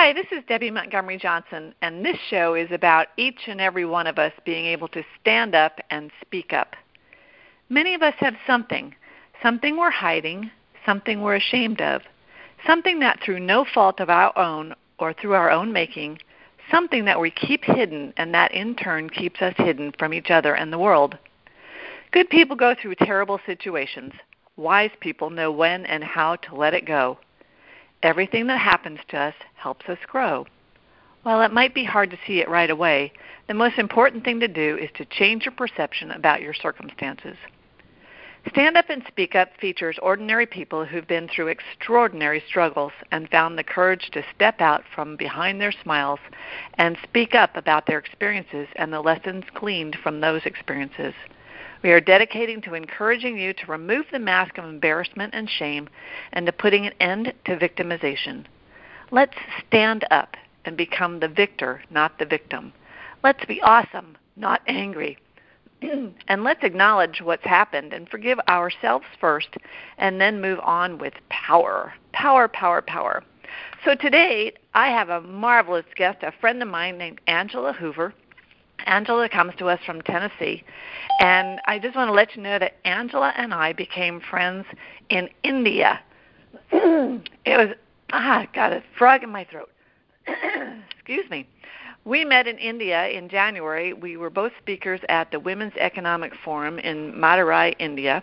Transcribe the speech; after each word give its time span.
Hi, 0.00 0.12
this 0.12 0.26
is 0.30 0.44
Debbie 0.46 0.70
Montgomery 0.70 1.18
Johnson, 1.18 1.74
and 1.82 2.04
this 2.04 2.16
show 2.30 2.54
is 2.54 2.70
about 2.70 3.08
each 3.16 3.48
and 3.48 3.60
every 3.60 3.84
one 3.84 4.06
of 4.06 4.16
us 4.16 4.32
being 4.44 4.64
able 4.64 4.86
to 4.86 5.02
stand 5.20 5.56
up 5.56 5.80
and 5.90 6.12
speak 6.20 6.52
up. 6.52 6.76
Many 7.68 7.94
of 7.94 8.02
us 8.02 8.14
have 8.18 8.36
something, 8.46 8.94
something 9.42 9.76
we're 9.76 9.90
hiding, 9.90 10.52
something 10.86 11.20
we're 11.20 11.34
ashamed 11.34 11.80
of, 11.80 12.02
something 12.64 13.00
that 13.00 13.18
through 13.24 13.40
no 13.40 13.64
fault 13.74 13.98
of 13.98 14.08
our 14.08 14.38
own 14.38 14.72
or 15.00 15.12
through 15.12 15.34
our 15.34 15.50
own 15.50 15.72
making, 15.72 16.20
something 16.70 17.04
that 17.04 17.20
we 17.20 17.32
keep 17.32 17.64
hidden 17.64 18.14
and 18.16 18.32
that 18.32 18.52
in 18.52 18.76
turn 18.76 19.10
keeps 19.10 19.42
us 19.42 19.54
hidden 19.56 19.92
from 19.98 20.14
each 20.14 20.30
other 20.30 20.54
and 20.54 20.72
the 20.72 20.78
world. 20.78 21.18
Good 22.12 22.30
people 22.30 22.54
go 22.54 22.76
through 22.80 22.94
terrible 22.94 23.40
situations. 23.44 24.12
Wise 24.56 24.92
people 25.00 25.28
know 25.28 25.50
when 25.50 25.86
and 25.86 26.04
how 26.04 26.36
to 26.36 26.54
let 26.54 26.72
it 26.72 26.86
go. 26.86 27.18
Everything 28.02 28.46
that 28.46 28.60
happens 28.60 29.00
to 29.08 29.18
us 29.18 29.34
helps 29.54 29.88
us 29.88 29.98
grow. 30.06 30.46
While 31.24 31.42
it 31.42 31.52
might 31.52 31.74
be 31.74 31.84
hard 31.84 32.10
to 32.10 32.18
see 32.26 32.40
it 32.40 32.48
right 32.48 32.70
away, 32.70 33.12
the 33.48 33.54
most 33.54 33.78
important 33.78 34.24
thing 34.24 34.40
to 34.40 34.48
do 34.48 34.76
is 34.76 34.90
to 34.96 35.04
change 35.04 35.44
your 35.44 35.52
perception 35.52 36.10
about 36.12 36.40
your 36.40 36.54
circumstances. 36.54 37.36
Stand 38.48 38.76
Up 38.76 38.88
and 38.88 39.02
Speak 39.08 39.34
Up 39.34 39.48
features 39.60 39.98
ordinary 40.00 40.46
people 40.46 40.84
who've 40.84 41.06
been 41.06 41.28
through 41.28 41.48
extraordinary 41.48 42.42
struggles 42.46 42.92
and 43.10 43.28
found 43.28 43.58
the 43.58 43.64
courage 43.64 44.10
to 44.12 44.24
step 44.34 44.60
out 44.60 44.84
from 44.94 45.16
behind 45.16 45.60
their 45.60 45.72
smiles 45.72 46.20
and 46.74 46.96
speak 47.02 47.34
up 47.34 47.56
about 47.56 47.86
their 47.86 47.98
experiences 47.98 48.68
and 48.76 48.92
the 48.92 49.00
lessons 49.00 49.44
gleaned 49.54 49.96
from 50.02 50.20
those 50.20 50.46
experiences. 50.46 51.14
We 51.82 51.90
are 51.92 52.00
dedicating 52.00 52.60
to 52.62 52.74
encouraging 52.74 53.38
you 53.38 53.52
to 53.52 53.66
remove 53.70 54.06
the 54.10 54.18
mask 54.18 54.58
of 54.58 54.64
embarrassment 54.64 55.34
and 55.34 55.48
shame 55.48 55.88
and 56.32 56.44
to 56.46 56.52
putting 56.52 56.86
an 56.86 56.94
end 57.00 57.32
to 57.44 57.56
victimization. 57.56 58.46
Let's 59.10 59.36
stand 59.66 60.04
up 60.10 60.36
and 60.64 60.76
become 60.76 61.20
the 61.20 61.28
victor, 61.28 61.82
not 61.90 62.18
the 62.18 62.26
victim. 62.26 62.72
Let's 63.22 63.44
be 63.44 63.62
awesome, 63.62 64.16
not 64.36 64.60
angry. 64.66 65.18
and 65.82 66.44
let's 66.44 66.64
acknowledge 66.64 67.20
what's 67.22 67.44
happened 67.44 67.92
and 67.92 68.08
forgive 68.08 68.40
ourselves 68.48 69.06
first 69.20 69.56
and 69.98 70.20
then 70.20 70.40
move 70.40 70.58
on 70.60 70.98
with 70.98 71.14
power. 71.28 71.94
Power, 72.12 72.48
power, 72.48 72.82
power. 72.82 73.22
So 73.84 73.94
today 73.94 74.52
I 74.74 74.88
have 74.88 75.08
a 75.08 75.20
marvelous 75.20 75.86
guest, 75.94 76.18
a 76.22 76.32
friend 76.40 76.60
of 76.60 76.68
mine 76.68 76.98
named 76.98 77.20
Angela 77.28 77.72
Hoover. 77.72 78.12
Angela 78.88 79.28
comes 79.28 79.54
to 79.58 79.66
us 79.66 79.78
from 79.84 80.00
Tennessee, 80.02 80.64
and 81.20 81.60
I 81.66 81.78
just 81.78 81.94
want 81.94 82.08
to 82.08 82.12
let 82.12 82.34
you 82.34 82.42
know 82.42 82.58
that 82.58 82.76
Angela 82.84 83.32
and 83.36 83.52
I 83.52 83.72
became 83.72 84.20
friends 84.20 84.64
in 85.10 85.28
India. 85.42 86.00
it 86.72 87.22
was 87.46 87.76
ah, 88.12 88.46
got 88.54 88.72
a 88.72 88.82
frog 88.96 89.22
in 89.22 89.30
my 89.30 89.44
throat. 89.44 89.70
Excuse 90.98 91.28
me. 91.30 91.46
We 92.04 92.24
met 92.24 92.46
in 92.46 92.56
India 92.56 93.08
in 93.08 93.28
January. 93.28 93.92
We 93.92 94.16
were 94.16 94.30
both 94.30 94.52
speakers 94.58 95.00
at 95.10 95.30
the 95.30 95.38
Women's 95.38 95.74
Economic 95.76 96.32
Forum 96.42 96.78
in 96.78 97.12
Madurai, 97.12 97.74
India, 97.78 98.22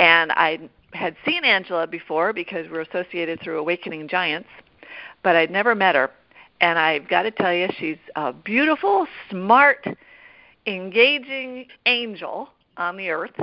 and 0.00 0.32
I 0.32 0.68
had 0.92 1.16
seen 1.24 1.44
Angela 1.44 1.86
before 1.86 2.32
because 2.32 2.68
we're 2.68 2.80
associated 2.80 3.40
through 3.40 3.58
Awakening 3.58 4.08
Giants, 4.08 4.48
but 5.22 5.36
I'd 5.36 5.50
never 5.50 5.74
met 5.74 5.94
her. 5.94 6.10
And 6.62 6.78
I've 6.78 7.08
got 7.08 7.22
to 7.22 7.30
tell 7.30 7.52
you, 7.52 7.68
she's 7.78 7.98
a 8.16 8.32
beautiful, 8.32 9.06
smart, 9.28 9.86
engaging 10.66 11.66
angel 11.84 12.48
on 12.78 12.96
the 12.96 13.10
earth 13.10 13.38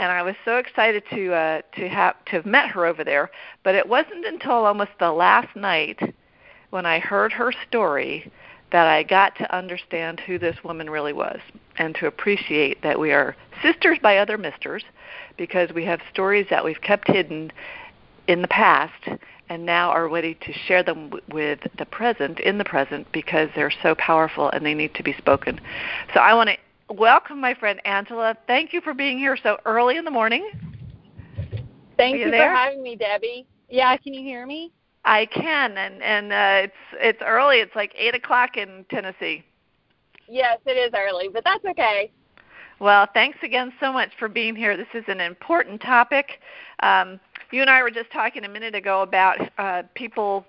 and 0.00 0.10
I 0.10 0.22
was 0.22 0.34
so 0.46 0.56
excited 0.56 1.02
to 1.10 1.34
uh, 1.34 1.60
to 1.76 1.88
have 1.88 2.24
to 2.26 2.32
have 2.32 2.46
met 2.46 2.68
her 2.70 2.86
over 2.86 3.04
there. 3.04 3.30
But 3.62 3.74
it 3.74 3.86
wasn't 3.86 4.24
until 4.24 4.64
almost 4.64 4.92
the 4.98 5.12
last 5.12 5.54
night 5.54 6.00
when 6.70 6.86
I 6.86 6.98
heard 6.98 7.32
her 7.34 7.52
story 7.68 8.32
that 8.72 8.86
I 8.86 9.02
got 9.02 9.36
to 9.36 9.54
understand 9.54 10.20
who 10.20 10.38
this 10.38 10.56
woman 10.64 10.88
really 10.88 11.12
was 11.12 11.38
and 11.76 11.94
to 11.96 12.06
appreciate 12.06 12.82
that 12.82 12.98
we 12.98 13.12
are 13.12 13.36
sisters 13.62 13.98
by 14.00 14.16
other 14.16 14.38
misters 14.38 14.84
because 15.36 15.70
we 15.74 15.84
have 15.84 16.00
stories 16.10 16.46
that 16.48 16.64
we've 16.64 16.80
kept 16.80 17.08
hidden 17.08 17.52
in 18.26 18.40
the 18.40 18.48
past 18.48 19.08
and 19.50 19.66
now 19.66 19.90
are 19.90 20.08
ready 20.08 20.34
to 20.34 20.52
share 20.52 20.82
them 20.82 21.10
with 21.28 21.58
the 21.76 21.84
present 21.84 22.38
in 22.38 22.56
the 22.56 22.64
present 22.64 23.06
because 23.12 23.50
they're 23.54 23.72
so 23.82 23.94
powerful 23.96 24.48
and 24.50 24.64
they 24.64 24.74
need 24.74 24.94
to 24.94 25.02
be 25.02 25.12
spoken. 25.18 25.60
So 26.14 26.20
I 26.20 26.32
want 26.34 26.50
to 26.50 26.94
welcome 26.94 27.40
my 27.40 27.52
friend 27.52 27.80
Angela. 27.84 28.36
Thank 28.46 28.72
you 28.72 28.80
for 28.80 28.94
being 28.94 29.18
here 29.18 29.36
so 29.42 29.58
early 29.66 29.96
in 29.96 30.04
the 30.04 30.10
morning. 30.10 30.48
Thank 31.96 32.16
you, 32.16 32.26
you, 32.26 32.30
for 32.30 32.36
having 32.36 32.82
me, 32.82 32.94
Debbie. 32.96 33.44
Yeah, 33.68 33.94
can 33.96 34.14
you 34.14 34.22
hear 34.22 34.46
me? 34.46 34.72
I 35.04 35.26
can, 35.26 35.76
and 35.76 36.02
and 36.02 36.32
uh, 36.32 36.68
it's 36.68 36.74
it's 37.00 37.22
early. 37.22 37.56
It's 37.56 37.74
like 37.74 37.92
eight 37.96 38.14
o'clock 38.14 38.56
in 38.56 38.84
Tennessee. 38.90 39.44
Yes, 40.28 40.58
it 40.66 40.72
is 40.72 40.92
early, 40.96 41.28
but 41.28 41.42
that's 41.44 41.64
okay. 41.64 42.12
Well, 42.78 43.06
thanks 43.12 43.38
again 43.42 43.72
so 43.80 43.92
much 43.92 44.10
for 44.18 44.28
being 44.28 44.54
here. 44.54 44.76
This 44.76 44.86
is 44.94 45.04
an 45.08 45.20
important 45.20 45.80
topic. 45.82 46.40
Um, 46.82 47.18
you 47.52 47.60
and 47.60 47.70
I 47.70 47.82
were 47.82 47.90
just 47.90 48.10
talking 48.12 48.44
a 48.44 48.48
minute 48.48 48.74
ago 48.74 49.02
about 49.02 49.38
uh, 49.58 49.82
people 49.94 50.44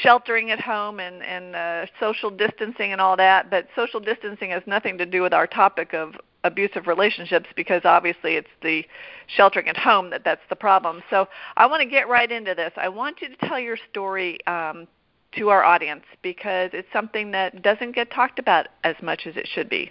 sheltering 0.00 0.50
at 0.50 0.60
home 0.60 1.00
and 1.00 1.22
and 1.22 1.56
uh, 1.56 1.86
social 2.00 2.30
distancing 2.30 2.92
and 2.92 3.00
all 3.00 3.16
that, 3.16 3.50
but 3.50 3.66
social 3.74 4.00
distancing 4.00 4.50
has 4.50 4.62
nothing 4.66 4.98
to 4.98 5.06
do 5.06 5.22
with 5.22 5.32
our 5.32 5.46
topic 5.46 5.92
of 5.92 6.14
abusive 6.44 6.86
relationships 6.86 7.46
because 7.54 7.82
obviously 7.84 8.34
it's 8.34 8.48
the 8.62 8.84
sheltering 9.28 9.68
at 9.68 9.76
home 9.76 10.10
that 10.10 10.24
that's 10.24 10.42
the 10.48 10.56
problem. 10.56 11.02
So 11.08 11.28
I 11.56 11.66
want 11.66 11.82
to 11.82 11.88
get 11.88 12.08
right 12.08 12.30
into 12.30 12.54
this. 12.54 12.72
I 12.76 12.88
want 12.88 13.20
you 13.20 13.28
to 13.28 13.36
tell 13.46 13.60
your 13.60 13.76
story 13.90 14.44
um, 14.46 14.88
to 15.36 15.50
our 15.50 15.62
audience 15.62 16.04
because 16.22 16.70
it's 16.72 16.88
something 16.92 17.30
that 17.30 17.62
doesn't 17.62 17.94
get 17.94 18.10
talked 18.10 18.38
about 18.38 18.68
as 18.84 18.96
much 19.02 19.22
as 19.26 19.36
it 19.36 19.46
should 19.46 19.68
be. 19.68 19.90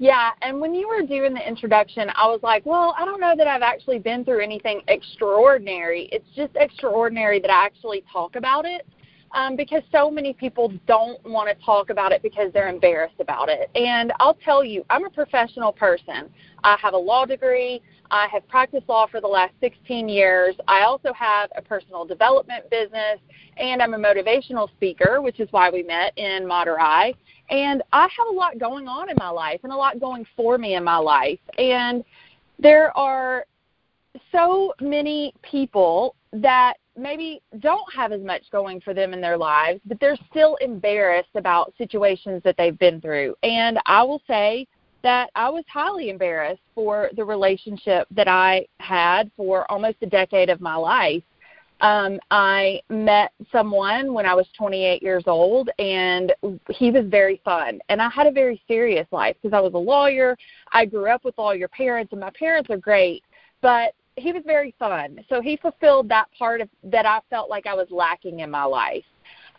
Yeah, 0.00 0.30
and 0.40 0.62
when 0.62 0.74
you 0.74 0.88
were 0.88 1.02
doing 1.02 1.34
the 1.34 1.46
introduction, 1.46 2.08
I 2.16 2.26
was 2.26 2.40
like, 2.42 2.64
well, 2.64 2.94
I 2.98 3.04
don't 3.04 3.20
know 3.20 3.34
that 3.36 3.46
I've 3.46 3.60
actually 3.60 3.98
been 3.98 4.24
through 4.24 4.40
anything 4.40 4.80
extraordinary. 4.88 6.08
It's 6.10 6.24
just 6.34 6.52
extraordinary 6.56 7.38
that 7.38 7.50
I 7.50 7.66
actually 7.66 8.02
talk 8.10 8.34
about 8.34 8.64
it 8.64 8.86
um, 9.32 9.56
because 9.56 9.82
so 9.92 10.10
many 10.10 10.32
people 10.32 10.72
don't 10.86 11.22
want 11.24 11.48
to 11.48 11.64
talk 11.64 11.90
about 11.90 12.12
it 12.12 12.22
because 12.22 12.52
they're 12.52 12.68
embarrassed 12.68 13.20
about 13.20 13.48
it. 13.48 13.70
And 13.74 14.12
I'll 14.18 14.34
tell 14.34 14.64
you, 14.64 14.84
I'm 14.90 15.04
a 15.04 15.10
professional 15.10 15.72
person. 15.72 16.30
I 16.64 16.76
have 16.80 16.94
a 16.94 16.98
law 16.98 17.24
degree. 17.24 17.80
I 18.10 18.26
have 18.32 18.46
practiced 18.48 18.88
law 18.88 19.06
for 19.06 19.20
the 19.20 19.28
last 19.28 19.54
16 19.60 20.08
years. 20.08 20.56
I 20.66 20.82
also 20.82 21.12
have 21.12 21.50
a 21.56 21.62
personal 21.62 22.04
development 22.04 22.68
business, 22.68 23.20
and 23.56 23.80
I'm 23.80 23.94
a 23.94 23.98
motivational 23.98 24.68
speaker, 24.70 25.20
which 25.22 25.38
is 25.38 25.48
why 25.52 25.70
we 25.70 25.84
met 25.84 26.12
in 26.18 26.42
Madurai. 26.44 27.14
And 27.50 27.82
I 27.92 28.02
have 28.02 28.26
a 28.28 28.32
lot 28.32 28.58
going 28.58 28.88
on 28.88 29.10
in 29.10 29.16
my 29.18 29.28
life 29.28 29.60
and 29.62 29.72
a 29.72 29.76
lot 29.76 30.00
going 30.00 30.26
for 30.36 30.58
me 30.58 30.74
in 30.74 30.82
my 30.82 30.96
life. 30.96 31.38
And 31.58 32.04
there 32.58 32.96
are 32.96 33.46
so 34.32 34.72
many 34.80 35.32
people 35.42 36.16
that 36.32 36.74
maybe 37.00 37.42
don't 37.60 37.92
have 37.94 38.12
as 38.12 38.20
much 38.20 38.42
going 38.52 38.80
for 38.80 38.94
them 38.94 39.12
in 39.12 39.20
their 39.20 39.36
lives, 39.36 39.80
but 39.86 39.98
they're 40.00 40.18
still 40.30 40.56
embarrassed 40.56 41.34
about 41.34 41.72
situations 41.78 42.42
that 42.44 42.56
they've 42.56 42.78
been 42.78 43.00
through. 43.00 43.34
And 43.42 43.78
I 43.86 44.02
will 44.02 44.22
say 44.26 44.66
that 45.02 45.30
I 45.34 45.48
was 45.48 45.64
highly 45.68 46.10
embarrassed 46.10 46.62
for 46.74 47.10
the 47.16 47.24
relationship 47.24 48.06
that 48.10 48.28
I 48.28 48.66
had 48.78 49.30
for 49.36 49.70
almost 49.70 49.96
a 50.02 50.06
decade 50.06 50.50
of 50.50 50.60
my 50.60 50.76
life. 50.76 51.22
Um, 51.80 52.20
I 52.30 52.82
met 52.90 53.32
someone 53.50 54.12
when 54.12 54.26
I 54.26 54.34
was 54.34 54.46
28 54.58 55.02
years 55.02 55.24
old, 55.26 55.70
and 55.78 56.32
he 56.68 56.90
was 56.90 57.06
very 57.06 57.40
fun. 57.42 57.80
And 57.88 58.02
I 58.02 58.10
had 58.10 58.26
a 58.26 58.30
very 58.30 58.60
serious 58.68 59.06
life 59.10 59.36
because 59.40 59.56
I 59.56 59.60
was 59.60 59.72
a 59.72 59.78
lawyer. 59.78 60.36
I 60.72 60.84
grew 60.84 61.10
up 61.10 61.24
with 61.24 61.36
your 61.38 61.68
parents, 61.68 62.12
and 62.12 62.20
my 62.20 62.30
parents 62.38 62.68
are 62.68 62.76
great, 62.76 63.24
but 63.62 63.94
he 64.20 64.32
was 64.32 64.42
very 64.46 64.74
fun. 64.78 65.24
So 65.28 65.40
he 65.40 65.56
fulfilled 65.56 66.08
that 66.10 66.26
part 66.38 66.60
of 66.60 66.68
that 66.84 67.06
I 67.06 67.20
felt 67.30 67.50
like 67.50 67.66
I 67.66 67.74
was 67.74 67.88
lacking 67.90 68.40
in 68.40 68.50
my 68.50 68.64
life. 68.64 69.04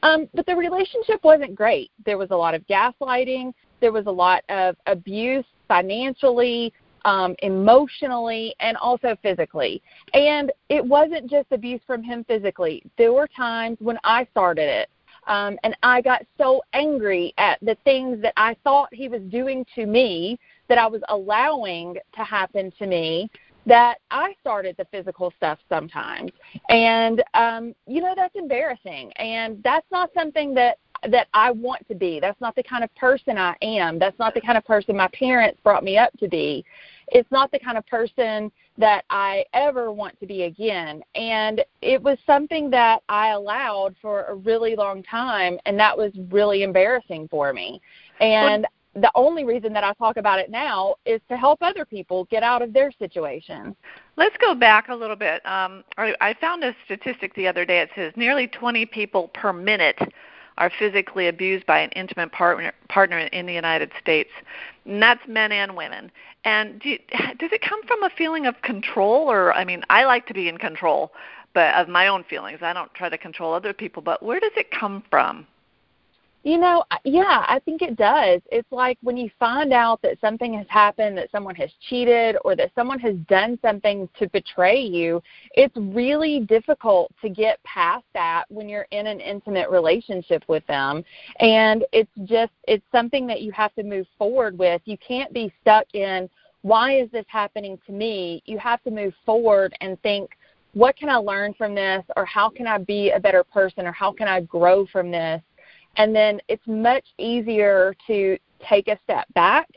Um, 0.04 0.28
but 0.34 0.46
the 0.46 0.56
relationship 0.56 1.24
wasn't 1.24 1.56
great. 1.56 1.92
There 2.06 2.18
was 2.18 2.32
a 2.32 2.36
lot 2.36 2.54
of 2.54 2.66
gaslighting. 2.68 3.54
There 3.80 3.92
was 3.92 4.06
a 4.08 4.12
lot 4.12 4.44
of 4.50 4.76
abuse 4.88 5.46
financially, 5.68 6.74
um, 7.06 7.36
emotionally 7.42 8.56
and 8.60 8.78
also 8.78 9.16
physically. 9.22 9.82
And 10.14 10.52
it 10.70 10.86
wasn't 10.86 11.30
just 11.30 11.48
abuse 11.52 11.82
from 11.86 12.04
him 12.04 12.24
physically. 12.24 12.84
There 12.98 13.14
were 13.14 13.28
times 13.28 13.78
when 13.80 13.98
I 14.04 14.28
started 14.32 14.70
it. 14.70 14.90
Um, 15.28 15.58
and 15.64 15.78
I 15.84 16.02
got 16.02 16.26
so 16.38 16.64
angry 16.74 17.34
at 17.38 17.60
the 17.62 17.78
things 17.84 18.22
that 18.24 18.34
I 18.38 18.56
thought 18.64 18.90
he 18.92 19.08
was 19.08 19.22
doing 19.30 19.66
to 19.76 19.86
me 19.86 20.40
that 20.68 20.80
I 20.80 20.88
was 20.88 21.02
allowing 21.10 21.96
to 22.16 22.24
happen 22.24 22.72
to 22.80 22.88
me 22.88 23.30
that 23.66 24.00
I 24.10 24.34
started 24.40 24.76
the 24.78 24.86
physical 24.86 25.34
stuff 25.38 25.60
sometimes. 25.70 26.32
And 26.70 27.24
um, 27.34 27.74
you 27.88 28.02
know, 28.02 28.14
that's 28.16 28.36
embarrassing. 28.36 29.12
And 29.18 29.62
that's 29.64 29.88
not 29.92 30.10
something 30.14 30.54
that 30.56 30.78
that 31.10 31.28
I 31.34 31.50
want 31.52 31.88
to 31.88 31.96
be. 31.96 32.20
That's 32.20 32.40
not 32.40 32.56
the 32.56 32.64
kind 32.64 32.84
of 32.84 32.94
person 32.96 33.38
I 33.38 33.56
am. 33.62 33.98
That's 33.98 34.18
not 34.20 34.34
the 34.34 34.42
kind 34.42 34.58
of 34.58 34.66
person 34.66 34.96
my 34.96 35.10
parents 35.14 35.60
brought 35.64 35.84
me 35.84 35.98
up 35.98 36.12
to 36.20 36.28
be. 36.28 36.64
It's 37.08 37.30
not 37.32 37.52
the 37.52 37.60
kind 37.60 37.78
of 37.78 37.86
person 37.88 38.52
that 38.78 39.04
I 39.10 39.44
ever 39.54 39.92
want 39.92 40.20
to 40.20 40.28
be 40.28 40.44
again. 40.44 41.02
And 41.16 41.64
it 41.82 42.02
was 42.02 42.18
something 42.26 42.70
that 42.70 43.02
I 43.10 43.30
allowed 43.30 43.96
for 44.02 44.26
a 44.26 44.36
really 44.36 44.76
long 44.76 45.02
time, 45.04 45.58
and 45.66 45.78
that 45.80 45.98
was 45.98 46.12
really 46.30 46.64
embarrassing 46.64 47.28
for 47.30 47.52
me. 47.52 47.82
And 48.20 48.68
the 48.94 49.12
only 49.16 49.46
reason 49.46 49.72
that 49.74 49.84
I 49.84 49.94
talk 49.94 50.18
about 50.18 50.40
it 50.40 50.50
now 50.50 50.96
is 51.06 51.22
to 51.30 51.38
help 51.38 51.60
other 51.62 51.86
people 51.86 52.26
get 52.26 52.44
out 52.44 52.62
of 52.62 52.74
their 52.74 52.92
situation. 52.92 53.76
Let's 54.18 54.36
go 54.38 54.54
back 54.54 54.90
a 54.90 54.96
little 54.96 55.16
bit. 55.16 55.46
Um, 55.46 55.84
I 55.98 56.36
found 56.42 56.64
a 56.64 56.76
statistic 56.86 57.34
the 57.36 57.48
other 57.48 57.64
day. 57.64 57.80
It 57.80 57.90
says 57.96 58.12
nearly 58.16 58.48
20 58.48 58.86
people 58.88 59.30
per 59.30 59.54
minute 59.54 59.98
are 60.58 60.72
physically 60.78 61.30
abused 61.30 61.66
by 61.66 61.80
an 61.80 61.90
intimate 61.92 62.32
partner, 62.34 62.74
partner 62.90 63.20
in 63.20 63.46
the 63.46 63.54
United 63.54 63.92
States. 64.02 64.30
And 64.86 65.02
that's 65.02 65.22
men 65.28 65.54
and 65.54 65.78
women. 65.78 66.12
And 66.44 66.80
do 66.82 66.90
you, 66.90 67.00
does 67.40 67.52
it 67.52 67.62
come 67.62 67.82
from 67.88 68.04
a 68.04 68.10
feeling 68.18 68.46
of 68.46 68.62
control, 68.62 69.32
or 69.32 69.54
I 69.54 69.64
mean, 69.64 69.84
I 69.90 70.04
like 70.04 70.28
to 70.28 70.34
be 70.34 70.50
in 70.50 70.58
control, 70.58 71.14
but 71.54 71.74
of 71.76 71.88
my 71.88 72.08
own 72.08 72.26
feelings. 72.26 72.60
I 72.62 72.74
don't 72.74 72.94
try 72.94 73.10
to 73.10 73.18
control 73.18 73.54
other 73.54 73.74
people. 73.74 74.02
But 74.02 74.22
where 74.22 74.40
does 74.40 74.52
it 74.58 74.70
come 74.72 75.04
from? 75.10 75.48
You 76.44 76.58
know, 76.58 76.84
yeah, 77.04 77.46
I 77.48 77.62
think 77.66 77.84
it 77.84 77.96
does. 77.96 78.42
It's 78.52 78.72
like 78.72 78.98
when 79.04 79.16
you 79.16 79.30
find 79.40 79.72
out 79.72 80.02
that 80.02 80.20
something 80.20 80.56
has 80.56 80.66
happened, 80.70 81.16
that 81.20 81.30
someone 81.32 81.54
has 81.56 81.70
cheated, 81.88 82.36
or 82.44 82.56
that 82.56 82.72
someone 82.74 83.00
has 83.00 83.16
done 83.30 83.60
something 83.62 84.10
to 84.18 84.28
betray 84.30 84.82
you, 84.82 85.22
it's 85.54 85.76
really 85.78 86.40
difficult 86.40 87.12
to 87.22 87.30
get 87.30 87.62
past 87.64 88.06
that 88.16 88.46
when 88.50 88.68
you're 88.68 88.88
in 88.90 89.06
an 89.06 89.20
intimate 89.20 89.70
relationship 89.70 90.44
with 90.48 90.66
them. 90.66 91.04
And 91.40 91.86
it's 91.92 92.10
just, 92.26 92.54
it's 92.68 92.86
something 92.92 93.28
that 93.28 93.42
you 93.42 93.52
have 93.52 93.76
to 93.76 93.84
move 93.84 94.08
forward 94.18 94.58
with. 94.58 94.82
You 94.86 94.98
can't 94.98 95.32
be 95.32 95.54
stuck 95.62 95.86
in, 95.94 96.28
why 96.64 96.98
is 97.00 97.12
this 97.12 97.26
happening 97.28 97.78
to 97.86 97.92
me? 97.92 98.42
You 98.46 98.58
have 98.58 98.82
to 98.84 98.92
move 98.92 99.14
forward 99.28 99.76
and 99.80 100.02
think, 100.02 100.32
what 100.74 100.96
can 100.96 101.10
I 101.10 101.18
learn 101.18 101.54
from 101.54 101.76
this? 101.76 102.04
Or 102.16 102.26
how 102.26 102.50
can 102.50 102.66
I 102.66 102.78
be 102.78 103.12
a 103.12 103.20
better 103.20 103.44
person? 103.44 103.86
Or 103.86 103.92
how 103.92 104.12
can 104.12 104.28
I 104.28 104.42
grow 104.42 104.86
from 104.88 105.12
this? 105.12 105.42
And 105.98 106.16
then 106.16 106.40
it's 106.48 106.66
much 106.66 107.06
easier 107.18 107.96
to 108.08 108.38
take 108.68 108.88
a 108.88 108.98
step 109.04 109.28
back 109.34 109.68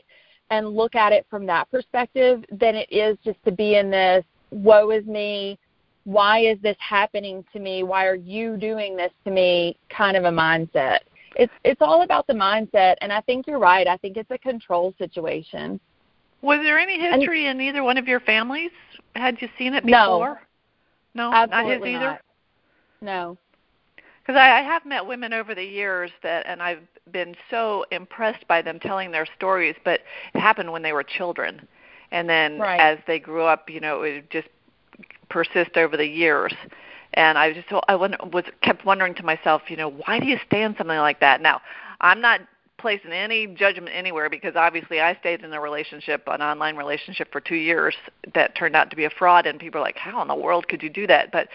and 0.49 0.69
look 0.69 0.95
at 0.95 1.11
it 1.11 1.25
from 1.29 1.45
that 1.47 1.69
perspective 1.71 2.43
than 2.51 2.75
it 2.75 2.87
is 2.91 3.17
just 3.23 3.43
to 3.45 3.51
be 3.51 3.75
in 3.75 3.89
this 3.89 4.23
woe 4.51 4.91
is 4.91 5.05
me, 5.05 5.57
why 6.03 6.39
is 6.39 6.57
this 6.61 6.77
happening 6.79 7.43
to 7.51 7.59
me? 7.59 7.83
Why 7.83 8.05
are 8.05 8.15
you 8.15 8.57
doing 8.57 8.95
this 8.95 9.11
to 9.25 9.31
me? 9.31 9.77
kind 9.89 10.15
of 10.15 10.25
a 10.25 10.31
mindset. 10.31 10.99
It's 11.35 11.51
it's 11.63 11.81
all 11.81 12.03
about 12.03 12.27
the 12.27 12.33
mindset 12.33 12.95
and 13.01 13.11
I 13.11 13.21
think 13.21 13.47
you're 13.47 13.59
right. 13.59 13.87
I 13.87 13.97
think 13.97 14.17
it's 14.17 14.31
a 14.31 14.37
control 14.37 14.93
situation. 14.97 15.79
Was 16.41 16.59
there 16.61 16.77
any 16.77 16.99
history 16.99 17.47
and, 17.47 17.59
in 17.59 17.67
either 17.67 17.83
one 17.83 17.97
of 17.97 18.07
your 18.07 18.19
families? 18.19 18.71
Had 19.15 19.41
you 19.41 19.49
seen 19.57 19.73
it 19.73 19.85
before? 19.85 20.41
No. 21.15 21.31
No, 21.31 21.33
absolutely 21.33 21.93
not 21.93 21.93
his 21.93 21.95
either. 21.95 22.05
Not. 22.05 22.21
No 23.01 23.37
because 24.25 24.39
I, 24.39 24.59
I 24.59 24.61
have 24.63 24.85
met 24.85 25.05
women 25.05 25.33
over 25.33 25.53
the 25.53 25.63
years 25.63 26.09
that, 26.23 26.45
and 26.47 26.61
I've 26.61 26.81
been 27.11 27.35
so 27.51 27.85
impressed 27.91 28.47
by 28.47 28.61
them 28.61 28.79
telling 28.79 29.11
their 29.11 29.27
stories. 29.37 29.75
But 29.83 30.01
it 30.33 30.39
happened 30.39 30.71
when 30.71 30.81
they 30.81 30.93
were 30.93 31.03
children, 31.03 31.67
and 32.11 32.27
then 32.27 32.59
right. 32.59 32.79
as 32.79 32.97
they 33.05 33.19
grew 33.19 33.43
up, 33.43 33.69
you 33.69 33.79
know, 33.79 34.01
it 34.01 34.29
just 34.29 34.47
persist 35.29 35.77
over 35.77 35.95
the 35.97 36.07
years. 36.07 36.53
And 37.13 37.37
I 37.37 37.53
just 37.53 37.67
I 37.87 37.95
wonder, 37.95 38.17
was 38.33 38.45
kept 38.61 38.83
wondering 38.85 39.13
to 39.15 39.23
myself, 39.23 39.63
you 39.69 39.77
know, 39.77 39.89
why 39.89 40.19
do 40.19 40.25
you 40.25 40.37
stay 40.47 40.63
in 40.63 40.75
something 40.77 40.97
like 40.97 41.19
that? 41.19 41.41
Now, 41.41 41.61
I'm 42.01 42.19
not 42.19 42.41
placing 42.77 43.13
any 43.13 43.47
judgment 43.47 43.89
anywhere 43.95 44.29
because 44.29 44.55
obviously 44.55 44.99
I 44.99 45.15
stayed 45.15 45.43
in 45.43 45.53
a 45.53 45.59
relationship, 45.59 46.23
an 46.27 46.41
online 46.41 46.75
relationship 46.75 47.31
for 47.31 47.39
two 47.39 47.55
years 47.55 47.95
that 48.33 48.55
turned 48.55 48.75
out 48.75 48.89
to 48.89 48.95
be 48.95 49.05
a 49.05 49.09
fraud, 49.09 49.47
and 49.47 49.59
people 49.59 49.79
are 49.79 49.83
like, 49.83 49.97
how 49.97 50.21
in 50.21 50.27
the 50.27 50.35
world 50.35 50.67
could 50.67 50.83
you 50.83 50.89
do 50.89 51.07
that? 51.07 51.31
But 51.31 51.47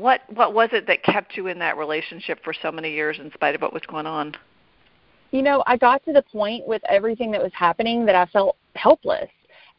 what 0.00 0.20
what 0.34 0.54
was 0.54 0.70
it 0.72 0.86
that 0.86 1.02
kept 1.02 1.36
you 1.36 1.46
in 1.46 1.58
that 1.58 1.76
relationship 1.76 2.42
for 2.44 2.52
so 2.52 2.70
many 2.70 2.92
years 2.92 3.18
in 3.18 3.32
spite 3.32 3.54
of 3.54 3.62
what 3.62 3.72
was 3.72 3.82
going 3.86 4.06
on? 4.06 4.34
You 5.30 5.42
know, 5.42 5.62
I 5.66 5.76
got 5.76 6.04
to 6.04 6.12
the 6.12 6.22
point 6.22 6.66
with 6.66 6.82
everything 6.88 7.30
that 7.32 7.42
was 7.42 7.52
happening 7.54 8.06
that 8.06 8.14
I 8.14 8.26
felt 8.26 8.56
helpless. 8.74 9.28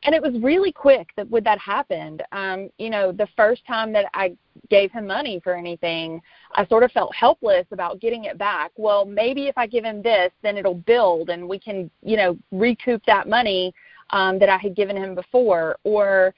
And 0.03 0.13
it 0.13 0.21
was 0.21 0.39
really 0.41 0.71
quick 0.71 1.09
that 1.15 1.29
when 1.29 1.43
that 1.45 1.57
happened. 1.59 2.21
Um, 2.31 2.69
you 2.77 2.89
know, 2.89 3.11
the 3.11 3.27
first 3.35 3.65
time 3.65 3.91
that 3.93 4.05
I 4.13 4.35
gave 4.69 4.91
him 4.91 5.07
money 5.07 5.39
for 5.43 5.55
anything, 5.55 6.21
I 6.53 6.67
sort 6.67 6.83
of 6.83 6.91
felt 6.91 7.15
helpless 7.15 7.65
about 7.71 7.99
getting 7.99 8.25
it 8.25 8.37
back. 8.37 8.71
Well, 8.75 9.05
maybe 9.05 9.47
if 9.47 9.57
I 9.57 9.65
give 9.65 9.83
him 9.83 10.03
this, 10.03 10.31
then 10.43 10.57
it'll 10.57 10.75
build 10.75 11.29
and 11.29 11.49
we 11.49 11.57
can, 11.57 11.89
you 12.03 12.17
know, 12.17 12.37
recoup 12.51 13.01
that 13.07 13.27
money 13.27 13.73
um, 14.11 14.37
that 14.39 14.49
I 14.49 14.57
had 14.57 14.75
given 14.75 14.95
him 14.95 15.15
before. 15.15 15.77
Or 15.83 16.33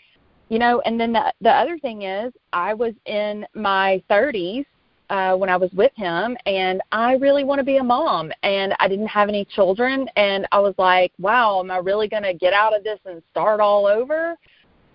you 0.50 0.60
know 0.60 0.81
and 0.81 1.00
then 1.00 1.13
the 1.13 1.34
the 1.42 1.50
other 1.50 1.78
thing 1.78 2.01
is 2.01 2.34
i 2.54 2.74
was 2.74 2.94
in 3.06 3.46
my 3.54 4.01
30s 4.10 4.66
uh 5.10 5.36
when 5.36 5.50
i 5.50 5.56
was 5.56 5.72
with 5.72 5.92
him 5.96 6.36
and 6.46 6.81
i 6.92 7.13
really 7.13 7.44
want 7.44 7.60
to 7.60 7.63
be 7.63 7.78
a 7.78 7.84
mom 7.84 8.31
and 8.44 8.74
i 8.80 8.88
didn't 8.88 9.07
have 9.07 9.30
any 9.30 9.46
children 9.46 10.10
and 10.16 10.48
i 10.51 10.60
was 10.60 10.74
like 10.78 11.13
wow 11.19 11.60
am 11.60 11.72
i 11.72 11.78
really 11.78 12.07
going 12.07 12.24
to 12.24 12.34
get 12.34 12.54
out 12.54 12.75
of 12.75 12.84
this 12.84 13.00
and 13.06 13.22
start 13.31 13.60
all 13.60 13.86
over 13.86 14.36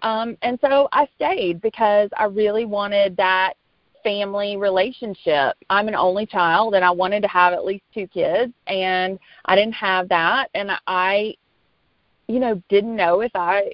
um 0.03 0.37
and 0.43 0.59
so 0.61 0.89
i 0.93 1.09
stayed 1.17 1.61
because 1.63 2.11
i 2.17 2.25
really 2.25 2.65
wanted 2.65 3.17
that 3.17 3.55
family 4.05 4.57
relationship. 4.57 5.57
I'm 5.71 5.89
an 5.89 5.95
only 5.95 6.27
child 6.27 6.75
and 6.75 6.85
I 6.85 6.91
wanted 6.91 7.23
to 7.23 7.29
have 7.29 7.55
at 7.55 7.65
least 7.65 7.85
two 7.93 8.07
kids 8.07 8.53
and 8.67 9.19
I 9.47 9.57
didn't 9.57 9.75
have 9.75 10.09
that 10.11 10.51
and 10.55 10.71
I 10.87 11.35
you 12.29 12.39
know 12.39 12.63
didn't 12.69 12.95
know 12.95 13.23
if 13.23 13.33
I 13.35 13.73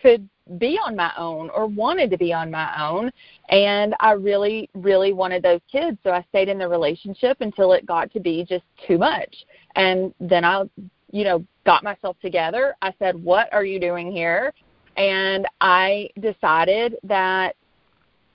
could 0.00 0.28
be 0.58 0.78
on 0.84 0.96
my 0.96 1.12
own 1.16 1.50
or 1.50 1.66
wanted 1.66 2.10
to 2.10 2.18
be 2.18 2.32
on 2.32 2.50
my 2.50 2.72
own. 2.80 3.10
And 3.48 3.94
I 4.00 4.12
really 4.12 4.68
really 4.74 5.12
wanted 5.12 5.42
those 5.42 5.60
kids. 5.70 5.98
So 6.02 6.10
I 6.10 6.24
stayed 6.28 6.48
in 6.48 6.58
the 6.58 6.68
relationship 6.68 7.38
until 7.40 7.72
it 7.72 7.86
got 7.86 8.12
to 8.12 8.20
be 8.20 8.44
just 8.44 8.64
too 8.86 8.98
much. 8.98 9.34
And 9.76 10.14
then 10.20 10.44
I 10.44 10.64
you 11.10 11.24
know 11.24 11.44
got 11.64 11.84
myself 11.84 12.16
together. 12.20 12.74
I 12.82 12.92
said 12.98 13.22
what 13.22 13.52
are 13.52 13.64
you 13.64 13.80
doing 13.80 14.12
here? 14.12 14.52
And 14.96 15.46
I 15.60 16.10
decided 16.20 16.96
that 17.04 17.56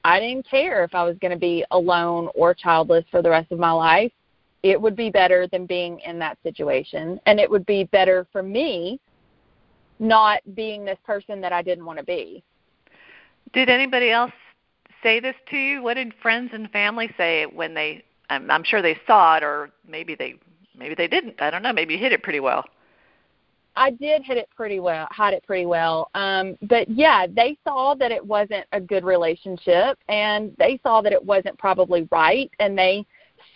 I 0.03 0.19
didn't 0.19 0.49
care 0.49 0.83
if 0.83 0.95
I 0.95 1.03
was 1.03 1.17
going 1.19 1.33
to 1.33 1.39
be 1.39 1.65
alone 1.71 2.29
or 2.33 2.53
childless 2.53 3.03
for 3.11 3.21
the 3.21 3.29
rest 3.29 3.51
of 3.51 3.59
my 3.59 3.71
life. 3.71 4.11
It 4.63 4.79
would 4.81 4.95
be 4.95 5.09
better 5.09 5.47
than 5.47 5.65
being 5.65 5.99
in 5.99 6.17
that 6.19 6.37
situation. 6.43 7.19
And 7.25 7.39
it 7.39 7.49
would 7.49 7.65
be 7.65 7.83
better 7.85 8.25
for 8.31 8.41
me 8.41 8.99
not 9.99 10.39
being 10.55 10.85
this 10.85 10.97
person 11.05 11.41
that 11.41 11.53
I 11.53 11.61
didn't 11.61 11.85
want 11.85 11.99
to 11.99 12.05
be. 12.05 12.43
Did 13.53 13.69
anybody 13.69 14.11
else 14.11 14.31
say 15.03 15.19
this 15.19 15.35
to 15.49 15.57
you? 15.57 15.83
What 15.83 15.95
did 15.95 16.13
friends 16.21 16.51
and 16.53 16.69
family 16.71 17.09
say 17.17 17.45
when 17.45 17.73
they? 17.73 18.03
I'm, 18.29 18.51
I'm 18.51 18.63
sure 18.63 18.81
they 18.81 18.97
saw 19.07 19.37
it, 19.37 19.43
or 19.43 19.69
maybe 19.87 20.15
they 20.15 20.35
maybe 20.77 20.95
they 20.95 21.07
didn't. 21.07 21.41
I 21.41 21.49
don't 21.49 21.63
know. 21.63 21.73
Maybe 21.73 21.93
you 21.93 21.99
hit 21.99 22.11
it 22.11 22.23
pretty 22.23 22.39
well. 22.39 22.65
I 23.77 23.91
did 23.91 24.23
hit 24.23 24.37
it 24.37 24.49
pretty 24.55 24.79
well, 24.79 25.07
hide 25.11 25.35
it 25.35 25.45
pretty 25.45 25.67
well. 25.67 26.09
Um, 26.15 26.57
but 26.63 26.89
yeah, 26.89 27.27
they 27.27 27.57
saw 27.63 27.93
that 27.93 28.11
it 28.11 28.25
wasn't 28.25 28.65
a 28.71 28.81
good 28.81 29.05
relationship, 29.05 29.99
and 30.09 30.51
they 30.57 30.79
saw 30.81 31.01
that 31.01 31.13
it 31.13 31.23
wasn't 31.23 31.57
probably 31.59 32.07
right, 32.11 32.49
and 32.59 32.77
they 32.77 33.05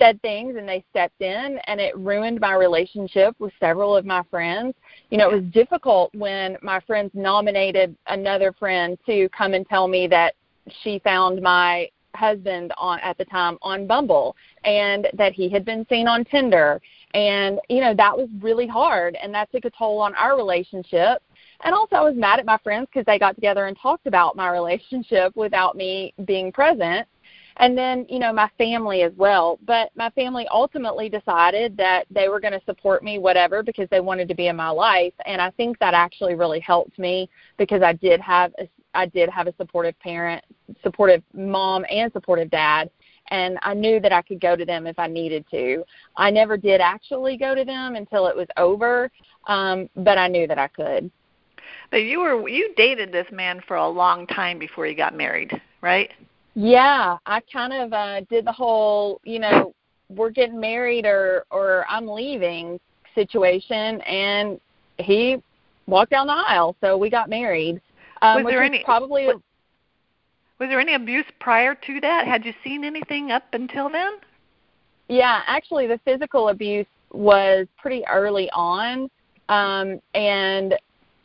said 0.01 0.20
things 0.24 0.55
and 0.55 0.67
they 0.67 0.84
stepped 0.89 1.22
in 1.22 1.60
and 1.67 1.79
it 1.79 1.96
ruined 1.96 2.39
my 2.39 2.53
relationship 2.53 3.36
with 3.38 3.53
several 3.60 3.96
of 3.96 4.03
my 4.03 4.24
friends. 4.31 4.74
You 5.12 5.20
know, 5.20 5.29
it 5.29 5.36
was 5.36 5.51
difficult 5.51 6.13
when 6.15 6.58
my 6.63 6.79
friends 6.81 7.12
nominated 7.13 7.96
another 8.08 8.51
friend 8.51 8.98
to 9.05 9.29
come 9.29 9.53
and 9.53 9.67
tell 9.67 9.88
me 9.88 10.08
that 10.08 10.34
she 10.81 11.00
found 11.03 11.41
my 11.41 11.88
husband 12.15 12.74
on 12.77 13.00
at 13.01 13.17
the 13.17 13.25
time 13.25 13.58
on 13.62 13.86
Bumble 13.86 14.36
and 14.65 15.08
that 15.13 15.34
he 15.34 15.50
had 15.50 15.63
been 15.65 15.86
seen 15.88 16.08
on 16.08 16.25
Tinder. 16.25 16.81
And 17.13 17.60
you 17.70 17.81
know 17.81 17.93
that 17.93 18.17
was 18.17 18.27
really 18.41 18.67
hard 18.67 19.15
and 19.22 19.34
that 19.34 19.51
took 19.51 19.65
a 19.65 19.70
toll 19.70 20.00
on 20.00 20.15
our 20.15 20.36
relationship. 20.36 21.22
And 21.63 21.75
also 21.75 21.96
I 21.96 22.01
was 22.01 22.15
mad 22.15 22.39
at 22.39 22.46
my 22.46 22.58
friends 22.63 22.88
because 22.91 23.05
they 23.05 23.20
got 23.20 23.36
together 23.36 23.67
and 23.67 23.77
talked 23.79 24.08
about 24.08 24.36
my 24.36 24.50
relationship 24.51 25.36
without 25.36 25.75
me 25.75 26.15
being 26.25 26.51
present 26.51 27.08
and 27.62 27.77
then 27.77 28.08
you 28.10 28.20
know 28.20 28.34
my 28.34 28.50
family 28.58 29.03
as 29.03 29.13
well. 29.15 29.60
But 29.65 29.91
my 29.96 30.10
family 30.10 30.48
ultimately 30.51 31.08
decided 31.08 31.77
that 31.77 32.06
they 32.10 32.27
were 32.27 32.41
going 32.41 32.53
to 32.53 32.65
support 32.65 33.03
me 33.03 33.20
whatever 33.20 33.63
because 33.63 33.88
they 33.89 34.01
wanted 34.01 34.27
to 34.27 34.36
be 34.36 34.48
in 34.48 34.56
my 34.56 34.70
life. 34.70 35.13
And 35.25 35.41
i 35.41 35.51
think 35.51 35.80
that 35.80 35.94
actually 35.94 36.36
really 36.36 36.60
helped 36.60 37.00
me 37.00 37.30
because 37.58 37.82
i 37.82 37.94
did 37.94 38.20
have 38.20 38.51
a 38.60 38.68
i 38.94 39.06
did 39.06 39.30
have 39.30 39.48
a 39.48 39.53
supportive 39.58 39.98
parent 40.00 40.44
supportive 40.84 41.24
mom 41.34 41.86
and 41.89 42.12
supportive 42.12 42.50
dad. 42.50 42.89
And 43.30 43.60
i 43.62 43.74
knew 43.75 44.00
that 44.00 44.12
i 44.12 44.24
could 44.24 44.41
go 44.41 44.56
to 44.56 44.65
them 44.65 44.88
if 44.88 44.98
i 44.98 45.08
needed 45.08 45.46
to. 45.51 45.84
I 46.18 46.32
never 46.32 46.58
did 46.58 46.82
actually 46.82 47.38
go 47.38 47.53
to 47.53 47.63
them 47.63 47.96
until 47.96 48.25
it 48.25 48.36
was 48.36 48.48
over 48.58 49.12
um 49.48 49.88
but 49.96 50.18
i 50.18 50.27
knew 50.27 50.48
that 50.48 50.58
i 50.58 50.68
could. 50.68 51.12
But 51.91 52.03
you 52.03 52.22
were 52.22 52.50
you 52.50 52.74
dated 52.75 53.12
this 53.12 53.27
man 53.32 53.62
for 53.68 53.77
a 53.77 53.88
long 53.88 54.25
time 54.25 54.58
before 54.58 54.88
you 54.88 54.96
got 54.96 55.15
married 55.15 55.62
right 55.82 56.10
yeah, 56.55 57.17
I 57.25 57.41
kind 57.51 57.74
of 57.74 57.93
uh 57.93 58.22
did 58.29 58.46
the 58.46 58.51
whole, 58.51 59.22
you 59.24 59.39
know, 59.39 59.74
we're 60.10 60.29
getting 60.29 60.60
married 60.60 61.05
or 61.05 61.46
or 61.51 61.86
I'm 61.89 62.08
leaving 62.08 62.79
situation 63.15 64.01
and 64.01 64.60
he 64.98 65.41
walked 65.88 66.12
down 66.12 66.27
the 66.27 66.34
aisle, 66.34 66.75
so 66.81 66.98
we 66.98 67.10
got 67.10 67.29
married. 67.29 67.81
Um, 68.22 68.43
was 68.43 68.51
there 68.51 68.63
any 68.63 68.84
probably 68.84 69.27
was, 69.27 69.38
was 70.60 70.70
there 70.70 70.79
any 70.79 70.93
abuse 70.93 71.25
prior 71.39 71.75
to 71.75 72.00
that? 72.01 72.27
Had 72.27 72.46
you 72.46 72.53
seen 72.63 72.84
anything 72.84 73.31
up 73.31 73.43
until 73.53 73.89
then? 73.89 74.13
Yeah, 75.08 75.41
actually, 75.48 75.88
the 75.88 76.00
physical 76.05 76.50
abuse 76.50 76.86
was 77.12 77.67
pretty 77.77 78.05
early 78.08 78.50
on, 78.51 79.10
um, 79.50 80.00
and 80.13 80.75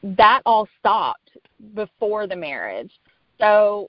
that 0.02 0.42
all 0.46 0.66
stopped 0.80 1.36
before 1.74 2.26
the 2.26 2.34
marriage. 2.34 2.90
So 3.38 3.88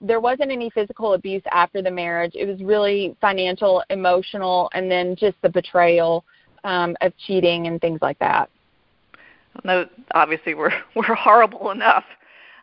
there 0.00 0.20
wasn't 0.20 0.50
any 0.50 0.70
physical 0.70 1.14
abuse 1.14 1.42
after 1.50 1.82
the 1.82 1.90
marriage. 1.90 2.32
It 2.34 2.46
was 2.46 2.62
really 2.62 3.16
financial, 3.20 3.82
emotional, 3.90 4.70
and 4.74 4.90
then 4.90 5.16
just 5.16 5.36
the 5.42 5.48
betrayal 5.48 6.24
um, 6.64 6.96
of 7.00 7.12
cheating 7.26 7.66
and 7.66 7.80
things 7.80 8.00
like 8.02 8.18
that. 8.18 8.50
No, 9.64 9.86
obviously 10.14 10.54
we're 10.54 10.72
we're 10.94 11.14
horrible 11.14 11.70
enough, 11.70 12.04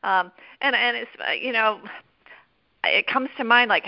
um, 0.04 0.32
and 0.62 0.76
and 0.76 0.98
it's 0.98 1.42
you 1.42 1.54
know, 1.54 1.80
it 2.84 3.08
comes 3.08 3.30
to 3.38 3.44
mind 3.44 3.70
like 3.70 3.86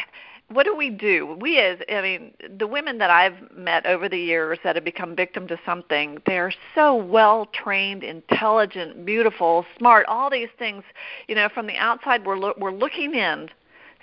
what 0.54 0.66
do 0.66 0.76
we 0.76 0.90
do? 0.90 1.38
We 1.40 1.60
as 1.60 1.80
I 1.90 2.02
mean, 2.02 2.34
the 2.58 2.68
women 2.68 2.98
that 3.00 3.10
I've 3.10 3.52
met 3.56 3.86
over 3.86 4.08
the 4.08 4.18
years 4.18 4.60
that 4.64 4.76
have 4.76 4.86
become 4.86 5.16
victim 5.16 5.48
to 5.48 5.60
something, 5.66 6.22
they're 6.26 6.54
so 6.76 6.96
well 6.96 7.48
trained, 7.48 8.04
intelligent, 8.04 9.06
beautiful, 9.06 9.66
smart, 9.78 10.06
all 10.08 10.30
these 10.30 10.50
things. 10.58 10.84
You 11.28 11.36
know, 11.36 11.50
from 11.50 11.68
the 11.68 11.76
outside, 11.76 12.26
we're 12.26 12.38
lo- 12.38 12.56
we're 12.58 12.72
looking 12.72 13.16
in, 13.16 13.50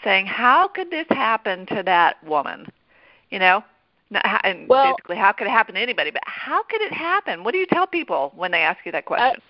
saying, 0.05 0.27
how 0.27 0.69
could 0.69 0.91
this 0.91 1.07
happen 1.11 1.67
to 1.67 1.83
that 1.85 2.23
woman? 2.25 2.67
You 3.31 3.39
know, 3.39 3.65
and 4.45 4.69
well, 4.69 4.95
basically, 4.97 5.17
how 5.17 5.33
could 5.33 5.47
it 5.47 5.51
happen 5.51 5.75
to 5.77 5.81
anybody? 5.81 6.11
But 6.11 6.23
how 6.27 6.63
could 6.65 6.81
it 6.81 6.93
happen? 6.93 7.45
What 7.45 7.53
do 7.53 7.59
you 7.59 7.67
tell 7.67 7.87
people 7.87 8.33
when 8.35 8.51
they 8.51 8.61
ask 8.61 8.79
you 8.85 8.93
that 8.93 9.05
uh, 9.05 9.07
question? 9.07 9.43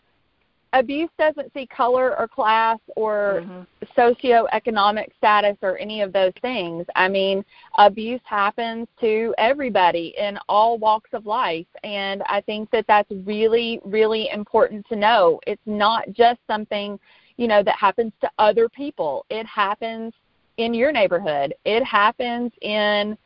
Abuse 0.73 1.11
doesn't 1.19 1.53
see 1.53 1.67
color 1.67 2.17
or 2.17 2.29
class 2.29 2.79
or 2.95 3.43
mm-hmm. 3.45 4.01
socioeconomic 4.01 5.09
status 5.17 5.57
or 5.63 5.77
any 5.79 6.01
of 6.01 6.13
those 6.13 6.33
things. 6.43 6.87
I 6.95 7.09
mean, 7.09 7.45
abuse 7.77 8.21
happens 8.25 8.87
to 9.01 9.35
everybody 9.37 10.15
in 10.17 10.39
all 10.49 10.79
walks 10.79 11.11
of 11.13 11.27
life, 11.27 11.67
and 11.83 12.23
I 12.29 12.41
think 12.43 12.71
that 12.71 12.85
that's 12.87 13.11
really, 13.25 13.81
really 13.85 14.29
important 14.33 14.87
to 14.91 14.97
know. 14.97 15.41
It's 15.45 15.61
not 15.67 16.13
just 16.13 16.39
something, 16.47 17.01
you 17.37 17.49
know, 17.49 17.65
that 17.65 17.75
happens 17.75 18.13
to 18.21 18.31
other 18.39 18.69
people. 18.69 19.27
It 19.29 19.47
happens 19.47 20.13
in 20.57 20.73
your 20.73 20.93
neighborhood. 20.93 21.53
It 21.65 21.83
happens 21.83 22.53
in 22.63 23.19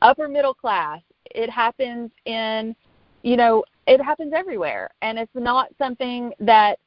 upper 0.00 0.28
middle 0.28 0.54
class. 0.54 1.00
It 1.34 1.50
happens 1.50 2.10
in, 2.24 2.76
you 3.22 3.36
know, 3.36 3.64
it 3.86 4.00
happens 4.00 4.32
everywhere, 4.34 4.90
and 5.02 5.18
it's 5.18 5.34
not 5.34 5.68
something 5.78 6.32
that 6.40 6.78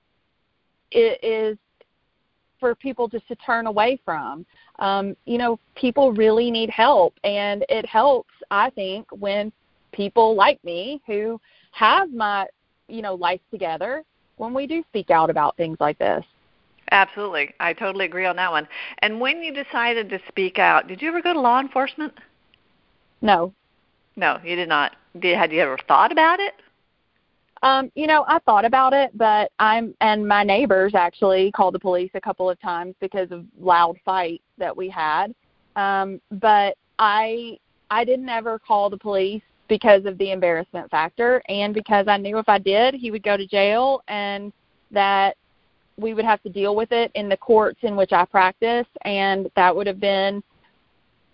it 0.92 1.20
is 1.24 1.58
for 2.60 2.74
people 2.74 3.08
just 3.08 3.28
to 3.28 3.36
turn 3.36 3.68
away 3.68 4.00
from. 4.06 4.46
Um, 4.80 5.16
you 5.25 5.38
know, 5.38 5.60
people 5.75 6.14
really 6.14 6.50
need 6.50 6.70
help, 6.70 7.14
and 7.24 7.66
it 7.70 7.86
helps, 7.86 8.34
I 8.50 8.70
think, 8.72 9.08
when 9.12 9.52
people 9.92 10.36
like 10.36 10.64
me 10.64 11.02
who 11.06 11.40
have 11.72 12.12
my, 12.14 12.46
you 12.88 13.02
know, 13.02 13.16
life 13.16 13.42
together 13.52 14.04
when 14.38 14.54
we 14.54 14.68
do 14.68 14.84
speak 14.90 15.10
out 15.10 15.30
about 15.30 15.56
things 15.58 15.78
like 15.80 15.98
this. 15.98 16.24
Absolutely. 16.92 17.54
I 17.60 17.74
totally 17.74 18.06
agree 18.06 18.25
on 18.25 18.36
that 18.36 18.52
one. 18.52 18.68
And 19.00 19.20
when 19.20 19.42
you 19.42 19.54
decided 19.54 20.10
to 20.10 20.20
speak 20.28 20.60
out, 20.60 20.88
did 20.88 21.02
you 21.02 21.10
ever 21.10 21.22
go 21.22 21.34
to 21.34 21.40
law 21.40 21.60
enforcement? 21.60 22.14
No. 23.22 23.54
No, 24.16 24.40
you 24.44 24.56
did 24.56 24.70
not. 24.70 24.96
Did 25.20 25.38
had 25.38 25.52
you 25.52 25.62
ever 25.62 25.78
thought 25.88 26.12
about 26.12 26.40
it? 26.40 26.54
Um, 27.66 27.92
you 27.96 28.06
know, 28.06 28.24
I 28.28 28.38
thought 28.46 28.64
about 28.64 28.94
it, 28.94 29.10
but 29.18 29.52
I'm 29.58 29.96
and 30.00 30.26
my 30.26 30.44
neighbors 30.44 30.94
actually 30.94 31.52
called 31.52 31.74
the 31.74 31.80
police 31.80 32.12
a 32.14 32.22
couple 32.22 32.48
of 32.48 32.62
times 32.62 32.94
because 33.02 33.32
of 33.32 33.44
loud 33.60 33.98
fights 34.06 34.44
that 34.60 34.78
we 34.78 34.88
had. 34.88 35.34
Um, 35.76 36.22
but 36.30 36.78
I 37.00 37.58
I 37.90 38.06
didn't 38.06 38.30
ever 38.30 38.60
call 38.60 38.92
the 38.92 39.00
police 39.00 39.42
because 39.68 40.06
of 40.06 40.16
the 40.20 40.32
embarrassment 40.32 40.92
factor 40.92 41.42
and 41.50 41.74
because 41.74 42.08
I 42.08 42.18
knew 42.18 42.38
if 42.38 42.48
I 42.48 42.60
did, 42.60 42.94
he 42.94 43.10
would 43.10 43.24
go 43.24 43.36
to 43.36 43.48
jail 43.48 44.04
and 44.08 44.54
that 44.92 45.36
we 45.98 46.14
would 46.14 46.26
have 46.26 46.44
to 46.44 46.50
deal 46.50 46.76
with 46.76 46.92
it 46.92 47.10
in 47.16 47.28
the 47.30 47.38
courts 47.38 47.80
in 47.82 47.96
which 47.96 48.14
I 48.14 48.26
practice 48.26 48.86
and 49.06 49.50
that 49.56 49.76
would 49.76 49.88
have 49.88 50.00
been 50.00 50.44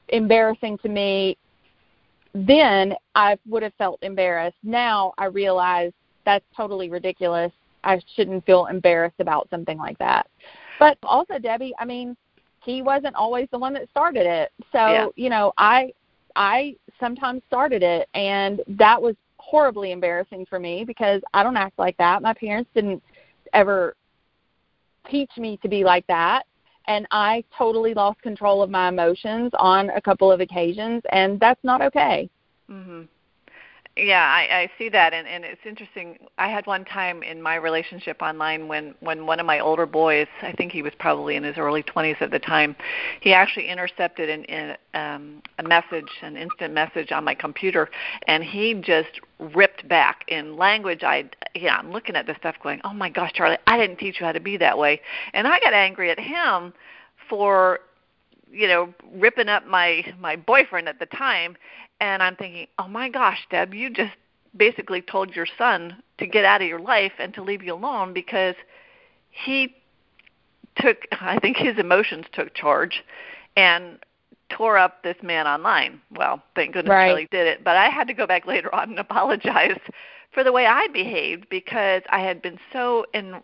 embarrassing 0.08 0.78
to 0.78 0.88
me 0.88 1.38
then 2.34 2.94
I 3.16 3.38
would 3.46 3.64
have 3.64 3.74
felt 3.78 4.00
embarrassed. 4.02 4.56
Now 4.64 5.14
I 5.18 5.26
realize 5.26 5.92
that's 6.26 6.46
totally 6.56 6.90
ridiculous. 6.90 7.52
I 7.84 8.00
shouldn't 8.16 8.46
feel 8.46 8.68
embarrassed 8.68 9.20
about 9.20 9.50
something 9.50 9.78
like 9.78 9.98
that. 10.00 10.28
But 10.80 10.98
also, 11.04 11.40
Debbie, 11.40 11.74
I 11.80 11.86
mean, 11.86 12.16
he 12.64 12.82
wasn't 12.82 13.16
always 13.16 13.48
the 13.52 13.58
one 13.58 13.74
that 13.74 13.90
started 13.90 14.26
it. 14.26 14.52
So, 14.72 14.78
yeah. 14.78 15.08
you 15.16 15.30
know, 15.30 15.54
I 15.58 15.94
I 16.36 16.76
sometimes 17.00 17.42
started 17.48 17.84
it 17.84 18.08
and 18.14 18.62
that 18.68 19.02
was 19.02 19.16
horribly 19.38 19.92
embarrassing 19.92 20.46
for 20.46 20.60
me 20.60 20.84
because 20.86 21.22
I 21.34 21.44
don't 21.44 21.58
act 21.58 21.78
like 21.78 21.98
that. 21.98 22.22
My 22.22 22.34
parents 22.34 22.70
didn't 22.74 23.02
ever 23.54 23.96
teach 25.10 25.32
me 25.38 25.58
to 25.58 25.68
be 25.68 25.84
like 25.84 26.06
that 26.08 26.44
and 26.88 27.08
I 27.12 27.44
totally 27.58 27.94
lost 27.94 28.22
control 28.22 28.62
of 28.62 28.70
my 28.70 28.88
emotions 28.88 29.52
on 29.58 29.90
a 29.90 30.02
couple 30.02 30.32
of 30.32 30.40
occasions 30.40 31.02
and 31.12 31.40
that's 31.40 31.64
not 31.64 31.82
okay. 31.82 32.30
Mhm. 32.70 33.08
Yeah, 33.98 34.24
I, 34.24 34.62
I 34.62 34.72
see 34.78 34.88
that, 34.88 35.14
and, 35.14 35.28
and 35.28 35.44
it's 35.44 35.66
interesting. 35.66 36.18
I 36.38 36.48
had 36.48 36.66
one 36.66 36.86
time 36.86 37.24
in 37.24 37.42
my 37.42 37.56
relationship 37.56 38.22
online 38.22 38.70
when 38.70 38.96
when 39.02 39.26
one 39.26 39.38
of 39.42 39.46
my 39.46 39.60
older 39.60 39.86
boys, 39.86 40.28
I 40.42 40.54
think 40.54 40.72
he 40.72 40.82
was 40.82 40.94
probably 40.98 41.36
in 41.36 41.44
his 41.44 41.58
early 41.58 41.84
20s 41.84 42.22
at 42.22 42.32
the 42.32 42.40
time, 42.40 42.78
he 43.20 43.34
actually 43.34 43.68
intercepted 43.68 44.30
an, 44.30 44.46
in, 44.46 44.78
um, 44.94 45.42
a 45.60 45.64
message, 45.64 46.08
an 46.22 46.38
instant 46.38 46.74
message 46.74 47.12
on 47.12 47.26
my 47.26 47.36
computer, 47.36 47.90
and 48.28 48.46
he 48.46 48.76
just 48.76 49.20
ripped 49.40 49.86
back 49.90 50.24
in 50.30 50.56
language. 50.56 51.04
I, 51.04 51.30
yeah, 51.54 51.76
I'm 51.76 51.92
looking 51.92 52.16
at 52.16 52.26
this 52.26 52.38
stuff, 52.38 52.56
going, 52.64 52.80
"Oh 52.86 52.94
my 52.94 53.10
gosh, 53.10 53.34
Charlie, 53.34 53.58
I 53.68 53.78
didn't 53.78 53.98
teach 53.98 54.22
you 54.22 54.26
how 54.26 54.32
to 54.32 54.40
be 54.40 54.56
that 54.56 54.78
way," 54.78 55.02
and 55.34 55.46
I 55.46 55.60
got 55.60 55.74
angry 55.74 56.10
at 56.10 56.20
him 56.20 56.72
for 57.28 57.82
you 58.52 58.68
know 58.68 58.94
ripping 59.14 59.50
up 59.50 59.66
my 59.66 60.06
my 60.20 60.36
boyfriend 60.36 60.88
at 60.90 61.00
the 61.00 61.06
time 61.06 61.56
and 62.02 62.24
I'm 62.24 62.36
thinking, 62.36 62.68
oh 62.80 62.88
my 62.88 63.08
gosh, 63.08 63.48
Deb, 63.52 63.74
you 63.74 63.92
just 63.92 64.14
basically 64.58 65.02
told 65.02 65.36
your 65.36 65.46
son 65.58 66.02
to 66.18 66.26
get 66.26 66.44
out 66.44 66.62
of 66.62 66.68
your 66.68 66.80
life 66.80 67.14
and 67.20 67.34
to 67.36 67.44
leave 67.44 67.64
you 67.64 67.76
alone 67.76 68.12
because 68.12 68.56
he 69.30 69.76
took, 70.76 70.98
I 71.12 71.38
think 71.40 71.58
his 71.58 71.78
emotions 71.78 72.26
took 72.34 72.54
charge 72.56 73.04
and 73.56 74.00
tore 74.50 74.78
up 74.78 75.04
this 75.04 75.16
man 75.22 75.48
online. 75.48 76.02
Well, 76.18 76.42
thank 76.56 76.74
goodness 76.74 76.92
right. 76.92 77.10
Charlie 77.10 77.28
did 77.32 77.48
it, 77.48 77.64
but 77.64 77.78
I 77.78 77.88
had 77.88 78.08
to 78.08 78.14
go 78.14 78.26
back 78.26 78.46
later 78.48 78.74
on 78.74 78.90
and 78.90 79.00
apologize 79.00 79.80
for 80.34 80.44
the 80.44 80.52
way 80.52 80.66
I 80.66 80.88
behaved 80.88 81.48
because 81.50 82.02
I 82.10 82.20
had 82.20 82.42
been 82.42 82.58
so 82.74 83.06
in, 83.14 83.42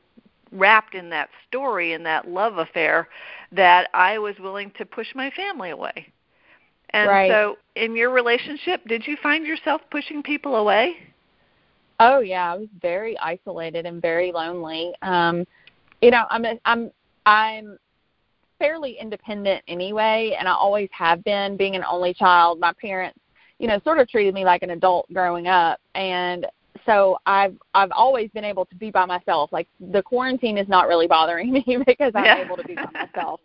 wrapped 0.51 0.95
in 0.95 1.09
that 1.09 1.29
story 1.47 1.93
and 1.93 2.05
that 2.05 2.27
love 2.27 2.57
affair 2.57 3.07
that 3.51 3.89
I 3.93 4.17
was 4.17 4.35
willing 4.39 4.71
to 4.77 4.85
push 4.85 5.07
my 5.15 5.29
family 5.31 5.71
away. 5.71 6.11
And 6.91 7.09
right. 7.09 7.29
so, 7.29 7.57
in 7.75 7.95
your 7.95 8.11
relationship, 8.11 8.81
did 8.87 9.05
you 9.05 9.17
find 9.21 9.45
yourself 9.45 9.81
pushing 9.91 10.23
people 10.23 10.55
away? 10.55 10.95
Oh 11.99 12.19
yeah, 12.19 12.53
I 12.53 12.57
was 12.57 12.69
very 12.81 13.17
isolated 13.19 13.85
and 13.85 14.01
very 14.01 14.31
lonely. 14.31 14.93
Um, 15.01 15.45
you 16.01 16.11
know, 16.11 16.25
I'm 16.29 16.45
a, 16.45 16.59
I'm 16.63 16.91
I'm 17.25 17.77
fairly 18.59 18.97
independent 18.99 19.63
anyway, 19.67 20.35
and 20.37 20.47
I 20.47 20.53
always 20.53 20.89
have 20.91 21.23
been. 21.23 21.57
Being 21.57 21.75
an 21.75 21.83
only 21.89 22.13
child, 22.13 22.59
my 22.59 22.71
parents, 22.79 23.19
you 23.59 23.67
know, 23.67 23.79
sort 23.83 23.99
of 23.99 24.07
treated 24.07 24.33
me 24.33 24.45
like 24.45 24.63
an 24.63 24.69
adult 24.69 25.11
growing 25.11 25.47
up, 25.47 25.79
and 25.95 26.45
so 26.88 27.17
I've 27.25 27.56
I've 27.75 27.91
always 27.91 28.32
been 28.32 28.46
able 28.46 28.65
to 28.65 28.75
be 28.75 28.89
by 28.89 29.06
myself. 29.06 29.51
Like 29.51 29.67
the 29.79 30.01
quarantine 30.01 30.58
is 30.58 30.67
not 30.67 30.88
really 30.88 31.06
bothering 31.06 31.51
me 31.67 31.77
because 31.86 32.13
I'm 32.15 32.25
yeah. 32.25 32.38
able 32.44 32.58
to 32.58 32.63
be 32.63 32.75
by 32.75 32.89
myself. 32.94 33.41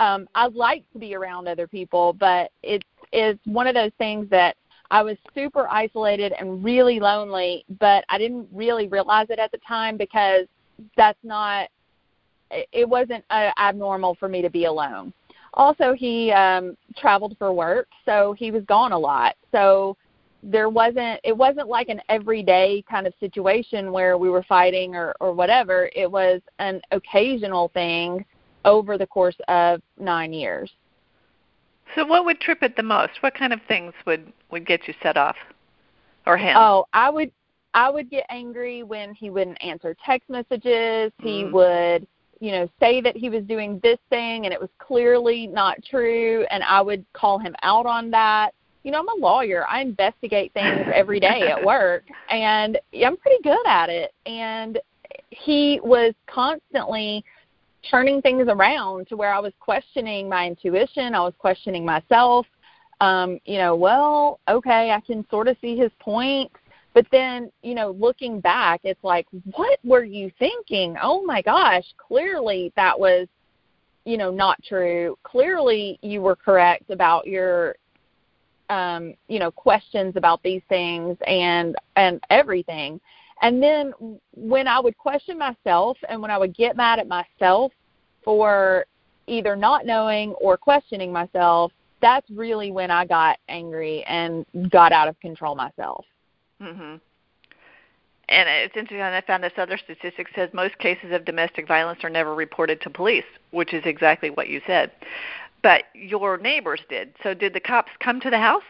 Um, 0.00 0.28
I 0.34 0.48
like 0.48 0.82
to 0.94 0.98
be 0.98 1.14
around 1.14 1.46
other 1.46 1.68
people, 1.68 2.14
but 2.14 2.50
it's 2.62 2.86
it's 3.12 3.40
one 3.44 3.66
of 3.66 3.74
those 3.74 3.92
things 3.98 4.28
that 4.30 4.56
I 4.90 5.02
was 5.02 5.16
super 5.34 5.68
isolated 5.68 6.32
and 6.38 6.64
really 6.64 6.98
lonely, 6.98 7.64
but 7.78 8.04
I 8.08 8.18
didn't 8.18 8.48
really 8.52 8.88
realize 8.88 9.26
it 9.30 9.38
at 9.38 9.52
the 9.52 9.58
time 9.66 9.96
because 9.96 10.46
that's 10.96 11.18
not 11.22 11.68
it 12.72 12.88
wasn't 12.88 13.24
uh, 13.30 13.50
abnormal 13.58 14.14
for 14.14 14.28
me 14.28 14.40
to 14.40 14.50
be 14.50 14.64
alone. 14.64 15.12
Also, 15.54 15.92
he 15.92 16.32
um 16.32 16.76
traveled 16.96 17.36
for 17.38 17.52
work, 17.52 17.88
so 18.06 18.34
he 18.38 18.50
was 18.50 18.64
gone 18.64 18.92
a 18.92 18.98
lot. 18.98 19.34
So 19.52 19.96
there 20.42 20.68
wasn't 20.68 21.20
it 21.24 21.36
wasn't 21.36 21.68
like 21.68 21.88
an 21.88 22.00
everyday 22.08 22.84
kind 22.88 23.06
of 23.06 23.14
situation 23.20 23.92
where 23.92 24.18
we 24.18 24.30
were 24.30 24.42
fighting 24.44 24.94
or 24.94 25.14
or 25.20 25.32
whatever. 25.32 25.90
It 25.94 26.10
was 26.10 26.40
an 26.58 26.80
occasional 26.90 27.68
thing 27.68 28.24
over 28.64 28.98
the 28.98 29.06
course 29.06 29.36
of 29.48 29.80
9 29.98 30.32
years. 30.32 30.70
So 31.94 32.04
what 32.04 32.24
would 32.24 32.40
trip 32.40 32.62
it 32.62 32.76
the 32.76 32.82
most? 32.82 33.12
What 33.20 33.34
kind 33.34 33.52
of 33.52 33.60
things 33.68 33.92
would 34.06 34.32
would 34.50 34.66
get 34.66 34.86
you 34.86 34.94
set 35.02 35.16
off? 35.16 35.36
Or 36.26 36.36
him? 36.36 36.56
Oh 36.56 36.86
i 36.92 37.10
would 37.10 37.30
i 37.74 37.88
would 37.90 38.10
get 38.10 38.26
angry 38.30 38.82
when 38.82 39.14
he 39.14 39.30
wouldn't 39.30 39.62
answer 39.62 39.96
text 40.04 40.28
messages. 40.28 41.12
He 41.20 41.44
mm. 41.44 41.52
would 41.52 42.06
you 42.40 42.52
know, 42.52 42.68
say 42.78 43.00
that 43.00 43.16
he 43.16 43.30
was 43.30 43.42
doing 43.44 43.80
this 43.82 43.98
thing 44.10 44.44
and 44.44 44.52
it 44.52 44.60
was 44.60 44.68
clearly 44.78 45.46
not 45.46 45.82
true, 45.88 46.44
and 46.50 46.62
I 46.62 46.80
would 46.80 47.04
call 47.12 47.38
him 47.38 47.54
out 47.62 47.86
on 47.86 48.10
that. 48.10 48.50
You 48.86 48.92
know, 48.92 49.00
I'm 49.00 49.08
a 49.08 49.20
lawyer. 49.20 49.66
I 49.68 49.80
investigate 49.80 50.52
things 50.52 50.86
every 50.94 51.18
day 51.18 51.42
at 51.50 51.64
work, 51.64 52.04
and 52.30 52.78
I'm 52.94 53.16
pretty 53.16 53.42
good 53.42 53.66
at 53.66 53.90
it. 53.90 54.14
And 54.26 54.78
he 55.30 55.80
was 55.82 56.14
constantly 56.28 57.24
turning 57.90 58.22
things 58.22 58.46
around 58.48 59.08
to 59.08 59.16
where 59.16 59.34
I 59.34 59.40
was 59.40 59.52
questioning 59.58 60.28
my 60.28 60.46
intuition, 60.46 61.16
I 61.16 61.20
was 61.20 61.34
questioning 61.36 61.84
myself. 61.84 62.46
Um, 63.00 63.40
you 63.44 63.58
know, 63.58 63.74
well, 63.74 64.38
okay, 64.48 64.92
I 64.92 65.00
can 65.00 65.26
sort 65.30 65.48
of 65.48 65.56
see 65.60 65.76
his 65.76 65.90
point 65.98 66.52
but 66.94 67.06
then, 67.12 67.52
you 67.62 67.74
know, 67.74 67.90
looking 67.90 68.40
back, 68.40 68.80
it's 68.82 69.04
like, 69.04 69.26
what 69.54 69.78
were 69.84 70.02
you 70.02 70.30
thinking? 70.38 70.96
Oh 71.02 71.22
my 71.26 71.42
gosh, 71.42 71.84
clearly 71.98 72.72
that 72.74 72.98
was, 72.98 73.28
you 74.06 74.16
know, 74.16 74.30
not 74.30 74.62
true. 74.62 75.18
Clearly 75.22 75.98
you 76.00 76.22
were 76.22 76.36
correct 76.36 76.88
about 76.88 77.26
your 77.26 77.76
um, 78.68 79.14
you 79.28 79.38
know, 79.38 79.50
questions 79.50 80.16
about 80.16 80.42
these 80.42 80.62
things 80.68 81.16
and 81.26 81.76
and 81.96 82.20
everything. 82.30 83.00
And 83.42 83.62
then 83.62 83.92
when 84.34 84.66
I 84.66 84.80
would 84.80 84.96
question 84.96 85.38
myself 85.38 85.98
and 86.08 86.22
when 86.22 86.30
I 86.30 86.38
would 86.38 86.54
get 86.54 86.76
mad 86.76 86.98
at 86.98 87.06
myself 87.06 87.72
for 88.24 88.86
either 89.26 89.56
not 89.56 89.84
knowing 89.84 90.32
or 90.34 90.56
questioning 90.56 91.12
myself, 91.12 91.72
that's 92.00 92.28
really 92.30 92.70
when 92.70 92.90
I 92.90 93.04
got 93.04 93.38
angry 93.48 94.04
and 94.04 94.46
got 94.70 94.92
out 94.92 95.08
of 95.08 95.18
control 95.20 95.54
myself. 95.54 96.04
Mhm. 96.60 97.00
And 98.28 98.48
it's 98.48 98.76
interesting. 98.76 99.02
I 99.02 99.20
found 99.20 99.44
this 99.44 99.52
other 99.56 99.76
statistic 99.76 100.28
says 100.34 100.50
most 100.52 100.76
cases 100.78 101.12
of 101.12 101.24
domestic 101.24 101.68
violence 101.68 102.02
are 102.02 102.10
never 102.10 102.34
reported 102.34 102.80
to 102.82 102.90
police, 102.90 103.24
which 103.52 103.72
is 103.72 103.84
exactly 103.86 104.30
what 104.30 104.48
you 104.48 104.60
said. 104.66 104.90
But 105.66 105.86
your 105.94 106.38
neighbors 106.38 106.78
did. 106.88 107.12
So 107.24 107.34
did 107.34 107.52
the 107.52 107.58
cops 107.58 107.90
come 107.98 108.20
to 108.20 108.30
the 108.30 108.38
house? 108.38 108.62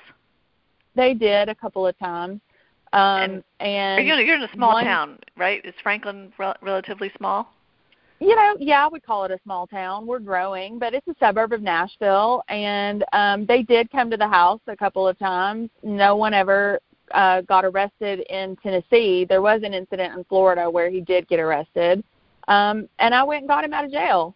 They 0.95 1.13
did 1.13 1.51
a 1.51 1.55
couple 1.55 1.87
of 1.87 1.99
times. 1.99 2.41
Um, 2.95 3.21
and, 3.21 3.45
and 3.61 4.07
you're, 4.07 4.19
you're 4.19 4.37
in 4.37 4.45
a 4.45 4.53
small 4.55 4.73
one, 4.73 4.85
town, 4.85 5.19
right? 5.37 5.63
Is 5.63 5.75
Franklin 5.83 6.33
rel- 6.39 6.57
relatively 6.63 7.13
small? 7.19 7.53
You 8.19 8.35
know, 8.35 8.57
yeah, 8.59 8.83
I 8.83 8.89
would 8.89 9.05
call 9.05 9.25
it 9.25 9.31
a 9.31 9.39
small 9.45 9.67
town. 9.67 10.07
We're 10.07 10.21
growing, 10.21 10.79
but 10.79 10.95
it's 10.95 11.07
a 11.07 11.15
suburb 11.21 11.53
of 11.53 11.61
Nashville, 11.61 12.43
and 12.49 13.05
um, 13.13 13.45
they 13.45 13.61
did 13.63 13.91
come 13.91 14.11
to 14.11 14.17
the 14.17 14.27
house 14.27 14.61
a 14.67 14.75
couple 14.75 15.07
of 15.07 15.19
times. 15.19 15.69
No 15.83 16.17
one 16.17 16.33
ever 16.33 16.81
uh, 17.13 17.43
got 17.43 17.67
arrested 17.67 18.21
in 18.31 18.57
Tennessee. 18.63 19.27
There 19.29 19.43
was 19.43 19.61
an 19.65 19.75
incident 19.75 20.17
in 20.17 20.25
Florida 20.25 20.71
where 20.71 20.89
he 20.89 21.03
did 21.03 21.29
get 21.29 21.41
arrested, 21.41 22.03
um, 22.49 22.89
and 23.01 23.15
I 23.15 23.23
went 23.23 23.43
and 23.43 23.49
got 23.49 23.65
him 23.65 23.75
out 23.75 23.85
of 23.85 23.93
jail. 23.93 24.35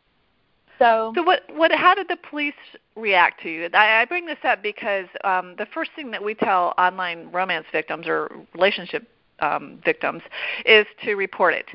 So, 0.80 1.12
so 1.14 1.22
what? 1.22 1.42
What? 1.54 1.70
How 1.72 1.94
did 1.94 2.08
the 2.08 2.16
police 2.16 2.54
react 2.96 3.42
to 3.42 3.50
you? 3.50 3.68
I, 3.74 4.00
I 4.00 4.04
bring 4.06 4.26
this 4.26 4.38
up 4.44 4.62
because 4.62 5.06
um, 5.24 5.54
the 5.58 5.66
first 5.66 5.90
thing 5.94 6.10
that 6.10 6.24
we 6.24 6.34
tell 6.34 6.74
online 6.78 7.30
romance 7.30 7.66
victims 7.70 8.08
or 8.08 8.30
relationship 8.54 9.06
um, 9.40 9.78
victims 9.84 10.22
is 10.64 10.86
to 11.04 11.14
report 11.14 11.54
it 11.54 11.66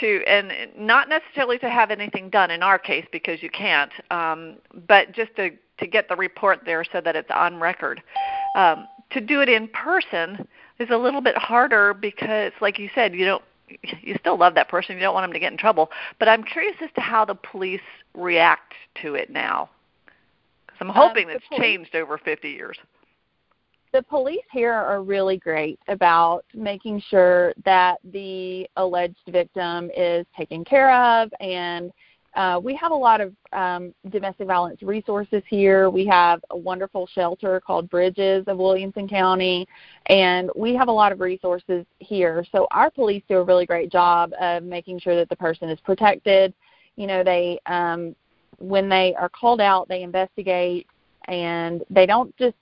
to 0.00 0.22
and 0.26 0.52
not 0.76 1.08
necessarily 1.08 1.58
to 1.58 1.70
have 1.70 1.90
anything 1.90 2.30
done 2.30 2.50
in 2.50 2.62
our 2.62 2.78
case 2.78 3.06
because 3.12 3.42
you 3.42 3.50
can't 3.50 3.92
um, 4.10 4.56
but 4.86 5.12
just 5.12 5.34
to 5.36 5.50
to 5.78 5.86
get 5.86 6.08
the 6.08 6.16
report 6.16 6.60
there 6.64 6.84
so 6.84 7.00
that 7.00 7.16
it's 7.16 7.30
on 7.30 7.58
record 7.58 8.02
um, 8.56 8.86
to 9.10 9.20
do 9.20 9.40
it 9.40 9.48
in 9.48 9.68
person 9.68 10.46
is 10.78 10.88
a 10.90 10.96
little 10.96 11.20
bit 11.20 11.36
harder 11.36 11.94
because 11.94 12.52
like 12.60 12.78
you 12.78 12.88
said 12.94 13.14
you 13.14 13.24
don't 13.24 13.42
you 14.02 14.16
still 14.20 14.38
love 14.38 14.54
that 14.54 14.68
person 14.68 14.94
you 14.96 15.02
don't 15.02 15.14
want 15.14 15.24
them 15.24 15.32
to 15.32 15.40
get 15.40 15.52
in 15.52 15.58
trouble 15.58 15.90
but 16.18 16.28
i'm 16.28 16.42
curious 16.42 16.76
as 16.82 16.90
to 16.94 17.00
how 17.00 17.24
the 17.24 17.34
police 17.34 17.80
react 18.14 18.74
to 19.02 19.14
it 19.14 19.30
now. 19.30 19.68
Because 20.66 20.78
i'm 20.80 20.88
hoping 20.88 21.26
um, 21.26 21.32
it's 21.32 21.46
police, 21.48 21.60
changed 21.60 21.94
over 21.94 22.18
50 22.18 22.48
years. 22.48 22.78
The 23.92 24.02
police 24.02 24.44
here 24.52 24.72
are 24.72 25.02
really 25.02 25.38
great 25.38 25.78
about 25.88 26.44
making 26.54 27.00
sure 27.08 27.54
that 27.64 27.98
the 28.12 28.68
alleged 28.76 29.22
victim 29.28 29.90
is 29.96 30.26
taken 30.36 30.64
care 30.64 30.92
of 30.92 31.30
and 31.40 31.90
uh, 32.36 32.60
we 32.62 32.74
have 32.74 32.92
a 32.92 32.94
lot 32.94 33.20
of 33.22 33.32
um, 33.54 33.94
domestic 34.10 34.46
violence 34.46 34.82
resources 34.82 35.42
here. 35.48 35.88
We 35.88 36.04
have 36.06 36.44
a 36.50 36.56
wonderful 36.56 37.06
shelter 37.06 37.60
called 37.60 37.88
Bridges 37.88 38.44
of 38.46 38.58
Williamson 38.58 39.08
County, 39.08 39.66
and 40.06 40.50
we 40.54 40.74
have 40.74 40.88
a 40.88 40.92
lot 40.92 41.12
of 41.12 41.20
resources 41.20 41.86
here. 41.98 42.44
So 42.52 42.68
our 42.72 42.90
police 42.90 43.22
do 43.26 43.38
a 43.38 43.42
really 43.42 43.64
great 43.64 43.90
job 43.90 44.32
of 44.38 44.62
making 44.62 45.00
sure 45.00 45.16
that 45.16 45.30
the 45.30 45.36
person 45.36 45.70
is 45.70 45.80
protected. 45.80 46.52
You 46.96 47.06
know, 47.06 47.24
they 47.24 47.58
um, 47.64 48.14
when 48.58 48.90
they 48.90 49.14
are 49.14 49.30
called 49.30 49.62
out, 49.62 49.88
they 49.88 50.02
investigate, 50.02 50.86
and 51.28 51.82
they 51.88 52.04
don't 52.04 52.36
just 52.36 52.54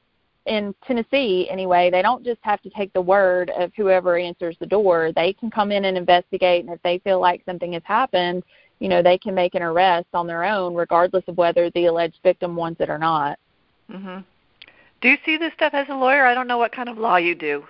in 0.47 0.75
Tennessee 0.87 1.49
anyway, 1.51 1.91
they 1.91 2.03
don't 2.03 2.23
just 2.25 2.41
have 2.43 2.61
to 2.63 2.71
take 2.71 2.93
the 2.93 3.01
word 3.01 3.51
of 3.57 3.73
whoever 3.77 4.19
answers 4.19 4.57
the 4.61 4.67
door. 4.67 5.11
They 5.15 5.33
can 5.33 5.51
come 5.51 5.73
in 5.73 5.87
and 5.87 5.97
investigate, 5.97 6.65
and 6.65 6.73
if 6.73 6.83
they 6.83 6.99
feel 6.99 7.19
like 7.19 7.43
something 7.47 7.73
has 7.73 7.83
happened, 7.85 8.43
you 8.79 8.89
know, 8.89 9.03
they 9.03 9.19
can 9.19 9.35
make 9.35 9.55
an 9.55 9.63
arrest 9.63 10.09
on 10.15 10.27
their 10.27 10.45
own, 10.45 10.75
regardless 10.75 11.25
of 11.29 11.37
whether 11.37 11.71
the 11.71 11.87
alleged 11.87 12.19
victim 12.23 12.57
wants 12.57 12.81
it 12.81 12.91
or 12.91 12.99
not. 12.99 13.39
Mhm. 13.91 14.25
Do 15.01 15.09
you 15.09 15.19
see 15.25 15.37
this 15.37 15.53
stuff 15.55 15.75
as 15.75 15.89
a 15.89 15.95
lawyer? 15.95 16.25
I 16.25 16.35
don't 16.35 16.47
know 16.47 16.59
what 16.59 16.73
kind 16.73 16.89
of 16.89 16.99
law 16.99 17.17
you 17.17 17.35
do. 17.35 17.67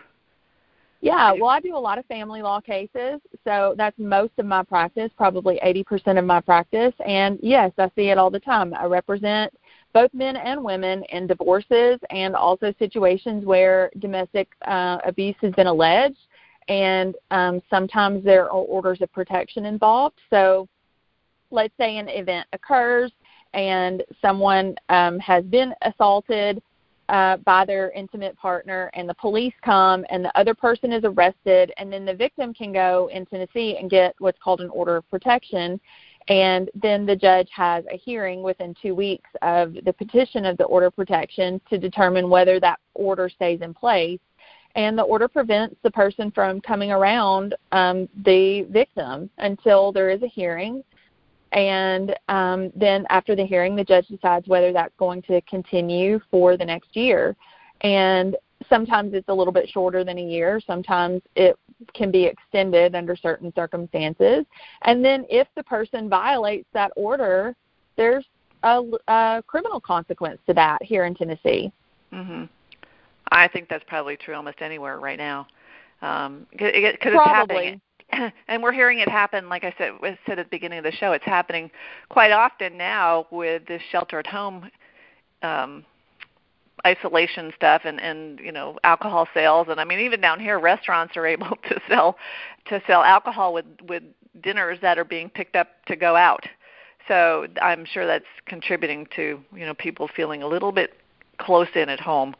Yeah, 1.00 1.32
well, 1.32 1.50
I 1.50 1.60
do 1.60 1.76
a 1.76 1.78
lot 1.78 1.98
of 1.98 2.06
family 2.06 2.40
law 2.40 2.60
cases, 2.60 3.20
so 3.44 3.74
that's 3.76 3.98
most 3.98 4.32
of 4.38 4.46
my 4.46 4.62
practice, 4.62 5.10
probably 5.18 5.60
80% 5.62 6.18
of 6.18 6.24
my 6.24 6.40
practice. 6.40 6.94
And 7.04 7.38
yes, 7.42 7.72
I 7.76 7.90
see 7.94 8.08
it 8.08 8.16
all 8.16 8.30
the 8.30 8.40
time. 8.40 8.72
I 8.72 8.86
represent 8.86 9.52
both 9.92 10.14
men 10.14 10.36
and 10.36 10.64
women 10.64 11.02
in 11.10 11.26
divorces 11.26 11.98
and 12.08 12.34
also 12.34 12.72
situations 12.78 13.44
where 13.44 13.90
domestic 13.98 14.48
uh, 14.66 14.96
abuse 15.04 15.36
has 15.42 15.52
been 15.52 15.66
alleged. 15.66 16.18
And 16.68 17.14
um, 17.30 17.60
sometimes 17.68 18.24
there 18.24 18.44
are 18.44 18.50
orders 18.50 19.02
of 19.02 19.12
protection 19.12 19.66
involved. 19.66 20.16
So 20.30 20.66
let's 21.54 21.74
say 21.78 21.96
an 21.98 22.08
event 22.08 22.46
occurs 22.52 23.12
and 23.54 24.02
someone 24.20 24.74
um, 24.88 25.18
has 25.20 25.44
been 25.44 25.72
assaulted 25.82 26.60
uh, 27.08 27.36
by 27.38 27.64
their 27.64 27.90
intimate 27.92 28.36
partner, 28.36 28.90
and 28.94 29.08
the 29.08 29.14
police 29.14 29.52
come, 29.62 30.04
and 30.10 30.24
the 30.24 30.38
other 30.38 30.54
person 30.54 30.92
is 30.92 31.04
arrested, 31.04 31.72
and 31.76 31.92
then 31.92 32.04
the 32.04 32.14
victim 32.14 32.54
can 32.54 32.72
go 32.72 33.10
in 33.12 33.26
Tennessee 33.26 33.76
and 33.78 33.90
get 33.90 34.14
what's 34.18 34.38
called 34.42 34.60
an 34.60 34.70
order 34.70 34.96
of 34.96 35.10
protection. 35.10 35.78
And 36.28 36.70
then 36.74 37.04
the 37.04 37.14
judge 37.14 37.48
has 37.54 37.84
a 37.92 37.98
hearing 37.98 38.42
within 38.42 38.74
two 38.80 38.94
weeks 38.94 39.28
of 39.42 39.74
the 39.84 39.92
petition 39.92 40.46
of 40.46 40.56
the 40.56 40.64
order 40.64 40.86
of 40.86 40.96
protection 40.96 41.60
to 41.68 41.78
determine 41.78 42.30
whether 42.30 42.58
that 42.60 42.80
order 42.94 43.28
stays 43.28 43.60
in 43.60 43.74
place. 43.74 44.20
And 44.74 44.96
the 44.98 45.02
order 45.02 45.28
prevents 45.28 45.76
the 45.82 45.90
person 45.90 46.30
from 46.30 46.62
coming 46.62 46.90
around 46.90 47.54
um, 47.72 48.08
the 48.24 48.62
victim 48.70 49.28
until 49.36 49.92
there 49.92 50.08
is 50.08 50.22
a 50.22 50.26
hearing 50.26 50.82
and 51.54 52.14
um, 52.28 52.72
then 52.74 53.06
after 53.10 53.36
the 53.36 53.46
hearing, 53.46 53.76
the 53.76 53.84
judge 53.84 54.08
decides 54.08 54.46
whether 54.48 54.72
that's 54.72 54.94
going 54.98 55.22
to 55.22 55.40
continue 55.42 56.20
for 56.30 56.56
the 56.56 56.64
next 56.64 56.94
year. 56.96 57.36
And 57.82 58.36
sometimes 58.68 59.14
it's 59.14 59.28
a 59.28 59.34
little 59.34 59.52
bit 59.52 59.68
shorter 59.68 60.02
than 60.02 60.18
a 60.18 60.22
year. 60.22 60.60
Sometimes 60.66 61.22
it 61.36 61.56
can 61.94 62.10
be 62.10 62.24
extended 62.24 62.96
under 62.96 63.14
certain 63.14 63.52
circumstances. 63.54 64.44
And 64.82 65.04
then 65.04 65.24
if 65.30 65.46
the 65.54 65.62
person 65.62 66.08
violates 66.08 66.66
that 66.72 66.90
order, 66.96 67.54
there's 67.96 68.24
a, 68.64 68.82
a 69.06 69.42
criminal 69.46 69.80
consequence 69.80 70.40
to 70.48 70.54
that 70.54 70.82
here 70.82 71.04
in 71.04 71.14
Tennessee. 71.14 71.72
Mm-hmm. 72.12 72.44
I 73.30 73.46
think 73.46 73.68
that's 73.68 73.84
probably 73.86 74.16
true 74.16 74.34
almost 74.34 74.60
anywhere 74.60 74.98
right 74.98 75.18
now. 75.18 75.46
Um, 76.02 76.46
cause, 76.58 76.70
it, 76.74 77.00
cause 77.00 77.12
it's 77.14 77.24
happening 77.24 77.80
and 78.48 78.62
we're 78.62 78.72
hearing 78.72 78.98
it 78.98 79.08
happen 79.08 79.48
like 79.48 79.64
i 79.64 79.74
said 79.78 79.92
I 80.02 80.18
said 80.26 80.38
at 80.38 80.46
the 80.46 80.50
beginning 80.50 80.78
of 80.78 80.84
the 80.84 80.92
show 80.92 81.12
it's 81.12 81.24
happening 81.24 81.70
quite 82.08 82.32
often 82.32 82.76
now 82.76 83.26
with 83.30 83.66
this 83.66 83.82
shelter 83.90 84.18
at 84.18 84.26
home 84.26 84.70
um 85.42 85.84
isolation 86.86 87.52
stuff 87.56 87.82
and 87.84 88.00
and 88.00 88.38
you 88.40 88.52
know 88.52 88.78
alcohol 88.84 89.26
sales. 89.32 89.68
And 89.70 89.80
i 89.80 89.84
mean 89.84 90.00
even 90.00 90.20
down 90.20 90.40
here 90.40 90.58
restaurants 90.58 91.16
are 91.16 91.26
able 91.26 91.56
to 91.68 91.80
sell 91.88 92.16
to 92.66 92.82
sell 92.86 93.02
alcohol 93.02 93.52
with 93.54 93.66
with 93.88 94.02
dinners 94.42 94.78
that 94.82 94.98
are 94.98 95.04
being 95.04 95.30
picked 95.30 95.56
up 95.56 95.68
to 95.86 95.96
go 95.96 96.16
out. 96.16 96.44
So 97.08 97.46
i'm 97.62 97.84
sure 97.84 98.06
that's 98.06 98.24
contributing 98.46 99.06
to 99.16 99.40
you 99.54 99.66
know 99.66 99.74
people 99.74 100.08
feeling 100.14 100.42
a 100.42 100.46
little 100.46 100.72
bit 100.72 100.94
close 101.38 101.68
in 101.74 101.88
at 101.88 102.00
home 102.00 102.34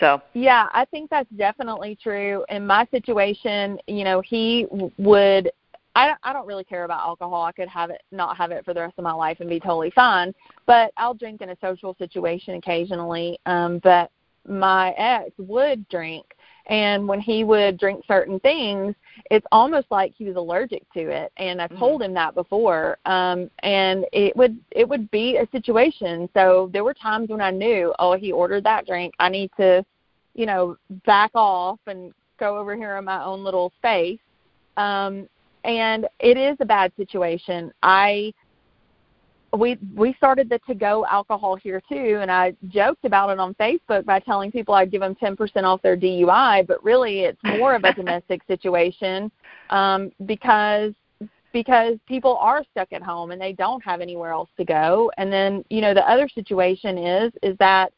so 0.00 0.22
yeah, 0.34 0.68
I 0.72 0.84
think 0.84 1.10
that's 1.10 1.30
definitely 1.36 1.98
true. 2.00 2.44
In 2.48 2.66
my 2.66 2.86
situation, 2.90 3.78
you 3.86 4.04
know, 4.04 4.20
he 4.20 4.66
would. 4.98 5.50
I 5.94 6.14
I 6.22 6.32
don't 6.32 6.46
really 6.46 6.64
care 6.64 6.84
about 6.84 7.00
alcohol. 7.00 7.42
I 7.42 7.52
could 7.52 7.68
have 7.68 7.90
it, 7.90 8.02
not 8.12 8.36
have 8.36 8.50
it 8.50 8.64
for 8.64 8.74
the 8.74 8.80
rest 8.80 8.94
of 8.98 9.04
my 9.04 9.12
life, 9.12 9.38
and 9.40 9.48
be 9.48 9.60
totally 9.60 9.90
fine. 9.90 10.34
But 10.66 10.92
I'll 10.96 11.14
drink 11.14 11.40
in 11.40 11.50
a 11.50 11.56
social 11.60 11.94
situation 11.98 12.54
occasionally. 12.54 13.38
Um, 13.46 13.80
but 13.82 14.10
my 14.46 14.92
ex 14.92 15.30
would 15.38 15.88
drink, 15.88 16.24
And 16.68 17.08
when 17.08 17.20
he 17.20 17.44
would 17.44 17.78
drink 17.78 18.04
certain 18.06 18.38
things, 18.40 18.94
it's 19.30 19.46
almost 19.52 19.86
like 19.90 20.12
he 20.16 20.24
was 20.24 20.36
allergic 20.36 20.82
to 20.92 21.00
it. 21.00 21.32
And 21.38 21.62
I've 21.62 21.70
mm-hmm. 21.70 21.78
told 21.78 22.02
him 22.02 22.12
that 22.14 22.34
before. 22.34 22.98
Um, 23.06 23.50
and 23.60 24.04
it 24.12 24.36
would 24.36 24.58
it 24.70 24.88
would 24.88 25.10
be 25.10 25.36
a 25.36 25.48
situation. 25.50 26.28
So 26.34 26.68
there 26.72 26.84
were 26.84 26.94
times 26.94 27.30
when 27.30 27.40
I 27.40 27.50
knew, 27.50 27.94
oh, 27.98 28.16
he 28.16 28.32
ordered 28.32 28.64
that 28.64 28.86
drink. 28.86 29.14
I 29.18 29.28
need 29.30 29.50
to, 29.56 29.84
you 30.34 30.46
know, 30.46 30.76
back 31.06 31.30
off 31.34 31.78
and 31.86 32.12
go 32.38 32.58
over 32.58 32.76
here 32.76 32.96
in 32.98 33.04
my 33.04 33.24
own 33.24 33.42
little 33.42 33.72
space. 33.78 34.20
Um, 34.76 35.28
and 35.64 36.06
it 36.20 36.36
is 36.36 36.56
a 36.60 36.66
bad 36.66 36.92
situation. 36.96 37.72
I 37.82 38.32
we 39.56 39.78
we 39.94 40.12
started 40.14 40.48
the 40.48 40.58
to 40.66 40.74
go 40.74 41.06
alcohol 41.06 41.56
here 41.56 41.82
too 41.88 42.18
and 42.20 42.30
i 42.30 42.52
joked 42.68 43.04
about 43.04 43.30
it 43.30 43.38
on 43.38 43.54
facebook 43.54 44.04
by 44.04 44.18
telling 44.18 44.52
people 44.52 44.74
i'd 44.74 44.90
give 44.90 45.00
them 45.00 45.14
10% 45.14 45.64
off 45.64 45.80
their 45.82 45.96
dui 45.96 46.66
but 46.66 46.82
really 46.84 47.20
it's 47.20 47.40
more 47.44 47.74
of 47.74 47.84
a 47.84 47.92
domestic 47.94 48.42
situation 48.46 49.30
um 49.70 50.10
because 50.26 50.92
because 51.52 51.96
people 52.06 52.36
are 52.36 52.62
stuck 52.70 52.92
at 52.92 53.02
home 53.02 53.30
and 53.30 53.40
they 53.40 53.52
don't 53.52 53.82
have 53.82 54.00
anywhere 54.00 54.30
else 54.30 54.50
to 54.56 54.64
go. 54.64 55.10
And 55.16 55.32
then 55.32 55.64
you 55.70 55.80
know 55.80 55.94
the 55.94 56.08
other 56.08 56.28
situation 56.28 56.98
is 56.98 57.32
is 57.42 57.56
that 57.58 57.92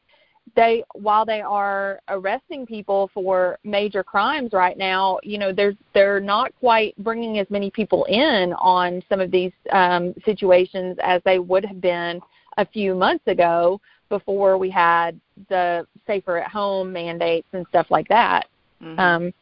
they 0.56 0.82
while 0.94 1.24
they 1.24 1.40
are 1.40 2.00
arresting 2.08 2.66
people 2.66 3.10
for 3.14 3.58
major 3.64 4.02
crimes 4.02 4.52
right 4.52 4.76
now 4.76 5.18
you 5.22 5.38
know 5.38 5.52
they're 5.52 5.74
they're 5.94 6.20
not 6.20 6.52
quite 6.58 6.94
bringing 6.98 7.38
as 7.38 7.46
many 7.50 7.70
people 7.70 8.04
in 8.06 8.52
on 8.54 9.02
some 9.08 9.20
of 9.20 9.30
these 9.30 9.52
um 9.72 10.14
situations 10.24 10.96
as 11.02 11.22
they 11.24 11.38
would 11.38 11.64
have 11.64 11.80
been 11.80 12.20
a 12.56 12.66
few 12.66 12.94
months 12.94 13.26
ago 13.26 13.80
before 14.08 14.58
we 14.58 14.68
had 14.70 15.20
the 15.48 15.86
safer 16.06 16.38
at 16.38 16.50
home 16.50 16.92
mandates 16.92 17.46
and 17.52 17.64
stuff 17.68 17.86
like 17.90 18.08
that. 18.08 18.46
Mm-hmm. 18.82 18.98
um 18.98 19.34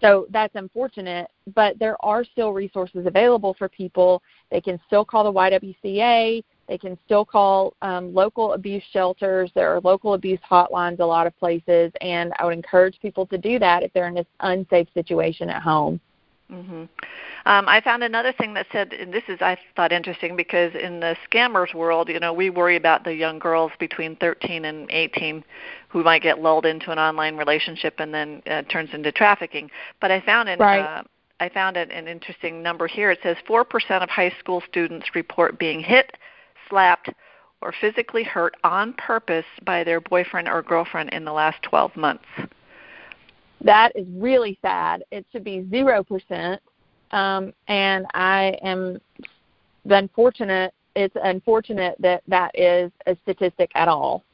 so 0.00 0.26
that's 0.30 0.54
unfortunate 0.56 1.30
but 1.54 1.78
there 1.78 1.96
are 2.04 2.24
still 2.24 2.52
resources 2.52 3.06
available 3.06 3.54
for 3.54 3.68
people. 3.68 4.22
They 4.50 4.60
can 4.60 4.80
still 4.86 5.04
call 5.04 5.24
the 5.24 5.32
YWCA 5.32 6.42
they 6.68 6.78
can 6.78 6.98
still 7.04 7.24
call 7.24 7.74
um, 7.82 8.14
local 8.14 8.52
abuse 8.54 8.82
shelters. 8.92 9.50
There 9.54 9.74
are 9.74 9.80
local 9.80 10.14
abuse 10.14 10.40
hotlines 10.48 11.00
a 11.00 11.04
lot 11.04 11.26
of 11.26 11.36
places, 11.38 11.92
and 12.00 12.32
I 12.38 12.44
would 12.44 12.54
encourage 12.54 12.98
people 13.00 13.26
to 13.26 13.38
do 13.38 13.58
that 13.58 13.82
if 13.82 13.92
they're 13.92 14.08
in 14.08 14.18
an 14.18 14.26
unsafe 14.40 14.88
situation 14.94 15.50
at 15.50 15.62
home. 15.62 16.00
Mm-hmm. 16.50 16.84
Um, 17.46 17.68
I 17.68 17.80
found 17.80 18.02
another 18.02 18.32
thing 18.32 18.54
that 18.54 18.66
said, 18.70 18.92
and 18.92 19.12
this 19.12 19.22
is 19.28 19.38
I 19.40 19.56
thought 19.74 19.92
interesting 19.92 20.36
because 20.36 20.72
in 20.74 21.00
the 21.00 21.16
scammers 21.28 21.74
world, 21.74 22.08
you 22.08 22.20
know, 22.20 22.32
we 22.32 22.50
worry 22.50 22.76
about 22.76 23.04
the 23.04 23.14
young 23.14 23.38
girls 23.38 23.72
between 23.78 24.16
13 24.16 24.64
and 24.64 24.90
18 24.90 25.44
who 25.88 26.02
might 26.02 26.22
get 26.22 26.40
lulled 26.40 26.66
into 26.66 26.90
an 26.90 26.98
online 26.98 27.36
relationship 27.36 27.94
and 27.98 28.12
then 28.12 28.42
uh, 28.48 28.62
turns 28.62 28.90
into 28.92 29.12
trafficking. 29.12 29.70
But 30.00 30.10
I 30.10 30.20
found 30.20 30.48
in 30.48 30.58
right. 30.58 30.80
uh, 30.80 31.02
I 31.38 31.48
found 31.48 31.76
an, 31.76 31.90
an 31.90 32.08
interesting 32.08 32.62
number 32.62 32.86
here. 32.86 33.10
It 33.10 33.18
says 33.22 33.36
4% 33.48 33.64
of 34.02 34.08
high 34.08 34.32
school 34.38 34.62
students 34.68 35.14
report 35.14 35.58
being 35.58 35.80
hit, 35.80 36.16
slapped, 36.68 37.10
or 37.62 37.72
physically 37.80 38.22
hurt 38.22 38.54
on 38.64 38.92
purpose 38.94 39.44
by 39.64 39.82
their 39.82 40.00
boyfriend 40.00 40.48
or 40.48 40.62
girlfriend 40.62 41.10
in 41.12 41.24
the 41.24 41.32
last 41.32 41.62
12 41.62 41.96
months. 41.96 42.24
That 43.62 43.92
is 43.96 44.06
really 44.10 44.58
sad. 44.62 45.02
It 45.10 45.26
should 45.32 45.44
be 45.44 45.62
0%. 45.62 46.58
Um, 47.12 47.52
and 47.68 48.06
I 48.14 48.56
am 48.62 49.00
unfortunate. 49.88 50.74
It's 50.94 51.16
unfortunate 51.22 51.96
that 52.00 52.22
that 52.28 52.50
is 52.54 52.90
a 53.06 53.16
statistic 53.22 53.70
at 53.74 53.88
all. 53.88 54.24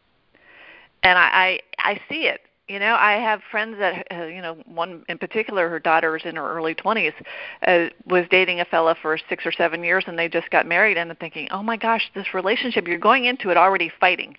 And 1.04 1.18
I, 1.18 1.60
I, 1.78 1.92
I 1.92 2.00
see 2.08 2.26
it 2.26 2.40
you 2.72 2.78
know, 2.78 2.94
I 2.98 3.12
have 3.20 3.42
friends 3.50 3.76
that, 3.80 4.06
uh, 4.10 4.24
you 4.24 4.40
know, 4.40 4.56
one 4.64 5.04
in 5.06 5.18
particular, 5.18 5.68
her 5.68 5.78
daughter 5.78 6.16
is 6.16 6.22
in 6.24 6.36
her 6.36 6.56
early 6.56 6.74
20s, 6.74 7.12
uh, 7.66 7.90
was 8.06 8.24
dating 8.30 8.60
a 8.60 8.64
fella 8.64 8.96
for 9.02 9.18
six 9.28 9.44
or 9.44 9.52
seven 9.52 9.84
years, 9.84 10.04
and 10.06 10.18
they 10.18 10.26
just 10.26 10.50
got 10.50 10.66
married. 10.66 10.96
And 10.96 11.10
I'm 11.10 11.16
thinking, 11.16 11.48
oh 11.50 11.62
my 11.62 11.76
gosh, 11.76 12.10
this 12.14 12.32
relationship, 12.32 12.88
you're 12.88 12.96
going 12.96 13.26
into 13.26 13.50
it 13.50 13.58
already 13.58 13.92
fighting, 14.00 14.38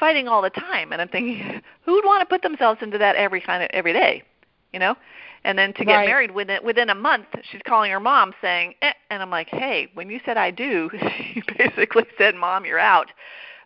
fighting 0.00 0.26
all 0.26 0.42
the 0.42 0.50
time. 0.50 0.92
And 0.92 1.00
I'm 1.00 1.06
thinking, 1.06 1.62
who 1.84 1.92
would 1.92 2.04
want 2.04 2.20
to 2.20 2.26
put 2.26 2.42
themselves 2.42 2.80
into 2.82 2.98
that 2.98 3.14
every 3.14 3.40
kind 3.40 3.62
of 3.62 3.70
every 3.72 3.92
day, 3.92 4.24
you 4.72 4.80
know? 4.80 4.96
And 5.44 5.56
then 5.56 5.72
to 5.74 5.84
get 5.84 5.98
right. 5.98 6.08
married 6.08 6.32
within 6.32 6.58
within 6.64 6.90
a 6.90 6.96
month, 6.96 7.26
she's 7.48 7.62
calling 7.64 7.92
her 7.92 8.00
mom 8.00 8.32
saying, 8.42 8.74
eh. 8.82 8.92
and 9.08 9.22
I'm 9.22 9.30
like, 9.30 9.48
hey, 9.50 9.88
when 9.94 10.10
you 10.10 10.18
said 10.24 10.36
I 10.36 10.50
do, 10.50 10.90
you 11.34 11.42
basically 11.56 12.06
said, 12.18 12.34
mom, 12.34 12.64
you're 12.64 12.80
out. 12.80 13.12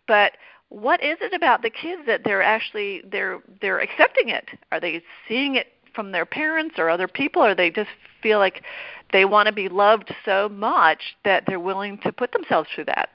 But 0.07 0.33
what 0.69 1.03
is 1.03 1.17
it 1.21 1.33
about 1.33 1.61
the 1.61 1.69
kids 1.69 2.01
that 2.07 2.23
they're 2.23 2.41
actually 2.41 3.03
they're 3.11 3.39
they're 3.61 3.79
accepting 3.79 4.29
it? 4.29 4.49
Are 4.71 4.79
they 4.79 5.01
seeing 5.27 5.55
it 5.55 5.67
from 5.93 6.11
their 6.11 6.25
parents 6.25 6.75
or 6.77 6.89
other 6.89 7.07
people 7.07 7.43
or 7.43 7.53
they 7.53 7.69
just 7.69 7.89
feel 8.21 8.39
like 8.39 8.63
they 9.11 9.25
want 9.25 9.47
to 9.47 9.53
be 9.53 9.69
loved 9.69 10.13
so 10.25 10.49
much 10.49 11.15
that 11.23 11.43
they're 11.45 11.59
willing 11.59 11.99
to 11.99 12.11
put 12.11 12.31
themselves 12.31 12.67
through 12.73 12.85
that? 12.85 13.09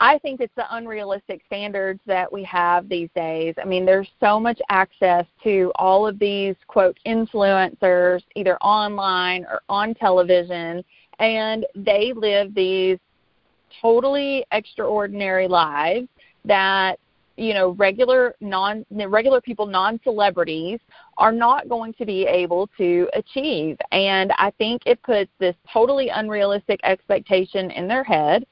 I 0.00 0.18
think 0.18 0.40
it's 0.40 0.54
the 0.56 0.66
unrealistic 0.74 1.42
standards 1.46 2.00
that 2.06 2.30
we 2.30 2.42
have 2.44 2.88
these 2.88 3.08
days. 3.14 3.54
I 3.62 3.64
mean, 3.64 3.86
there's 3.86 4.08
so 4.20 4.40
much 4.40 4.60
access 4.68 5.24
to 5.44 5.72
all 5.76 6.06
of 6.06 6.18
these 6.18 6.56
quote 6.66 6.98
influencers, 7.06 8.22
either 8.34 8.58
online 8.58 9.44
or 9.44 9.62
on 9.68 9.94
television, 9.94 10.84
and 11.20 11.64
they 11.74 12.12
live 12.14 12.54
these 12.54 12.98
totally 13.80 14.44
extraordinary 14.52 15.48
lives 15.48 16.08
that 16.44 16.98
you 17.36 17.52
know 17.52 17.70
regular 17.70 18.34
non 18.40 18.84
regular 18.90 19.40
people 19.40 19.66
non 19.66 19.98
celebrities 20.04 20.78
are 21.18 21.32
not 21.32 21.68
going 21.68 21.92
to 21.94 22.04
be 22.06 22.26
able 22.26 22.68
to 22.78 23.08
achieve. 23.14 23.76
And 23.92 24.32
i 24.38 24.52
think 24.58 24.82
it 24.86 25.02
puts 25.02 25.30
this 25.38 25.56
totally 25.72 26.08
unrealistic 26.08 26.80
expectation 26.84 27.70
in 27.70 27.88
their 27.88 28.04
head. 28.04 28.46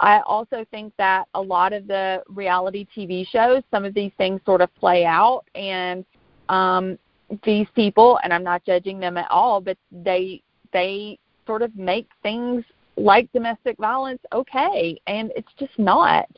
I 0.00 0.20
also 0.20 0.64
think 0.70 0.92
that 0.98 1.26
a 1.34 1.40
lot 1.40 1.72
of 1.72 1.88
the 1.88 2.22
reality 2.28 2.86
tv 2.96 3.26
shows 3.26 3.62
some 3.70 3.84
of 3.84 3.94
these 3.94 4.12
things 4.18 4.40
sort 4.44 4.60
of 4.60 4.72
play 4.76 5.04
out 5.04 5.44
and 5.54 6.04
um 6.48 6.98
these 7.44 7.66
people 7.74 8.18
and 8.22 8.32
i'm 8.32 8.44
not 8.44 8.64
judging 8.64 9.00
them 9.00 9.16
at 9.16 9.30
all 9.30 9.60
but 9.60 9.76
they 9.90 10.40
they 10.72 11.18
sort 11.48 11.62
of 11.62 11.74
make 11.76 12.08
things 12.22 12.64
like 12.96 13.32
domestic 13.32 13.76
violence 13.78 14.20
okay. 14.32 15.00
And 15.06 15.32
it's 15.34 15.52
just 15.58 15.76
not 15.78 16.28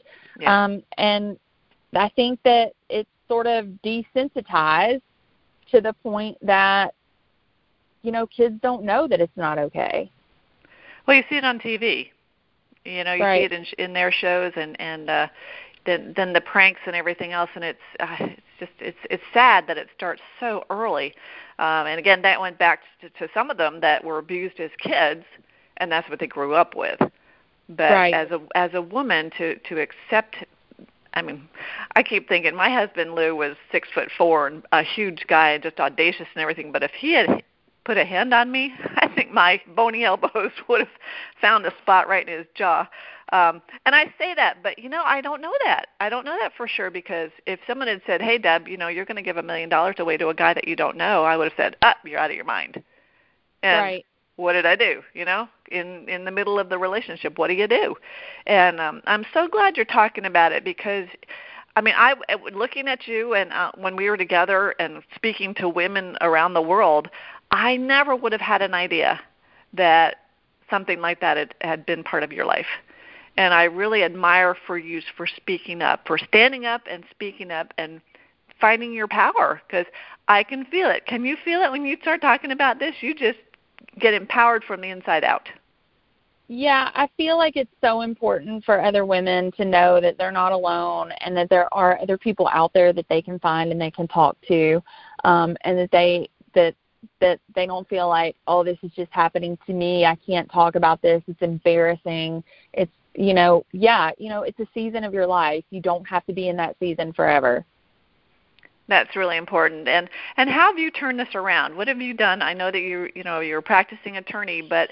yeah. 0.40 0.64
Um, 0.64 0.82
and 0.98 1.38
I 1.94 2.08
think 2.10 2.40
that 2.44 2.72
it's 2.88 3.08
sort 3.28 3.46
of 3.46 3.66
desensitized 3.84 5.02
to 5.70 5.80
the 5.80 5.92
point 6.02 6.36
that 6.42 6.94
you 8.02 8.12
know 8.12 8.26
kids 8.26 8.56
don't 8.62 8.84
know 8.84 9.06
that 9.08 9.20
it's 9.20 9.36
not 9.36 9.58
okay. 9.58 10.10
Well, 11.06 11.16
you 11.16 11.24
see 11.28 11.36
it 11.36 11.44
on 11.44 11.58
TV. 11.58 12.10
You 12.84 13.04
know, 13.04 13.14
you 13.14 13.22
right. 13.22 13.40
see 13.40 13.44
it 13.44 13.52
in 13.52 13.84
in 13.84 13.92
their 13.92 14.12
shows 14.12 14.52
and 14.56 14.80
and 14.80 15.10
uh 15.10 15.26
then 15.86 16.12
then 16.16 16.32
the 16.32 16.40
pranks 16.40 16.80
and 16.86 16.94
everything 16.94 17.32
else 17.32 17.50
and 17.54 17.64
it's 17.64 17.78
uh, 18.00 18.16
it's 18.20 18.42
just 18.58 18.72
it's 18.80 18.98
it's 19.10 19.22
sad 19.32 19.66
that 19.66 19.78
it 19.78 19.88
starts 19.96 20.22
so 20.38 20.64
early. 20.70 21.14
Um 21.58 21.86
and 21.86 21.98
again, 21.98 22.22
that 22.22 22.40
went 22.40 22.58
back 22.58 22.80
to, 23.00 23.10
to 23.10 23.28
some 23.32 23.50
of 23.50 23.56
them 23.56 23.80
that 23.80 24.04
were 24.04 24.18
abused 24.18 24.60
as 24.60 24.70
kids 24.78 25.24
and 25.78 25.90
that's 25.90 26.08
what 26.08 26.18
they 26.18 26.26
grew 26.26 26.54
up 26.54 26.74
with. 26.76 27.00
But 27.70 27.92
right. 27.92 28.12
as 28.12 28.30
a 28.30 28.40
as 28.54 28.74
a 28.74 28.82
woman 28.82 29.30
to 29.38 29.56
to 29.56 29.80
accept 29.80 30.36
I 31.14 31.22
mean, 31.22 31.48
I 31.96 32.02
keep 32.02 32.28
thinking 32.28 32.54
my 32.54 32.70
husband 32.70 33.14
Lou 33.14 33.34
was 33.34 33.56
six 33.72 33.88
foot 33.92 34.10
four 34.16 34.46
and 34.46 34.64
a 34.72 34.82
huge 34.82 35.26
guy 35.28 35.50
and 35.50 35.62
just 35.62 35.80
audacious 35.80 36.26
and 36.34 36.42
everything. 36.42 36.72
But 36.72 36.82
if 36.82 36.92
he 36.92 37.12
had 37.12 37.42
put 37.84 37.96
a 37.96 38.04
hand 38.04 38.32
on 38.32 38.50
me, 38.50 38.72
I 38.96 39.08
think 39.08 39.32
my 39.32 39.60
bony 39.74 40.04
elbows 40.04 40.52
would 40.68 40.80
have 40.80 40.88
found 41.40 41.66
a 41.66 41.72
spot 41.82 42.08
right 42.08 42.28
in 42.28 42.38
his 42.38 42.46
jaw. 42.54 42.88
Um, 43.32 43.62
and 43.86 43.94
I 43.94 44.12
say 44.18 44.34
that, 44.34 44.58
but 44.62 44.78
you 44.78 44.88
know, 44.88 45.02
I 45.04 45.20
don't 45.20 45.40
know 45.40 45.54
that. 45.64 45.86
I 46.00 46.08
don't 46.08 46.24
know 46.24 46.36
that 46.40 46.52
for 46.56 46.66
sure 46.66 46.90
because 46.90 47.30
if 47.46 47.60
someone 47.66 47.86
had 47.86 48.02
said, 48.04 48.20
"Hey, 48.20 48.38
Deb, 48.38 48.66
you 48.66 48.76
know, 48.76 48.88
you're 48.88 49.04
going 49.04 49.16
to 49.16 49.22
give 49.22 49.36
a 49.36 49.42
million 49.42 49.68
dollars 49.68 49.96
away 49.98 50.16
to 50.16 50.28
a 50.28 50.34
guy 50.34 50.52
that 50.52 50.66
you 50.66 50.74
don't 50.74 50.96
know," 50.96 51.24
I 51.24 51.36
would 51.36 51.44
have 51.44 51.56
said, 51.56 51.76
"Up, 51.82 51.98
ah, 52.00 52.08
you're 52.08 52.18
out 52.18 52.30
of 52.30 52.36
your 52.36 52.44
mind." 52.44 52.82
And 53.62 53.80
right 53.80 54.06
what 54.40 54.54
did 54.54 54.66
I 54.66 54.76
do? 54.76 55.02
You 55.14 55.24
know, 55.24 55.48
in 55.70 56.08
in 56.08 56.24
the 56.24 56.30
middle 56.30 56.58
of 56.58 56.68
the 56.68 56.78
relationship, 56.78 57.38
what 57.38 57.48
do 57.48 57.54
you 57.54 57.68
do? 57.68 57.96
And 58.46 58.80
um, 58.80 59.02
I'm 59.06 59.24
so 59.32 59.48
glad 59.48 59.76
you're 59.76 59.84
talking 59.84 60.24
about 60.24 60.52
it 60.52 60.64
because, 60.64 61.08
I 61.76 61.80
mean, 61.80 61.94
I 61.96 62.14
looking 62.52 62.88
at 62.88 63.06
you 63.06 63.34
and 63.34 63.52
uh, 63.52 63.72
when 63.76 63.96
we 63.96 64.08
were 64.08 64.16
together 64.16 64.74
and 64.78 65.02
speaking 65.14 65.54
to 65.54 65.68
women 65.68 66.16
around 66.20 66.54
the 66.54 66.62
world, 66.62 67.08
I 67.50 67.76
never 67.76 68.16
would 68.16 68.32
have 68.32 68.40
had 68.40 68.62
an 68.62 68.74
idea 68.74 69.20
that 69.74 70.16
something 70.68 71.00
like 71.00 71.20
that 71.20 71.36
had, 71.36 71.54
had 71.60 71.86
been 71.86 72.02
part 72.02 72.22
of 72.22 72.32
your 72.32 72.46
life. 72.46 72.66
And 73.36 73.54
I 73.54 73.64
really 73.64 74.02
admire 74.02 74.56
for 74.66 74.78
you 74.78 75.00
for 75.16 75.26
speaking 75.26 75.82
up, 75.82 76.06
for 76.06 76.18
standing 76.18 76.66
up 76.66 76.82
and 76.90 77.04
speaking 77.10 77.50
up 77.50 77.72
and 77.78 78.00
finding 78.60 78.92
your 78.92 79.08
power 79.08 79.62
because 79.66 79.86
I 80.28 80.42
can 80.42 80.64
feel 80.66 80.90
it. 80.90 81.06
Can 81.06 81.24
you 81.24 81.36
feel 81.44 81.62
it 81.62 81.70
when 81.70 81.86
you 81.86 81.96
start 82.02 82.20
talking 82.20 82.50
about 82.50 82.78
this? 82.78 82.94
You 83.00 83.14
just 83.14 83.38
get 83.98 84.14
empowered 84.14 84.64
from 84.64 84.80
the 84.80 84.88
inside 84.88 85.24
out. 85.24 85.48
Yeah, 86.52 86.90
I 86.94 87.08
feel 87.16 87.38
like 87.38 87.56
it's 87.56 87.70
so 87.80 88.00
important 88.00 88.64
for 88.64 88.82
other 88.82 89.06
women 89.06 89.52
to 89.52 89.64
know 89.64 90.00
that 90.00 90.18
they're 90.18 90.32
not 90.32 90.50
alone 90.50 91.12
and 91.20 91.36
that 91.36 91.48
there 91.48 91.72
are 91.72 91.96
other 92.00 92.18
people 92.18 92.48
out 92.52 92.72
there 92.72 92.92
that 92.92 93.08
they 93.08 93.22
can 93.22 93.38
find 93.38 93.70
and 93.70 93.80
they 93.80 93.92
can 93.92 94.08
talk 94.08 94.36
to, 94.48 94.82
um, 95.22 95.56
and 95.60 95.78
that 95.78 95.92
they 95.92 96.28
that 96.54 96.74
that 97.20 97.38
they 97.54 97.66
don't 97.66 97.88
feel 97.88 98.08
like 98.08 98.34
oh 98.48 98.64
this 98.64 98.76
is 98.82 98.90
just 98.96 99.12
happening 99.12 99.56
to 99.64 99.72
me. 99.72 100.04
I 100.04 100.16
can't 100.16 100.50
talk 100.50 100.74
about 100.74 101.00
this. 101.02 101.22
It's 101.28 101.40
embarrassing. 101.40 102.42
It's 102.72 102.90
you 103.14 103.32
know 103.32 103.64
yeah 103.70 104.10
you 104.18 104.28
know 104.28 104.42
it's 104.42 104.58
a 104.58 104.66
season 104.74 105.04
of 105.04 105.14
your 105.14 105.28
life. 105.28 105.62
You 105.70 105.80
don't 105.80 106.06
have 106.08 106.26
to 106.26 106.32
be 106.32 106.48
in 106.48 106.56
that 106.56 106.74
season 106.80 107.12
forever 107.12 107.64
that's 108.90 109.16
really 109.16 109.36
important. 109.36 109.88
And 109.88 110.08
and 110.36 110.50
how 110.50 110.66
have 110.70 110.78
you 110.78 110.90
turned 110.90 111.18
this 111.18 111.34
around? 111.34 111.76
What 111.76 111.88
have 111.88 112.00
you 112.00 112.14
done? 112.14 112.42
I 112.42 112.52
know 112.52 112.70
that 112.70 112.80
you 112.80 113.08
you 113.14 113.24
know 113.24 113.40
you're 113.40 113.58
a 113.58 113.62
practicing 113.62 114.16
attorney 114.16 114.62
but 114.62 114.90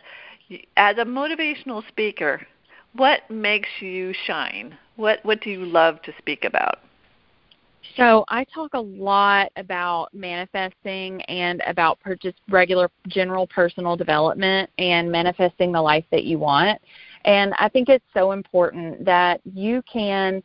as 0.77 0.97
a 0.99 1.05
motivational 1.05 1.87
speaker 1.89 2.47
what 2.95 3.29
makes 3.31 3.69
you 3.81 4.13
shine? 4.27 4.77
What 4.97 5.21
what 5.25 5.41
do 5.41 5.51
you 5.51 5.65
love 5.65 6.03
to 6.03 6.13
speak 6.19 6.45
about? 6.45 6.79
So 7.97 8.25
I 8.29 8.45
talk 8.45 8.75
a 8.75 8.81
lot 8.81 9.51
about 9.57 10.09
manifesting 10.13 11.23
and 11.23 11.63
about 11.67 11.99
just 12.21 12.37
regular 12.49 12.91
general 13.09 13.47
personal 13.47 13.97
development 13.97 14.71
and 14.79 15.11
manifesting 15.11 15.73
the 15.73 15.81
life 15.81 16.05
that 16.11 16.25
you 16.25 16.39
want. 16.39 16.81
And 17.25 17.55
I 17.59 17.69
think 17.69 17.89
it's 17.89 18.05
so 18.15 18.33
important 18.33 19.05
that 19.05 19.41
you 19.45 19.83
can, 19.91 20.43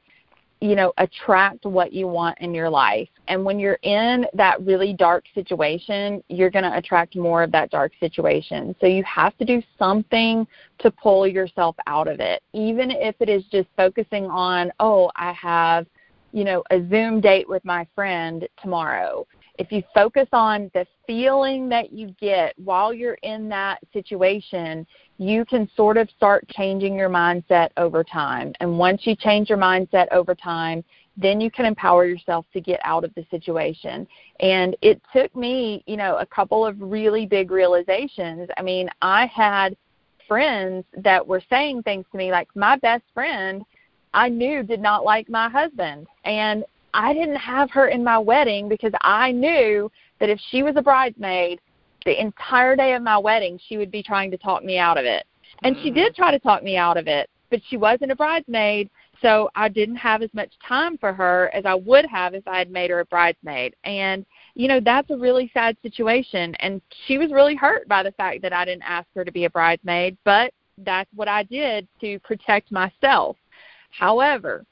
you 0.63 0.77
know, 0.77 0.93
attract 0.97 1.65
what 1.65 1.91
you 1.91 2.07
want 2.07 2.37
in 2.39 2.53
your 2.53 2.69
life. 2.69 3.09
And 3.27 3.43
when 3.43 3.59
you're 3.59 3.79
in 3.83 4.25
that 4.33 4.61
really 4.61 4.93
dark 4.93 5.25
situation, 5.35 6.23
you're 6.29 6.49
going 6.49 6.63
to 6.63 6.77
attract 6.77 7.17
more 7.17 7.43
of 7.43 7.51
that 7.51 7.69
dark 7.69 7.91
situation. 7.99 8.73
So 8.79 8.87
you 8.87 9.03
have 9.03 9.37
to 9.39 9.45
do 9.45 9.61
something 9.77 10.47
to 10.79 10.89
pull 10.89 11.27
yourself 11.27 11.75
out 11.85 12.07
of 12.07 12.21
it, 12.21 12.41
even 12.53 12.91
if 12.91 13.13
it 13.19 13.27
is 13.27 13.43
just 13.51 13.67
focusing 13.75 14.27
on, 14.27 14.71
oh, 14.79 15.11
I 15.17 15.33
have 15.33 15.85
you 16.31 16.43
know, 16.43 16.63
a 16.71 16.79
Zoom 16.89 17.21
date 17.21 17.47
with 17.47 17.63
my 17.63 17.85
friend 17.93 18.47
tomorrow. 18.61 19.27
If 19.59 19.71
you 19.71 19.83
focus 19.93 20.27
on 20.33 20.71
the 20.73 20.87
feeling 21.05 21.69
that 21.69 21.93
you 21.93 22.15
get 22.19 22.57
while 22.57 22.93
you're 22.93 23.17
in 23.21 23.49
that 23.49 23.79
situation, 23.93 24.87
you 25.17 25.45
can 25.45 25.69
sort 25.75 25.97
of 25.97 26.09
start 26.17 26.47
changing 26.49 26.95
your 26.95 27.09
mindset 27.09 27.69
over 27.77 28.03
time. 28.03 28.53
And 28.59 28.79
once 28.79 29.01
you 29.05 29.15
change 29.15 29.49
your 29.49 29.59
mindset 29.59 30.07
over 30.11 30.33
time, 30.33 30.83
then 31.15 31.39
you 31.39 31.51
can 31.51 31.65
empower 31.65 32.05
yourself 32.05 32.45
to 32.53 32.61
get 32.61 32.79
out 32.83 33.03
of 33.03 33.13
the 33.13 33.25
situation. 33.29 34.07
And 34.39 34.75
it 34.81 34.99
took 35.15 35.35
me, 35.35 35.83
you 35.85 35.97
know, 35.97 36.17
a 36.17 36.25
couple 36.25 36.65
of 36.65 36.81
really 36.81 37.27
big 37.27 37.51
realizations. 37.51 38.49
I 38.57 38.63
mean, 38.63 38.89
I 39.03 39.27
had 39.27 39.77
friends 40.27 40.85
that 40.97 41.25
were 41.25 41.41
saying 41.49 41.83
things 41.83 42.05
to 42.11 42.17
me 42.17 42.31
like 42.31 42.47
my 42.55 42.77
best 42.77 43.03
friend 43.13 43.63
I 44.13 44.29
knew 44.29 44.63
did 44.63 44.79
not 44.79 45.03
like 45.03 45.29
my 45.29 45.49
husband. 45.49 46.07
And 46.23 46.63
I 46.93 47.13
didn't 47.13 47.37
have 47.37 47.71
her 47.71 47.87
in 47.87 48.03
my 48.03 48.17
wedding 48.17 48.69
because 48.69 48.93
I 49.01 49.31
knew 49.31 49.91
that 50.19 50.29
if 50.29 50.39
she 50.49 50.63
was 50.63 50.75
a 50.77 50.81
bridesmaid, 50.81 51.59
the 52.05 52.19
entire 52.19 52.75
day 52.75 52.93
of 52.93 53.01
my 53.01 53.17
wedding, 53.17 53.59
she 53.67 53.77
would 53.77 53.91
be 53.91 54.03
trying 54.03 54.31
to 54.31 54.37
talk 54.37 54.63
me 54.63 54.77
out 54.77 54.97
of 54.97 55.05
it. 55.05 55.25
And 55.63 55.75
mm-hmm. 55.75 55.83
she 55.83 55.91
did 55.91 56.15
try 56.15 56.31
to 56.31 56.39
talk 56.39 56.63
me 56.63 56.77
out 56.77 56.97
of 56.97 57.07
it, 57.07 57.29
but 57.49 57.61
she 57.69 57.77
wasn't 57.77 58.11
a 58.11 58.15
bridesmaid, 58.15 58.89
so 59.21 59.49
I 59.55 59.69
didn't 59.69 59.95
have 59.95 60.21
as 60.21 60.33
much 60.33 60.51
time 60.67 60.97
for 60.97 61.13
her 61.13 61.49
as 61.53 61.65
I 61.65 61.75
would 61.75 62.05
have 62.05 62.33
if 62.33 62.47
I 62.47 62.57
had 62.57 62.69
made 62.69 62.89
her 62.89 62.99
a 62.99 63.05
bridesmaid. 63.05 63.75
And 63.85 64.25
you 64.55 64.67
know, 64.67 64.79
that's 64.79 65.09
a 65.09 65.17
really 65.17 65.49
sad 65.53 65.77
situation 65.81 66.53
and 66.55 66.81
she 67.07 67.17
was 67.17 67.31
really 67.31 67.55
hurt 67.55 67.87
by 67.87 68.03
the 68.03 68.11
fact 68.11 68.41
that 68.43 68.53
I 68.53 68.65
didn't 68.65 68.83
ask 68.83 69.07
her 69.15 69.25
to 69.25 69.31
be 69.31 69.45
a 69.45 69.49
bridesmaid, 69.49 70.17
but 70.25 70.53
that's 70.79 71.09
what 71.15 71.27
I 71.27 71.43
did 71.43 71.87
to 72.01 72.19
protect 72.19 72.71
myself. 72.71 73.37
However, 73.91 74.65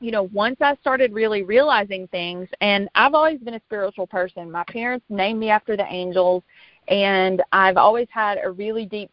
you 0.00 0.10
know, 0.10 0.24
once 0.24 0.56
I 0.60 0.76
started 0.76 1.12
really 1.12 1.42
realizing 1.42 2.06
things, 2.08 2.48
and 2.60 2.88
I've 2.94 3.14
always 3.14 3.40
been 3.40 3.54
a 3.54 3.60
spiritual 3.66 4.06
person. 4.06 4.50
My 4.50 4.64
parents 4.64 5.06
named 5.08 5.40
me 5.40 5.50
after 5.50 5.76
the 5.76 5.86
angels, 5.90 6.42
and 6.88 7.42
I've 7.52 7.76
always 7.76 8.08
had 8.10 8.38
a 8.42 8.50
really 8.50 8.86
deep 8.86 9.10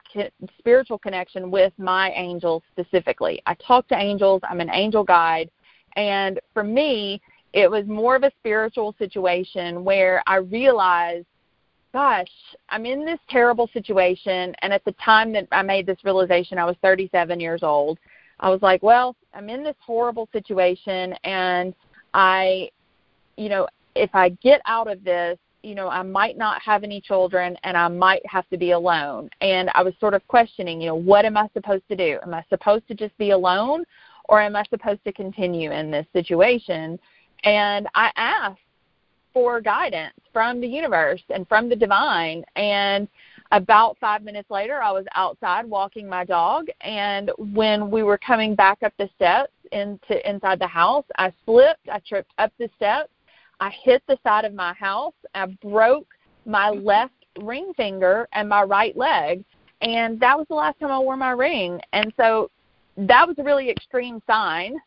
spiritual 0.57 0.97
connection 0.97 1.49
with 1.49 1.73
my 1.77 2.11
angels 2.11 2.63
specifically. 2.71 3.41
I 3.45 3.55
talk 3.55 3.87
to 3.89 3.95
angels, 3.95 4.41
I'm 4.43 4.59
an 4.59 4.69
angel 4.71 5.03
guide, 5.03 5.49
and 5.95 6.39
for 6.53 6.63
me, 6.63 7.21
it 7.53 7.69
was 7.69 7.85
more 7.85 8.15
of 8.15 8.23
a 8.23 8.31
spiritual 8.39 8.95
situation 8.97 9.83
where 9.83 10.23
I 10.27 10.37
realized 10.37 11.25
gosh, 11.93 12.27
I'm 12.69 12.85
in 12.85 13.05
this 13.05 13.19
terrible 13.29 13.69
situation. 13.71 14.55
And 14.61 14.73
at 14.73 14.83
the 14.83 14.93
time 14.93 15.31
that 15.33 15.47
I 15.51 15.61
made 15.61 15.85
this 15.85 16.03
realization, 16.03 16.57
I 16.57 16.65
was 16.65 16.75
37 16.81 17.39
years 17.39 17.61
old. 17.63 17.99
I 18.43 18.49
was 18.49 18.62
like, 18.62 18.84
well, 18.84 19.15
I'm 19.34 19.49
in 19.49 19.63
this 19.63 19.77
horrible 19.79 20.27
situation 20.34 21.15
and 21.23 21.73
I, 22.13 22.69
you 23.38 23.47
know, 23.47 23.67
if 23.95 24.13
I 24.13 24.29
get 24.43 24.62
out 24.65 24.91
of 24.91 25.01
this, 25.06 25.39
you 25.63 25.75
know, 25.75 25.88
I 25.88 26.03
might 26.03 26.38
not 26.38 26.62
have 26.62 26.84
any 26.84 26.99
children 26.99 27.56
and 27.63 27.77
I 27.77 27.88
might 27.88 28.21
have 28.25 28.47
to 28.49 28.58
be 28.58 28.71
alone. 28.71 29.29
And 29.39 29.69
I 29.73 29.82
was 29.82 29.93
sort 29.97 30.13
of 30.13 30.27
questioning, 30.27 30.82
you 30.82 30.88
know, 30.88 30.95
what 30.95 31.23
am 31.23 31.38
I 31.38 31.47
supposed 31.53 31.88
to 31.88 31.95
do? 31.95 32.19
Am 32.21 32.34
I 32.34 32.43
supposed 32.49 32.86
to 32.89 32.93
just 32.93 33.17
be 33.17 33.32
alone 33.32 33.86
or 34.25 34.41
am 34.41 34.58
I 34.58 34.65
supposed 34.69 35.06
to 35.06 35.13
continue 35.13 35.71
in 35.71 35.89
this 35.89 36.06
situation? 36.12 36.99
And 37.45 37.88
I 37.95 38.12
asked 38.17 38.60
for 39.34 39.62
guidance 39.62 40.19
from 40.34 40.60
the 40.60 40.67
universe 40.67 41.23
and 41.29 41.47
from 41.47 41.69
the 41.69 41.77
divine. 41.77 42.43
And 42.58 43.08
about 43.51 43.97
five 43.99 44.23
minutes 44.23 44.49
later, 44.49 44.82
I 44.82 44.91
was 44.91 45.06
outside 45.15 45.65
walking 45.65 46.08
my 46.08 46.25
dog, 46.25 46.67
and 46.82 47.32
when 47.38 47.91
we 47.91 48.03
were 48.03 48.17
coming 48.17 48.56
back 48.56 48.82
up 48.84 48.93
the 48.97 49.10
steps 49.15 49.51
into 49.71 50.27
inside 50.29 50.60
the 50.60 50.67
house, 50.67 51.06
I 51.17 51.32
slipped. 51.45 51.89
I 51.91 51.99
tripped 51.99 52.32
up 52.38 52.51
the 52.58 52.69
steps. 52.75 53.10
I 53.60 53.71
hit 53.84 54.01
the 54.08 54.17
side 54.23 54.45
of 54.45 54.53
my 54.53 54.73
house. 54.73 55.13
I 55.36 55.45
broke 55.62 56.08
my 56.45 56.69
left 56.69 57.13
ring 57.41 57.73
finger 57.75 58.27
and 58.34 58.49
my 58.49 58.63
right 58.63 58.95
leg, 58.97 59.43
and 59.82 60.19
that 60.19 60.38
was 60.38 60.47
the 60.49 60.56
last 60.56 60.79
time 60.79 60.91
I 60.91 60.99
wore 60.99 61.17
my 61.17 61.32
ring. 61.32 61.79
And 61.93 62.13
so 62.17 62.49
that 62.97 63.27
was 63.27 63.38
a 63.39 63.43
really 63.43 63.69
extreme 63.69 64.21
sign 64.27 64.77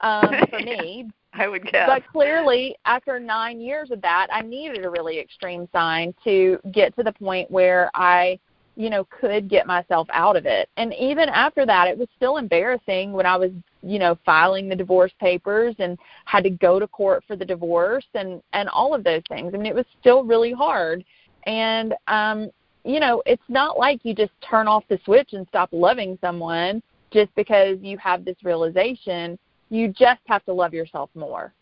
um, 0.00 0.34
for 0.50 0.58
me. 0.64 1.08
I 1.40 1.48
would 1.48 1.64
guess. 1.70 1.88
But 1.88 2.06
clearly, 2.10 2.76
after 2.84 3.18
nine 3.18 3.60
years 3.60 3.90
of 3.90 4.00
that, 4.02 4.28
I 4.32 4.42
needed 4.42 4.84
a 4.84 4.90
really 4.90 5.18
extreme 5.18 5.68
sign 5.72 6.14
to 6.24 6.58
get 6.72 6.96
to 6.96 7.02
the 7.02 7.12
point 7.12 7.50
where 7.50 7.90
I, 7.94 8.38
you 8.76 8.90
know, 8.90 9.04
could 9.04 9.48
get 9.48 9.66
myself 9.66 10.08
out 10.12 10.36
of 10.36 10.46
it. 10.46 10.68
And 10.76 10.94
even 10.94 11.28
after 11.28 11.66
that, 11.66 11.88
it 11.88 11.96
was 11.96 12.08
still 12.16 12.36
embarrassing 12.36 13.12
when 13.12 13.26
I 13.26 13.36
was, 13.36 13.50
you 13.82 13.98
know, 13.98 14.18
filing 14.24 14.68
the 14.68 14.76
divorce 14.76 15.12
papers 15.20 15.74
and 15.78 15.98
had 16.24 16.44
to 16.44 16.50
go 16.50 16.78
to 16.78 16.86
court 16.86 17.24
for 17.26 17.36
the 17.36 17.44
divorce 17.44 18.06
and 18.14 18.42
and 18.52 18.68
all 18.68 18.94
of 18.94 19.04
those 19.04 19.22
things. 19.28 19.52
I 19.54 19.58
mean, 19.58 19.66
it 19.66 19.74
was 19.74 19.86
still 20.00 20.24
really 20.24 20.52
hard. 20.52 21.04
And 21.46 21.94
um, 22.08 22.50
you 22.84 23.00
know, 23.00 23.22
it's 23.26 23.42
not 23.48 23.78
like 23.78 24.00
you 24.04 24.14
just 24.14 24.32
turn 24.48 24.68
off 24.68 24.84
the 24.88 24.98
switch 25.04 25.32
and 25.32 25.46
stop 25.48 25.68
loving 25.72 26.18
someone 26.20 26.82
just 27.10 27.34
because 27.34 27.78
you 27.80 27.98
have 27.98 28.24
this 28.24 28.36
realization 28.44 29.38
you 29.70 29.88
just 29.88 30.20
have 30.26 30.44
to 30.44 30.52
love 30.52 30.74
yourself 30.74 31.10
more. 31.14 31.52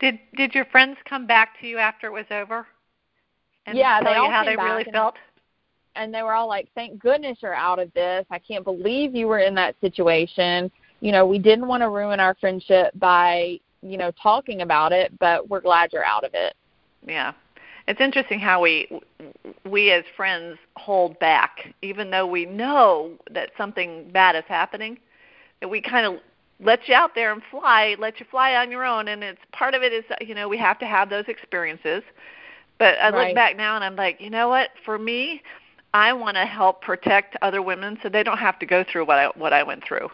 Did 0.00 0.18
did 0.36 0.54
your 0.54 0.64
friends 0.66 0.96
come 1.08 1.26
back 1.26 1.60
to 1.60 1.66
you 1.66 1.78
after 1.78 2.06
it 2.06 2.12
was 2.12 2.26
over? 2.30 2.66
And 3.66 3.76
yeah, 3.76 4.00
tell 4.00 4.12
they 4.12 4.18
all 4.18 4.26
you 4.26 4.30
how 4.30 4.44
came 4.44 4.56
they 4.56 4.62
really 4.62 4.84
and, 4.84 4.92
felt. 4.92 5.14
And 5.96 6.14
they 6.14 6.22
were 6.22 6.32
all 6.32 6.48
like, 6.48 6.68
"Thank 6.74 7.00
goodness 7.00 7.38
you're 7.40 7.54
out 7.54 7.78
of 7.78 7.92
this. 7.94 8.24
I 8.30 8.38
can't 8.38 8.64
believe 8.64 9.14
you 9.14 9.26
were 9.26 9.40
in 9.40 9.54
that 9.56 9.74
situation. 9.80 10.70
You 11.00 11.12
know, 11.12 11.26
we 11.26 11.38
didn't 11.38 11.66
want 11.66 11.82
to 11.82 11.88
ruin 11.88 12.20
our 12.20 12.34
friendship 12.40 12.92
by, 12.96 13.60
you 13.82 13.96
know, 13.96 14.10
talking 14.22 14.62
about 14.62 14.92
it, 14.92 15.16
but 15.18 15.48
we're 15.48 15.60
glad 15.60 15.92
you're 15.92 16.04
out 16.04 16.24
of 16.24 16.34
it." 16.34 16.54
Yeah. 17.06 17.32
It's 17.88 18.00
interesting 18.00 18.38
how 18.38 18.60
we 18.60 19.00
we 19.64 19.90
as 19.90 20.04
friends 20.16 20.58
hold 20.76 21.18
back 21.18 21.74
even 21.82 22.10
though 22.10 22.26
we 22.26 22.44
know 22.44 23.12
that 23.30 23.50
something 23.56 24.10
bad 24.10 24.36
is 24.36 24.44
happening. 24.46 24.98
That 25.60 25.68
we 25.68 25.80
kind 25.80 26.06
of 26.06 26.20
let 26.60 26.88
you 26.88 26.94
out 26.94 27.14
there 27.14 27.32
and 27.32 27.42
fly, 27.50 27.96
let 27.98 28.20
you 28.20 28.26
fly 28.30 28.54
on 28.54 28.70
your 28.70 28.84
own. 28.84 29.08
And 29.08 29.22
it's 29.22 29.40
part 29.52 29.74
of 29.74 29.82
it 29.82 29.92
is 29.92 30.04
you 30.20 30.34
know 30.34 30.48
we 30.48 30.58
have 30.58 30.78
to 30.80 30.86
have 30.86 31.10
those 31.10 31.24
experiences. 31.28 32.02
But 32.78 32.98
I 33.00 33.10
right. 33.10 33.28
look 33.28 33.34
back 33.34 33.56
now 33.56 33.74
and 33.74 33.84
I'm 33.84 33.96
like, 33.96 34.20
you 34.20 34.30
know 34.30 34.48
what? 34.48 34.70
For 34.84 34.98
me, 34.98 35.42
I 35.94 36.12
want 36.12 36.36
to 36.36 36.44
help 36.44 36.80
protect 36.80 37.36
other 37.42 37.60
women 37.60 37.98
so 38.02 38.08
they 38.08 38.22
don't 38.22 38.38
have 38.38 38.58
to 38.60 38.66
go 38.66 38.84
through 38.84 39.06
what 39.06 39.18
I 39.18 39.26
what 39.34 39.52
I 39.52 39.62
went 39.62 39.84
through. 39.84 40.08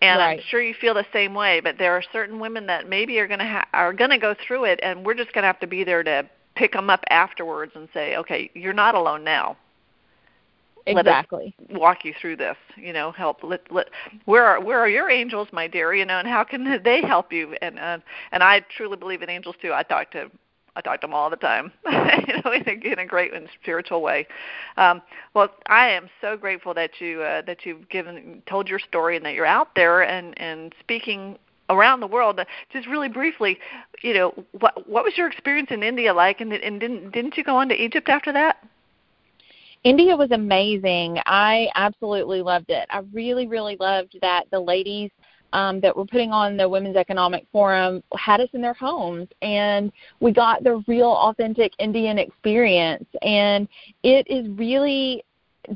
And 0.00 0.18
right. 0.18 0.38
I'm 0.38 0.44
sure 0.48 0.62
you 0.62 0.74
feel 0.74 0.94
the 0.94 1.06
same 1.12 1.34
way. 1.34 1.60
But 1.60 1.76
there 1.78 1.92
are 1.92 2.02
certain 2.12 2.38
women 2.38 2.66
that 2.66 2.88
maybe 2.88 3.18
are 3.18 3.26
going 3.26 3.40
to 3.40 3.46
ha- 3.46 3.68
are 3.72 3.92
going 3.92 4.10
to 4.10 4.18
go 4.18 4.34
through 4.46 4.64
it, 4.64 4.80
and 4.82 5.04
we're 5.04 5.14
just 5.14 5.32
going 5.32 5.42
to 5.42 5.46
have 5.46 5.60
to 5.60 5.66
be 5.66 5.84
there 5.84 6.02
to 6.02 6.28
pick 6.54 6.72
them 6.72 6.90
up 6.90 7.04
afterwards 7.10 7.72
and 7.74 7.88
say, 7.94 8.16
okay, 8.16 8.50
you're 8.54 8.72
not 8.72 8.94
alone 8.94 9.24
now. 9.24 9.56
Exactly. 10.96 11.54
walk 11.70 12.04
you 12.04 12.14
through 12.20 12.36
this. 12.36 12.56
You 12.76 12.92
know, 12.92 13.12
help. 13.12 13.42
Let, 13.42 13.70
let, 13.70 13.88
where 14.24 14.44
are 14.44 14.60
where 14.60 14.78
are 14.78 14.88
your 14.88 15.10
angels, 15.10 15.48
my 15.52 15.66
dear? 15.66 15.94
You 15.94 16.04
know, 16.04 16.18
and 16.18 16.28
how 16.28 16.44
can 16.44 16.80
they 16.84 17.02
help 17.02 17.32
you? 17.32 17.56
And 17.62 17.78
uh, 17.78 17.98
and 18.32 18.42
I 18.42 18.60
truly 18.76 18.96
believe 18.96 19.22
in 19.22 19.30
angels 19.30 19.56
too. 19.60 19.72
I 19.72 19.82
talk 19.82 20.10
to 20.12 20.30
I 20.78 20.80
talk 20.80 21.00
to 21.00 21.06
them 21.08 21.14
all 21.14 21.28
the 21.28 21.36
time, 21.36 21.72
you 21.86 22.34
know, 22.44 22.52
in 22.52 22.68
a, 22.68 22.92
in 22.92 22.98
a 23.00 23.06
great 23.06 23.34
and 23.34 23.48
spiritual 23.60 24.00
way. 24.00 24.28
Um, 24.76 25.02
well, 25.34 25.48
I 25.66 25.88
am 25.88 26.08
so 26.20 26.36
grateful 26.36 26.72
that 26.74 27.00
you 27.00 27.22
uh, 27.22 27.42
that 27.42 27.66
you've 27.66 27.88
given 27.88 28.42
told 28.48 28.68
your 28.68 28.78
story 28.78 29.16
and 29.16 29.26
that 29.26 29.34
you're 29.34 29.46
out 29.46 29.74
there 29.74 30.02
and 30.02 30.38
and 30.40 30.72
speaking 30.80 31.36
around 31.68 32.00
the 32.00 32.06
world. 32.06 32.40
Just 32.72 32.86
really 32.86 33.08
briefly, 33.08 33.58
you 34.02 34.14
know, 34.14 34.44
what 34.52 34.88
what 34.88 35.04
was 35.04 35.14
your 35.16 35.26
experience 35.26 35.68
in 35.70 35.82
India 35.82 36.14
like, 36.14 36.40
and, 36.40 36.52
and 36.52 36.78
didn't 36.78 37.10
didn't 37.10 37.36
you 37.36 37.44
go 37.44 37.56
on 37.56 37.68
to 37.68 37.74
Egypt 37.74 38.08
after 38.08 38.32
that? 38.32 38.64
India 39.88 40.14
was 40.14 40.30
amazing. 40.32 41.18
I 41.24 41.68
absolutely 41.74 42.42
loved 42.42 42.68
it. 42.68 42.86
I 42.90 42.98
really, 43.10 43.46
really 43.46 43.74
loved 43.80 44.18
that 44.20 44.44
the 44.50 44.60
ladies 44.60 45.10
um, 45.54 45.80
that 45.80 45.96
were 45.96 46.04
putting 46.04 46.30
on 46.30 46.58
the 46.58 46.68
Women's 46.68 46.96
Economic 46.96 47.46
Forum 47.50 48.02
had 48.14 48.42
us 48.42 48.50
in 48.52 48.60
their 48.60 48.74
homes, 48.74 49.28
and 49.40 49.90
we 50.20 50.30
got 50.30 50.62
the 50.62 50.84
real, 50.86 51.08
authentic 51.08 51.72
Indian 51.78 52.18
experience. 52.18 53.06
And 53.22 53.66
it 54.02 54.26
is 54.28 54.46
really 54.58 55.24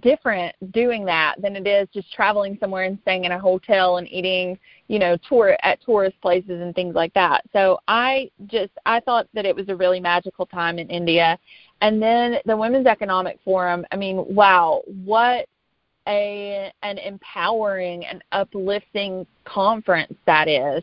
different 0.01 0.55
doing 0.73 1.05
that 1.05 1.37
than 1.41 1.57
it 1.57 1.67
is 1.67 1.89
just 1.93 2.13
traveling 2.13 2.57
somewhere 2.61 2.85
and 2.85 2.99
staying 3.03 3.25
in 3.25 3.33
a 3.33 3.39
hotel 3.39 3.99
and 3.99 4.09
eating, 4.11 4.59
you 4.89 4.99
know, 4.99 5.17
tour 5.29 5.57
at 5.63 5.83
tourist 5.83 6.21
places 6.21 6.61
and 6.61 6.75
things 6.75 6.95
like 6.95 7.13
that. 7.15 7.43
So 7.53 7.79
I 7.89 8.31
just 8.47 8.73
I 8.87 9.01
thought 9.01 9.27
that 9.35 9.45
it 9.45 9.55
was 9.55 9.69
a 9.69 9.77
really 9.77 10.01
magical 10.01 10.47
time 10.47 10.79
in 10.79 10.89
India. 10.89 11.39
And 11.83 12.01
then 12.01 12.37
the 12.47 12.57
Women's 12.57 12.87
Economic 12.87 13.41
Forum, 13.45 13.85
I 13.91 13.97
mean, 13.97 14.25
wow, 14.29 14.83
what 15.05 15.49
a 16.09 16.73
an 16.83 16.99
empowering 16.99 18.07
and 18.07 18.23
uplifting 18.31 19.27
conference 19.45 20.15
that 20.25 20.49
is. 20.49 20.83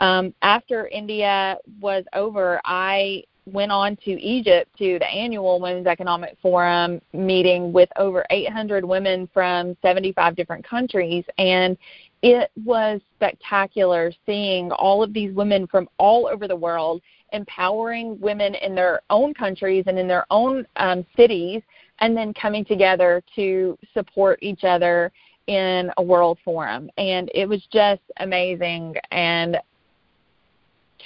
Um, 0.00 0.34
after 0.42 0.88
India 0.88 1.56
was 1.80 2.04
over, 2.14 2.60
I 2.64 3.22
went 3.46 3.70
on 3.70 3.96
to 4.04 4.10
Egypt 4.10 4.70
to 4.78 4.98
the 4.98 5.06
annual 5.06 5.60
Women's 5.60 5.86
Economic 5.86 6.36
Forum 6.42 7.00
meeting 7.12 7.72
with 7.72 7.88
over 7.96 8.26
800 8.30 8.84
women 8.84 9.28
from 9.32 9.76
75 9.82 10.34
different 10.34 10.66
countries, 10.66 11.24
and 11.38 11.76
it 12.22 12.50
was 12.64 13.00
spectacular 13.16 14.12
seeing 14.26 14.70
all 14.72 15.02
of 15.02 15.12
these 15.12 15.34
women 15.34 15.66
from 15.66 15.88
all 15.98 16.26
over 16.26 16.46
the 16.46 16.56
world 16.56 17.00
empowering 17.32 18.18
women 18.20 18.54
in 18.56 18.74
their 18.74 19.00
own 19.10 19.32
countries 19.32 19.84
and 19.86 19.98
in 19.98 20.08
their 20.08 20.26
own 20.30 20.66
um, 20.76 21.06
cities, 21.16 21.62
and 22.00 22.16
then 22.16 22.34
coming 22.34 22.64
together 22.64 23.22
to 23.36 23.78
support 23.94 24.38
each 24.42 24.64
other 24.64 25.12
in 25.46 25.90
a 25.96 26.02
world 26.02 26.38
forum. 26.44 26.90
And 26.98 27.30
it 27.34 27.48
was 27.48 27.62
just 27.72 28.02
amazing 28.18 28.96
and 29.10 29.58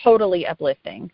totally 0.03 0.47
uplifting. 0.47 1.11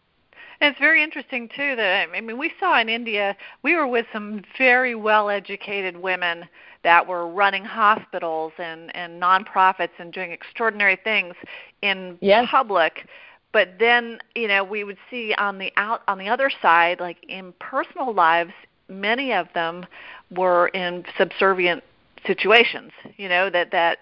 And 0.60 0.72
it's 0.72 0.78
very 0.78 1.02
interesting 1.02 1.48
too 1.48 1.74
that 1.76 2.08
I 2.08 2.20
mean 2.20 2.38
we 2.38 2.52
saw 2.60 2.80
in 2.80 2.88
India 2.88 3.34
we 3.62 3.74
were 3.74 3.86
with 3.86 4.04
some 4.12 4.42
very 4.58 4.94
well 4.94 5.30
educated 5.30 5.96
women 5.96 6.46
that 6.82 7.06
were 7.06 7.26
running 7.26 7.64
hospitals 7.64 8.52
and 8.58 8.94
and 8.94 9.20
nonprofits 9.20 9.90
and 9.98 10.12
doing 10.12 10.32
extraordinary 10.32 10.98
things 11.02 11.34
in 11.82 12.16
yes. 12.20 12.46
public 12.50 13.06
but 13.52 13.68
then 13.78 14.18
you 14.34 14.48
know 14.48 14.64
we 14.64 14.84
would 14.84 14.98
see 15.10 15.34
on 15.38 15.58
the 15.58 15.72
out 15.76 16.02
on 16.08 16.18
the 16.18 16.28
other 16.28 16.50
side 16.62 17.00
like 17.00 17.18
in 17.28 17.52
personal 17.58 18.12
lives 18.12 18.52
many 18.88 19.32
of 19.32 19.46
them 19.54 19.86
were 20.30 20.68
in 20.68 21.04
subservient 21.18 21.82
situations 22.26 22.92
you 23.16 23.28
know 23.28 23.50
that 23.50 23.70
that 23.70 23.98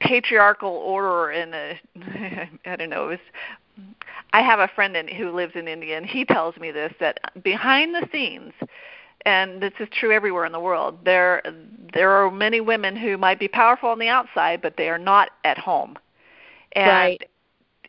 patriarchal 0.00 0.70
order 0.70 1.30
in 1.30 1.54
a 1.54 1.80
I 2.66 2.76
don't 2.76 2.90
know 2.90 3.04
it 3.06 3.10
was 3.10 3.18
I 4.32 4.42
have 4.42 4.58
a 4.58 4.68
friend 4.68 4.96
in, 4.96 5.06
who 5.08 5.30
lives 5.30 5.52
in 5.54 5.68
India, 5.68 5.96
and 5.96 6.04
he 6.04 6.24
tells 6.24 6.56
me 6.56 6.72
this 6.72 6.92
that 7.00 7.18
behind 7.42 7.94
the 7.94 8.06
scenes, 8.12 8.52
and 9.26 9.62
this 9.62 9.72
is 9.80 9.88
true 9.90 10.12
everywhere 10.12 10.44
in 10.44 10.52
the 10.52 10.60
world, 10.60 10.98
there 11.04 11.42
there 11.92 12.10
are 12.10 12.30
many 12.30 12.60
women 12.60 12.96
who 12.96 13.16
might 13.16 13.38
be 13.38 13.48
powerful 13.48 13.88
on 13.88 13.98
the 13.98 14.08
outside, 14.08 14.60
but 14.60 14.76
they 14.76 14.88
are 14.88 14.98
not 14.98 15.30
at 15.44 15.58
home. 15.58 15.96
And 16.72 16.88
right. 16.88 17.22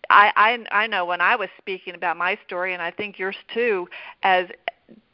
I, 0.10 0.32
I 0.36 0.84
I 0.84 0.88
know 0.88 1.06
when 1.06 1.22
I 1.22 1.36
was 1.36 1.50
speaking 1.58 1.96
about 1.96 2.18
my 2.18 2.38
story, 2.46 2.74
and 2.74 2.82
I 2.82 2.92
think 2.92 3.20
yours 3.20 3.36
too, 3.54 3.88
as 4.24 4.48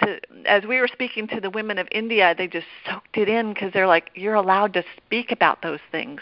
to, 0.03 0.19
as 0.45 0.63
we 0.65 0.79
were 0.79 0.87
speaking 0.87 1.27
to 1.29 1.39
the 1.39 1.49
women 1.49 1.77
of 1.77 1.87
India, 1.91 2.35
they 2.37 2.47
just 2.47 2.67
soaked 2.85 3.17
it 3.17 3.29
in 3.29 3.53
because 3.53 3.71
they're 3.73 3.87
like, 3.87 4.11
you're 4.15 4.35
allowed 4.35 4.73
to 4.73 4.83
speak 4.97 5.31
about 5.31 5.61
those 5.61 5.79
things. 5.91 6.21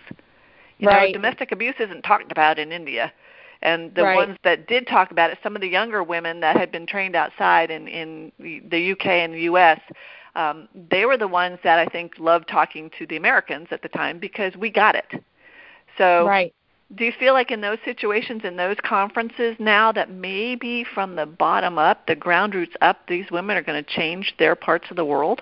You 0.78 0.88
right. 0.88 1.14
know, 1.14 1.20
domestic 1.20 1.52
abuse 1.52 1.76
isn't 1.80 2.04
talked 2.04 2.32
about 2.32 2.60
in 2.60 2.72
India 2.72 3.12
and 3.62 3.94
the 3.96 4.04
right. 4.04 4.16
ones 4.16 4.38
that 4.44 4.68
did 4.68 4.88
talk 4.88 5.12
about 5.12 5.32
it, 5.32 5.38
some 5.44 5.56
of 5.56 5.62
the 5.62 5.68
younger 5.68 6.04
women 6.04 6.40
that 6.40 6.56
had 6.56 6.72
been 6.72 6.86
trained 6.86 7.16
outside 7.16 7.70
in 7.72 7.88
in 7.88 8.32
the 8.40 8.92
UK 8.92 9.06
and 9.08 9.34
the 9.34 9.42
US, 9.42 9.80
um, 10.36 10.70
they 10.90 11.06
were 11.06 11.18
the 11.18 11.28
ones 11.28 11.60
that 11.64 11.80
I 11.80 11.86
think 11.86 12.14
loved 12.18 12.48
talking 12.48 12.90
to 12.98 13.06
the 13.06 13.18
Americans 13.18 13.68
at 13.72 13.82
the 13.82 13.90
time 13.90 14.20
because 14.20 14.56
we 14.56 14.70
got 14.70 14.96
it. 14.96 15.24
So, 15.98 16.26
right. 16.26 16.54
do 16.96 17.04
you 17.04 17.12
feel 17.20 17.34
like 17.34 17.52
in 17.52 17.60
those 17.62 17.80
situations, 17.84 18.42
in 18.46 18.56
those 18.56 18.78
conferences 18.84 19.58
now, 19.60 19.92
that 19.92 20.10
maybe 20.10 20.86
from 20.86 21.16
the 21.16 21.26
bottom 21.26 21.78
up, 21.78 22.08
the 22.08 22.16
ground 22.16 22.56
roots 22.56 22.76
up, 22.80 23.08
these 23.08 23.30
women 23.32 23.58
are 23.58 23.62
going 23.62 23.84
to 23.84 23.90
change 23.90 24.36
their 24.40 24.56
parts 24.56 24.86
of 24.90 24.96
the 24.96 25.06
world? 25.06 25.42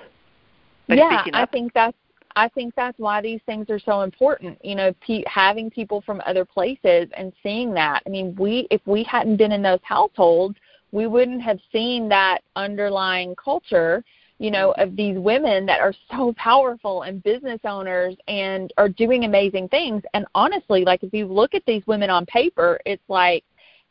yeah, 0.87 1.23
I 1.33 1.45
think 1.45 1.73
that's 1.73 1.97
I 2.37 2.47
think 2.49 2.75
that's 2.75 2.99
why 2.99 3.19
these 3.19 3.41
things 3.47 3.67
are 3.71 3.79
so 3.79 4.01
important. 4.01 4.63
You 4.63 4.75
know, 4.75 4.93
pe- 5.01 5.23
having 5.25 5.71
people 5.71 6.01
from 6.01 6.21
other 6.23 6.45
places 6.45 7.09
and 7.17 7.33
seeing 7.41 7.73
that. 7.73 8.03
I 8.05 8.09
mean, 8.09 8.35
we 8.35 8.67
if 8.69 8.79
we 8.85 9.01
hadn't 9.03 9.37
been 9.37 9.51
in 9.51 9.63
those 9.63 9.79
households, 9.81 10.55
we 10.91 11.07
wouldn't 11.07 11.41
have 11.41 11.57
seen 11.71 12.07
that 12.09 12.41
underlying 12.55 13.35
culture, 13.43 14.03
you 14.37 14.51
know, 14.51 14.73
of 14.73 14.95
these 14.95 15.17
women 15.17 15.65
that 15.65 15.81
are 15.81 15.95
so 16.11 16.31
powerful 16.37 17.01
and 17.01 17.23
business 17.23 17.59
owners 17.63 18.15
and 18.27 18.71
are 18.77 18.87
doing 18.87 19.25
amazing 19.25 19.67
things. 19.69 20.03
And 20.13 20.27
honestly, 20.35 20.85
like 20.85 21.01
if 21.01 21.15
you 21.15 21.25
look 21.25 21.55
at 21.55 21.65
these 21.65 21.81
women 21.87 22.11
on 22.11 22.27
paper, 22.27 22.79
it's 22.85 23.01
like, 23.07 23.43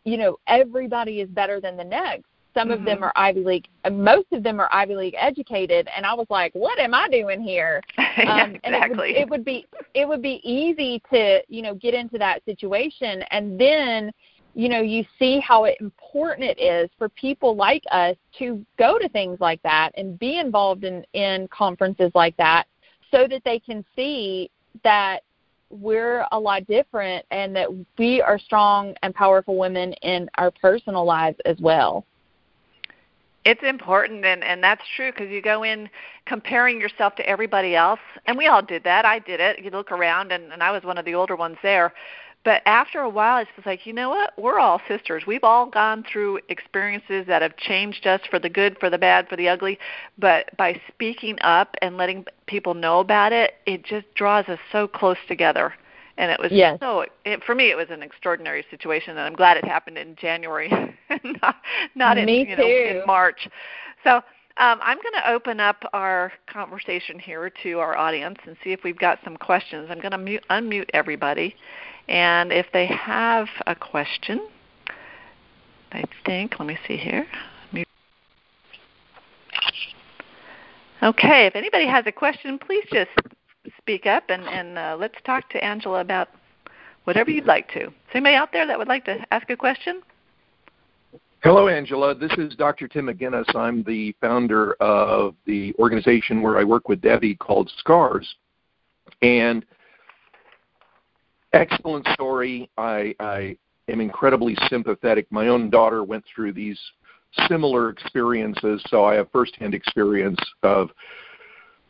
you 0.04 0.16
know, 0.16 0.38
everybody 0.46 1.20
is 1.20 1.28
better 1.30 1.60
than 1.60 1.76
the 1.76 1.82
next 1.82 2.26
some 2.56 2.68
mm-hmm. 2.68 2.78
of 2.78 2.84
them 2.84 2.96
mm-hmm. 2.96 3.04
are 3.04 3.12
Ivy 3.16 3.44
League. 3.44 3.68
Uh, 3.84 3.90
most 3.90 4.26
of 4.32 4.42
them 4.42 4.58
are 4.60 4.68
Ivy 4.72 4.96
League 4.96 5.16
educated, 5.18 5.88
and 5.94 6.06
I 6.06 6.14
was 6.14 6.26
like, 6.30 6.52
"What 6.54 6.78
am 6.78 6.94
I 6.94 7.08
doing 7.08 7.40
here?" 7.40 7.82
Um, 8.16 8.56
exactly. 8.64 8.68
And 8.68 8.78
it 8.78 8.88
would, 8.88 9.10
it 9.10 9.28
would 9.28 9.44
be 9.44 9.66
it 9.92 10.08
would 10.08 10.22
be 10.22 10.40
easy 10.42 11.02
to 11.12 11.42
you 11.48 11.60
know 11.60 11.74
get 11.74 11.92
into 11.92 12.16
that 12.16 12.42
situation, 12.46 13.22
and 13.30 13.60
then 13.60 14.10
you 14.54 14.70
know 14.70 14.80
you 14.80 15.04
see 15.18 15.38
how 15.38 15.64
important 15.64 16.48
it 16.48 16.58
is 16.58 16.88
for 16.96 17.10
people 17.10 17.54
like 17.54 17.82
us 17.92 18.16
to 18.38 18.64
go 18.78 18.98
to 18.98 19.06
things 19.10 19.38
like 19.38 19.62
that 19.64 19.90
and 19.98 20.18
be 20.18 20.38
involved 20.38 20.84
in 20.84 21.04
in 21.12 21.46
conferences 21.48 22.10
like 22.14 22.34
that, 22.38 22.64
so 23.10 23.26
that 23.28 23.42
they 23.44 23.58
can 23.58 23.84
see 23.94 24.50
that 24.82 25.20
we're 25.68 26.26
a 26.32 26.40
lot 26.40 26.66
different 26.66 27.26
and 27.30 27.54
that 27.54 27.68
we 27.98 28.22
are 28.22 28.38
strong 28.38 28.94
and 29.02 29.14
powerful 29.14 29.58
women 29.58 29.92
in 30.02 30.26
our 30.38 30.50
personal 30.50 31.04
lives 31.04 31.36
as 31.44 31.58
well 31.60 32.06
it's 33.46 33.62
important 33.62 34.24
and 34.24 34.42
and 34.42 34.62
that's 34.62 34.82
true 34.96 35.12
because 35.12 35.30
you 35.30 35.40
go 35.40 35.62
in 35.62 35.88
comparing 36.26 36.80
yourself 36.80 37.14
to 37.14 37.26
everybody 37.28 37.76
else 37.76 38.00
and 38.26 38.36
we 38.36 38.48
all 38.48 38.60
did 38.60 38.82
that 38.82 39.04
i 39.04 39.20
did 39.20 39.38
it 39.40 39.60
you 39.62 39.70
look 39.70 39.92
around 39.92 40.32
and 40.32 40.52
and 40.52 40.62
i 40.62 40.70
was 40.72 40.82
one 40.82 40.98
of 40.98 41.04
the 41.04 41.14
older 41.14 41.36
ones 41.36 41.56
there 41.62 41.94
but 42.44 42.62
after 42.66 43.00
a 43.00 43.08
while 43.08 43.40
it's 43.40 43.50
just 43.56 43.66
like 43.66 43.86
you 43.86 43.92
know 43.92 44.08
what? 44.08 44.32
We're 44.38 44.60
all 44.60 44.80
sisters. 44.86 45.24
We've 45.26 45.42
all 45.42 45.66
gone 45.66 46.04
through 46.04 46.38
experiences 46.48 47.26
that 47.26 47.42
have 47.42 47.56
changed 47.56 48.06
us 48.06 48.20
for 48.30 48.38
the 48.38 48.48
good 48.48 48.76
for 48.78 48.88
the 48.88 48.98
bad 48.98 49.28
for 49.28 49.34
the 49.34 49.48
ugly 49.48 49.80
but 50.16 50.56
by 50.56 50.80
speaking 50.86 51.38
up 51.40 51.74
and 51.82 51.96
letting 51.96 52.24
people 52.46 52.74
know 52.74 53.00
about 53.00 53.32
it 53.32 53.54
it 53.66 53.84
just 53.84 54.06
draws 54.14 54.46
us 54.46 54.60
so 54.70 54.86
close 54.86 55.16
together 55.26 55.74
and 56.18 56.30
it 56.30 56.38
was 56.40 56.50
yes. 56.50 56.78
so 56.80 57.04
it, 57.24 57.42
for 57.44 57.54
me 57.54 57.70
it 57.70 57.76
was 57.76 57.88
an 57.90 58.02
extraordinary 58.02 58.64
situation 58.70 59.10
and 59.10 59.20
i'm 59.20 59.34
glad 59.34 59.56
it 59.56 59.64
happened 59.64 59.98
in 59.98 60.16
january 60.16 60.68
not 61.42 61.56
not 61.94 62.18
in 62.18 62.28
you 62.28 62.56
know 62.56 62.66
in 62.66 63.02
march. 63.06 63.48
So 64.04 64.16
um, 64.58 64.78
i'm 64.82 64.98
going 64.98 65.14
to 65.14 65.30
open 65.30 65.60
up 65.60 65.82
our 65.92 66.32
conversation 66.46 67.18
here 67.18 67.50
to 67.62 67.78
our 67.78 67.96
audience 67.96 68.38
and 68.46 68.56
see 68.64 68.72
if 68.72 68.80
we've 68.84 68.98
got 68.98 69.18
some 69.24 69.36
questions. 69.36 69.88
I'm 69.90 70.00
going 70.00 70.12
to 70.12 70.18
mute, 70.18 70.44
unmute 70.50 70.88
everybody 70.94 71.54
and 72.08 72.52
if 72.52 72.66
they 72.72 72.86
have 72.86 73.48
a 73.66 73.74
question 73.74 74.46
i 75.92 76.04
think 76.24 76.58
let 76.58 76.66
me 76.66 76.78
see 76.86 76.96
here. 76.96 77.26
Okay, 81.02 81.46
if 81.46 81.54
anybody 81.54 81.86
has 81.86 82.04
a 82.06 82.12
question, 82.12 82.58
please 82.58 82.84
just 82.90 83.10
speak 83.78 84.06
up 84.06 84.24
and, 84.28 84.42
and 84.44 84.78
uh, 84.78 84.96
let's 84.98 85.14
talk 85.24 85.48
to 85.50 85.64
Angela 85.64 86.00
about 86.00 86.28
whatever 87.04 87.30
you'd 87.30 87.46
like 87.46 87.68
to. 87.72 87.86
Is 87.86 87.92
anybody 88.14 88.34
out 88.34 88.52
there 88.52 88.66
that 88.66 88.78
would 88.78 88.88
like 88.88 89.04
to 89.06 89.24
ask 89.30 89.48
a 89.50 89.56
question? 89.56 90.02
Hello, 91.42 91.68
Angela. 91.68 92.14
This 92.14 92.32
is 92.38 92.56
Dr. 92.56 92.88
Tim 92.88 93.06
McGuinness. 93.06 93.54
I'm 93.54 93.84
the 93.84 94.14
founder 94.20 94.72
of 94.74 95.34
the 95.46 95.74
organization 95.78 96.42
where 96.42 96.58
I 96.58 96.64
work 96.64 96.88
with 96.88 97.00
Debbie 97.00 97.36
called 97.36 97.70
SCARS. 97.78 98.26
And 99.22 99.64
excellent 101.52 102.06
story. 102.14 102.68
I, 102.76 103.14
I 103.20 103.56
am 103.88 104.00
incredibly 104.00 104.56
sympathetic. 104.68 105.30
My 105.30 105.48
own 105.48 105.70
daughter 105.70 106.02
went 106.02 106.24
through 106.34 106.52
these 106.52 106.78
similar 107.48 107.90
experiences, 107.90 108.82
so 108.88 109.04
I 109.04 109.14
have 109.14 109.30
firsthand 109.30 109.74
experience 109.74 110.40
of 110.62 110.90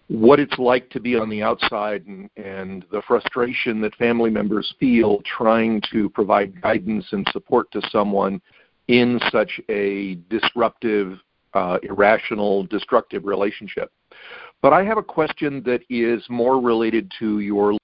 what 0.09 0.39
it's 0.39 0.59
like 0.59 0.89
to 0.91 1.01
be 1.01 1.17
on 1.17 1.29
the 1.29 1.43
outside 1.43 2.07
and, 2.07 2.31
and 2.37 2.85
the 2.93 3.03
frustration 3.07 3.81
that 3.81 3.95
family 3.97 4.31
members 4.31 4.75
feel 4.79 5.21
trying 5.25 5.83
to 5.93 6.09
provide 6.11 6.61
guidance 6.63 7.07
and 7.13 7.27
support 7.33 7.71
to 7.73 7.81
someone 7.91 8.41
in 8.89 9.21
such 9.33 9.61
a 9.69 10.15
disruptive, 10.31 11.19
uh, 11.55 11.79
irrational, 11.83 12.65
destructive 12.67 13.25
relationship. 13.25 13.91
But 14.63 14.73
I 14.73 14.85
have 14.85 14.99
a 14.99 15.03
question 15.03 15.63
that 15.65 15.81
is 15.91 16.25
more 16.29 16.61
related 16.61 17.13
to 17.19 17.41
your 17.41 17.77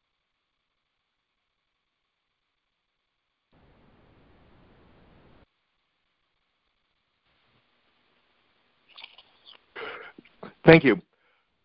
Thank 10.65 10.85
you. 10.85 11.03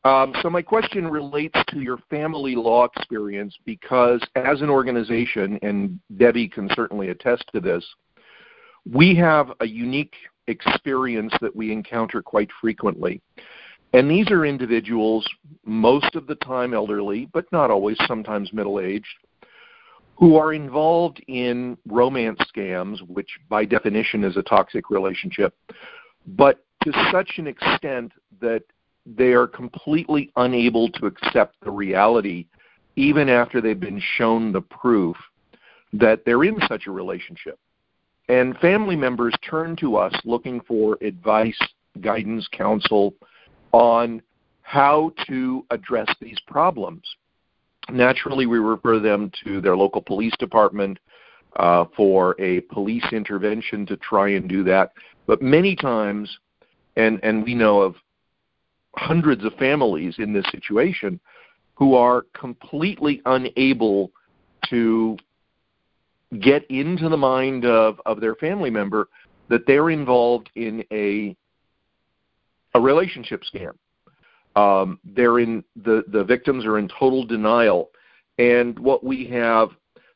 Um, 0.04 0.34
so 0.42 0.50
my 0.50 0.62
question 0.62 1.08
relates 1.08 1.60
to 1.70 1.80
your 1.80 1.98
family 2.10 2.56
law 2.56 2.86
experience 2.86 3.58
because 3.66 4.22
as 4.36 4.62
an 4.62 4.70
organization, 4.70 5.60
and 5.62 6.00
Debbie 6.18 6.48
can 6.48 6.70
certainly 6.76 7.10
attest 7.10 7.44
to 7.54 7.60
this, 7.60 7.86
we 8.90 9.16
have 9.16 9.52
a 9.60 9.66
unique 9.66 10.14
experience 10.48 11.34
that 11.42 11.54
we 11.56 11.72
encounter 11.72 12.22
quite 12.22 12.50
frequently. 12.62 13.22
And 13.94 14.10
these 14.10 14.30
are 14.32 14.46
individuals, 14.46 15.28
most 15.66 16.16
of 16.16 16.28
the 16.28 16.36
time 16.36 16.74
elderly, 16.74 17.28
but 17.34 17.46
not 17.52 17.72
always, 17.72 17.98
sometimes 18.08 18.54
middle 18.54 18.80
aged, 18.80 19.08
who 20.16 20.36
are 20.36 20.54
involved 20.54 21.24
in 21.28 21.78
romance 21.88 22.40
scams, 22.56 23.00
which 23.08 23.30
by 23.50 23.66
definition 23.66 24.24
is 24.24 24.36
a 24.36 24.44
toxic 24.44 24.90
relationship, 24.90 25.56
but 26.26 26.66
to 26.84 26.92
such 27.12 27.34
an 27.38 27.48
extent 27.48 28.12
that 28.42 28.64
they 29.16 29.34
are 29.34 29.48
completely 29.48 30.32
unable 30.36 30.90
to 30.90 31.06
accept 31.06 31.56
the 31.64 31.72
reality, 31.72 32.48
even 32.96 33.30
after 33.30 33.62
they've 33.62 33.80
been 33.80 34.02
shown 34.18 34.52
the 34.52 34.62
proof 34.62 35.16
that 35.94 36.26
they're 36.26 36.44
in 36.44 36.60
such 36.68 36.88
a 36.88 36.92
relationship. 36.92 37.58
And 38.28 38.58
family 38.58 38.98
members 38.98 39.34
turn 39.50 39.78
to 39.78 39.96
us 39.96 40.14
looking 40.26 40.60
for 40.62 40.98
advice, 41.02 41.58
guidance, 42.02 42.48
counsel 42.52 43.14
on 43.72 44.22
how 44.64 45.14
to 45.28 45.66
address 45.72 46.14
these 46.20 46.40
problems. 46.46 47.04
Naturally, 47.90 48.46
we 48.46 48.58
refer 48.58 49.00
them 49.00 49.32
to 49.46 49.62
their 49.62 49.78
local 49.78 50.02
police 50.02 50.34
department 50.40 51.00
uh, 51.56 51.86
for 51.96 52.36
a 52.42 52.60
police 52.62 53.06
intervention 53.14 53.86
to 53.86 53.96
try 53.98 54.32
and 54.32 54.50
do 54.50 54.64
that. 54.66 54.92
But 55.26 55.42
many 55.42 55.74
times, 55.74 56.38
and, 56.98 57.22
and 57.24 57.46
we 57.46 57.56
know 57.56 57.80
of 57.80 57.96
hundreds 58.98 59.46
of 59.46 59.54
families 59.54 60.16
in 60.18 60.34
this 60.34 60.46
situation 60.52 61.20
who 61.76 61.96
are 61.96 62.26
completely 62.34 63.22
unable 63.26 64.12
to 64.70 65.18
get 66.42 66.66
into 66.70 67.08
the 67.08 67.18
mind 67.18 67.66
of, 67.66 68.02
of 68.06 68.20
their 68.20 68.36
family 68.36 68.70
member 68.70 69.08
that 69.50 69.66
they're 69.66 69.90
involved 69.90 70.50
in 70.56 70.84
a 70.92 71.36
a 72.74 72.80
relationship 72.80 73.44
scam. 73.44 73.72
Um, 74.56 75.00
they're 75.04 75.40
in 75.40 75.64
the 75.84 76.04
the 76.08 76.24
victims 76.24 76.66
are 76.66 76.78
in 76.78 76.90
total 77.00 77.26
denial, 77.26 77.92
and 78.38 78.78
what 78.78 79.04
we 79.04 79.26
have 79.28 79.70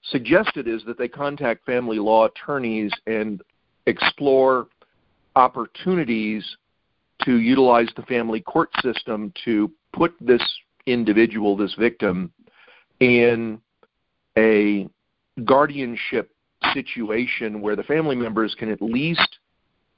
suggested 0.03 0.67
is 0.67 0.83
that 0.85 0.97
they 0.97 1.07
contact 1.07 1.65
family 1.65 1.99
law 1.99 2.25
attorneys 2.25 2.91
and 3.07 3.41
explore 3.85 4.67
opportunities 5.35 6.57
to 7.25 7.37
utilize 7.37 7.89
the 7.95 8.03
family 8.03 8.41
court 8.41 8.69
system 8.81 9.33
to 9.45 9.71
put 9.93 10.13
this 10.21 10.43
individual, 10.85 11.55
this 11.55 11.73
victim, 11.75 12.31
in 12.99 13.59
a 14.37 14.87
guardianship 15.45 16.31
situation 16.73 17.61
where 17.61 17.75
the 17.75 17.83
family 17.83 18.15
members 18.15 18.55
can 18.57 18.69
at 18.69 18.81
least 18.81 19.39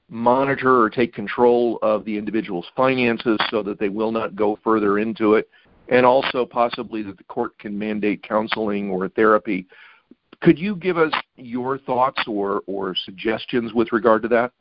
monitor 0.09 0.81
or 0.81 0.89
take 0.89 1.13
control 1.13 1.79
of 1.81 2.05
the 2.05 2.17
individual's 2.17 2.65
finances 2.75 3.37
so 3.49 3.63
that 3.63 3.79
they 3.79 3.89
will 3.89 4.11
not 4.11 4.35
go 4.35 4.57
further 4.63 4.99
into 4.99 5.33
it, 5.33 5.49
and 5.89 6.05
also 6.05 6.45
possibly 6.45 7.01
that 7.01 7.17
the 7.17 7.23
court 7.25 7.57
can 7.57 7.77
mandate 7.77 8.23
counseling 8.23 8.89
or 8.89 9.09
therapy. 9.09 9.65
Could 10.41 10.59
you 10.59 10.75
give 10.75 10.97
us 10.97 11.13
your 11.35 11.77
thoughts 11.77 12.21
or, 12.27 12.61
or 12.67 12.95
suggestions 12.95 13.73
with 13.73 13.91
regard 13.91 14.21
to 14.23 14.27
that? 14.29 14.51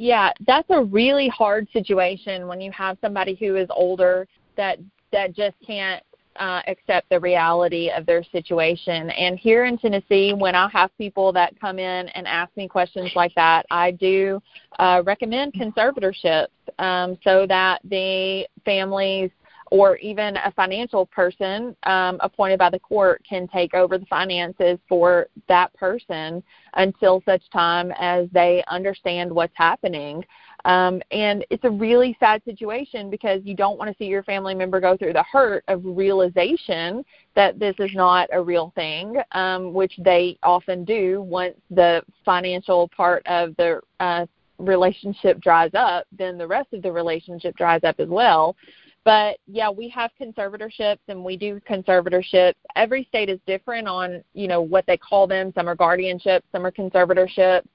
Yeah, 0.00 0.32
that's 0.46 0.70
a 0.70 0.82
really 0.82 1.28
hard 1.28 1.68
situation 1.74 2.46
when 2.46 2.58
you 2.58 2.72
have 2.72 2.96
somebody 3.02 3.34
who 3.34 3.56
is 3.56 3.68
older 3.68 4.26
that 4.56 4.78
that 5.12 5.34
just 5.34 5.56
can't 5.66 6.02
uh, 6.36 6.62
accept 6.68 7.10
the 7.10 7.20
reality 7.20 7.90
of 7.90 8.06
their 8.06 8.24
situation. 8.24 9.10
And 9.10 9.38
here 9.38 9.66
in 9.66 9.76
Tennessee, 9.76 10.32
when 10.32 10.54
I 10.54 10.70
have 10.70 10.90
people 10.96 11.34
that 11.34 11.52
come 11.60 11.78
in 11.78 12.08
and 12.08 12.26
ask 12.26 12.50
me 12.56 12.66
questions 12.66 13.12
like 13.14 13.34
that, 13.34 13.66
I 13.70 13.90
do 13.90 14.40
uh, 14.78 15.02
recommend 15.04 15.52
conservatorships 15.52 16.46
um, 16.78 17.18
so 17.22 17.46
that 17.48 17.82
the 17.84 18.48
families 18.64 19.30
or 19.70 19.96
even 19.98 20.36
a 20.38 20.52
financial 20.52 21.06
person 21.06 21.76
um, 21.84 22.18
appointed 22.20 22.58
by 22.58 22.68
the 22.68 22.78
court 22.78 23.22
can 23.28 23.46
take 23.48 23.72
over 23.72 23.98
the 23.98 24.06
finances 24.06 24.78
for 24.88 25.28
that 25.48 25.72
person 25.74 26.42
until 26.74 27.22
such 27.24 27.42
time 27.50 27.92
as 27.98 28.28
they 28.32 28.64
understand 28.68 29.32
what's 29.32 29.56
happening. 29.56 30.24
Um, 30.64 31.00
and 31.10 31.46
it's 31.50 31.64
a 31.64 31.70
really 31.70 32.16
sad 32.20 32.42
situation 32.44 33.10
because 33.10 33.40
you 33.44 33.54
don't 33.54 33.78
want 33.78 33.90
to 33.90 33.96
see 33.96 34.06
your 34.08 34.24
family 34.24 34.54
member 34.54 34.80
go 34.80 34.96
through 34.96 35.14
the 35.14 35.22
hurt 35.22 35.64
of 35.68 35.80
realization 35.84 37.04
that 37.34 37.58
this 37.58 37.76
is 37.78 37.92
not 37.94 38.28
a 38.32 38.42
real 38.42 38.72
thing, 38.74 39.16
um, 39.32 39.72
which 39.72 39.94
they 39.98 40.36
often 40.42 40.84
do 40.84 41.22
once 41.22 41.54
the 41.70 42.02
financial 42.24 42.88
part 42.88 43.24
of 43.26 43.56
the 43.56 43.80
uh, 44.00 44.26
relationship 44.58 45.40
dries 45.40 45.70
up, 45.74 46.06
then 46.16 46.36
the 46.36 46.46
rest 46.46 46.72
of 46.72 46.82
the 46.82 46.92
relationship 46.92 47.56
dries 47.56 47.82
up 47.84 47.98
as 47.98 48.08
well. 48.08 48.56
But 49.04 49.38
yeah, 49.46 49.70
we 49.70 49.88
have 49.88 50.10
conservatorships 50.20 50.98
and 51.08 51.24
we 51.24 51.36
do 51.36 51.60
conservatorships. 51.68 52.54
Every 52.76 53.04
state 53.04 53.28
is 53.28 53.40
different 53.46 53.88
on, 53.88 54.22
you 54.34 54.46
know, 54.46 54.60
what 54.60 54.86
they 54.86 54.96
call 54.96 55.26
them. 55.26 55.52
Some 55.54 55.68
are 55.68 55.76
guardianships, 55.76 56.42
some 56.52 56.66
are 56.66 56.70
conservatorships 56.70 57.66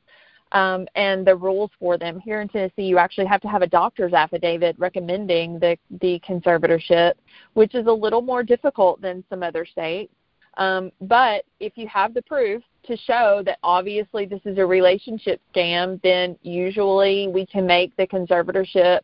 um, 0.52 0.88
and 0.96 1.26
the 1.26 1.36
rules 1.36 1.72
for 1.80 1.98
them. 1.98 2.20
Here 2.20 2.42
in 2.42 2.48
Tennessee, 2.48 2.84
you 2.84 2.98
actually 2.98 3.26
have 3.26 3.42
to 3.42 3.48
have 3.48 3.62
a 3.62 3.68
doctor's 3.68 4.14
affidavit 4.14 4.76
recommending 4.78 5.60
the, 5.60 5.78
the 6.02 6.22
conservatorship, 6.28 7.14
which 7.54 7.76
is 7.76 7.88
a 7.88 7.92
little 7.92 8.22
more 8.22 8.44
difficult 8.44 9.02
than 9.02 9.24
some 9.30 9.44
other 9.44 9.66
states. 9.66 10.14
Um, 10.58 10.92
but 11.02 11.44
if 11.60 11.74
you 11.76 11.88
have 11.88 12.14
the 12.14 12.22
proof 12.22 12.64
to 12.84 12.96
show 12.96 13.42
that 13.46 13.58
obviously 13.64 14.26
this 14.26 14.40
is 14.46 14.58
a 14.58 14.66
relationship 14.66 15.42
scam, 15.54 16.02
then 16.02 16.38
usually 16.44 17.28
we 17.28 17.46
can 17.46 17.66
make 17.66 17.96
the 17.98 18.08
conservatorship 18.08 19.02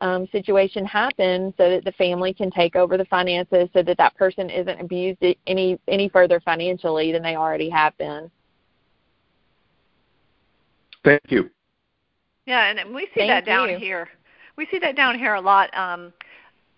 um, 0.00 0.26
situation 0.32 0.84
happen 0.84 1.54
so 1.56 1.70
that 1.70 1.84
the 1.84 1.92
family 1.92 2.34
can 2.34 2.50
take 2.50 2.76
over 2.76 2.96
the 2.96 3.04
finances 3.06 3.68
so 3.72 3.82
that 3.82 3.96
that 3.96 4.14
person 4.16 4.50
isn't 4.50 4.80
abused 4.80 5.22
any 5.46 5.78
any 5.88 6.08
further 6.08 6.40
financially 6.40 7.12
than 7.12 7.22
they 7.22 7.36
already 7.36 7.70
have 7.70 7.96
been. 7.96 8.30
Thank 11.04 11.22
you. 11.28 11.50
Yeah, 12.46 12.70
and 12.70 12.94
we 12.94 13.02
see 13.02 13.20
Thank 13.20 13.30
that 13.30 13.46
down 13.46 13.70
you. 13.70 13.78
here. 13.78 14.08
We 14.56 14.66
see 14.70 14.78
that 14.80 14.96
down 14.96 15.18
here 15.18 15.34
a 15.34 15.40
lot 15.40 15.76
um, 15.76 16.12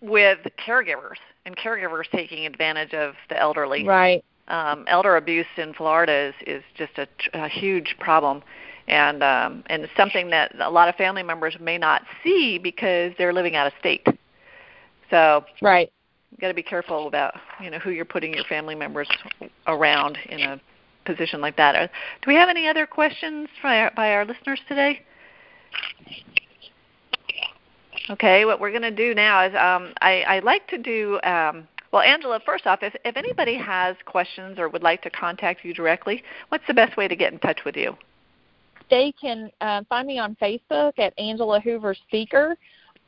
with 0.01 0.39
caregivers 0.65 1.17
and 1.45 1.55
caregivers 1.57 2.09
taking 2.11 2.45
advantage 2.45 2.93
of 2.93 3.15
the 3.29 3.39
elderly. 3.39 3.85
Right. 3.85 4.23
Um, 4.49 4.85
elder 4.87 5.17
abuse 5.17 5.45
in 5.57 5.73
Florida 5.73 6.13
is 6.29 6.35
is 6.45 6.63
just 6.75 6.93
a, 6.97 7.07
a 7.33 7.49
huge 7.49 7.95
problem, 7.99 8.43
and 8.87 9.23
um, 9.23 9.63
and 9.67 9.87
something 9.97 10.29
that 10.29 10.53
a 10.59 10.69
lot 10.69 10.89
of 10.89 10.95
family 10.95 11.23
members 11.23 11.55
may 11.59 11.77
not 11.77 12.03
see 12.23 12.57
because 12.57 13.13
they're 13.17 13.33
living 13.33 13.55
out 13.55 13.67
of 13.67 13.73
state. 13.79 14.05
So 15.09 15.45
right, 15.61 15.91
you 16.31 16.37
got 16.39 16.47
to 16.49 16.53
be 16.53 16.63
careful 16.63 17.07
about 17.07 17.35
you 17.61 17.69
know 17.69 17.79
who 17.79 17.91
you're 17.91 18.05
putting 18.05 18.33
your 18.33 18.45
family 18.45 18.75
members 18.75 19.09
around 19.67 20.17
in 20.29 20.41
a 20.41 20.61
position 21.05 21.41
like 21.41 21.57
that. 21.57 21.75
Uh, 21.75 21.87
do 22.21 22.27
we 22.27 22.35
have 22.35 22.49
any 22.49 22.67
other 22.67 22.85
questions 22.85 23.47
by 23.63 23.79
our, 23.79 23.91
by 23.95 24.11
our 24.11 24.25
listeners 24.25 24.59
today? 24.67 25.01
Okay, 28.09 28.45
what 28.45 28.59
we're 28.59 28.69
going 28.69 28.83
to 28.83 28.91
do 28.91 29.13
now 29.13 29.45
is 29.45 29.53
um, 29.55 29.93
I, 30.01 30.21
I 30.21 30.39
like 30.39 30.67
to 30.69 30.77
do. 30.77 31.19
Um, 31.23 31.67
well, 31.91 32.01
Angela, 32.01 32.39
first 32.45 32.67
off, 32.67 32.79
if, 32.81 32.93
if 33.05 33.15
anybody 33.15 33.55
has 33.57 33.95
questions 34.05 34.59
or 34.59 34.69
would 34.69 34.83
like 34.83 35.01
to 35.03 35.09
contact 35.09 35.63
you 35.63 35.73
directly, 35.73 36.23
what's 36.49 36.65
the 36.67 36.73
best 36.73 36.97
way 36.97 37.07
to 37.07 37.15
get 37.15 37.33
in 37.33 37.39
touch 37.39 37.61
with 37.65 37.75
you? 37.75 37.95
They 38.89 39.13
can 39.19 39.51
uh, 39.61 39.83
find 39.89 40.07
me 40.07 40.19
on 40.19 40.37
Facebook 40.41 40.93
at 40.97 41.13
Angela 41.19 41.59
Hoover 41.59 41.93
Speaker, 42.07 42.55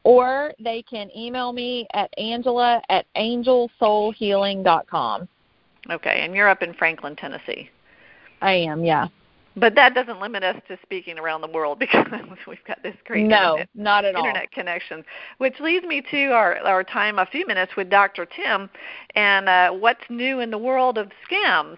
or 0.04 0.54
they 0.60 0.84
can 0.84 1.10
email 1.16 1.54
me 1.54 1.88
at 1.94 2.14
angela 2.18 2.82
at 2.90 3.06
angelsoulhealing.com. 3.16 5.30
Okay, 5.92 6.22
and 6.24 6.36
you're 6.36 6.50
up 6.50 6.62
in 6.62 6.74
Franklin, 6.74 7.16
Tennessee. 7.16 7.70
I 8.42 8.54
am, 8.54 8.84
yeah. 8.84 9.08
But 9.56 9.76
that 9.76 9.94
doesn't 9.94 10.22
limit 10.22 10.44
us 10.44 10.56
to 10.68 10.78
speaking 10.84 11.20
around 11.20 11.42
the 11.42 11.48
world 11.48 11.80
because 11.80 12.06
we've 12.48 12.64
got 12.66 12.82
this 12.84 12.96
great 13.06 13.26
no, 13.26 13.52
internet, 13.52 13.70
not 13.76 14.06
at 14.06 14.16
internet 14.16 14.44
all. 14.44 14.48
connection. 14.54 15.04
Which 15.38 15.60
leads 15.60 15.86
me 15.86 16.02
to 16.12 16.26
our 16.28 16.58
our 16.60 16.84
time, 16.84 17.20
a 17.20 17.26
few 17.26 17.46
minutes 17.46 17.74
with 17.76 17.90
Dr. 17.90 18.26
Tim, 18.26 18.70
and 19.16 19.50
uh, 19.50 19.72
what's 19.72 20.04
new 20.10 20.40
in 20.40 20.52
the 20.52 20.58
world 20.58 20.98
of 20.98 21.12
scams. 21.30 21.78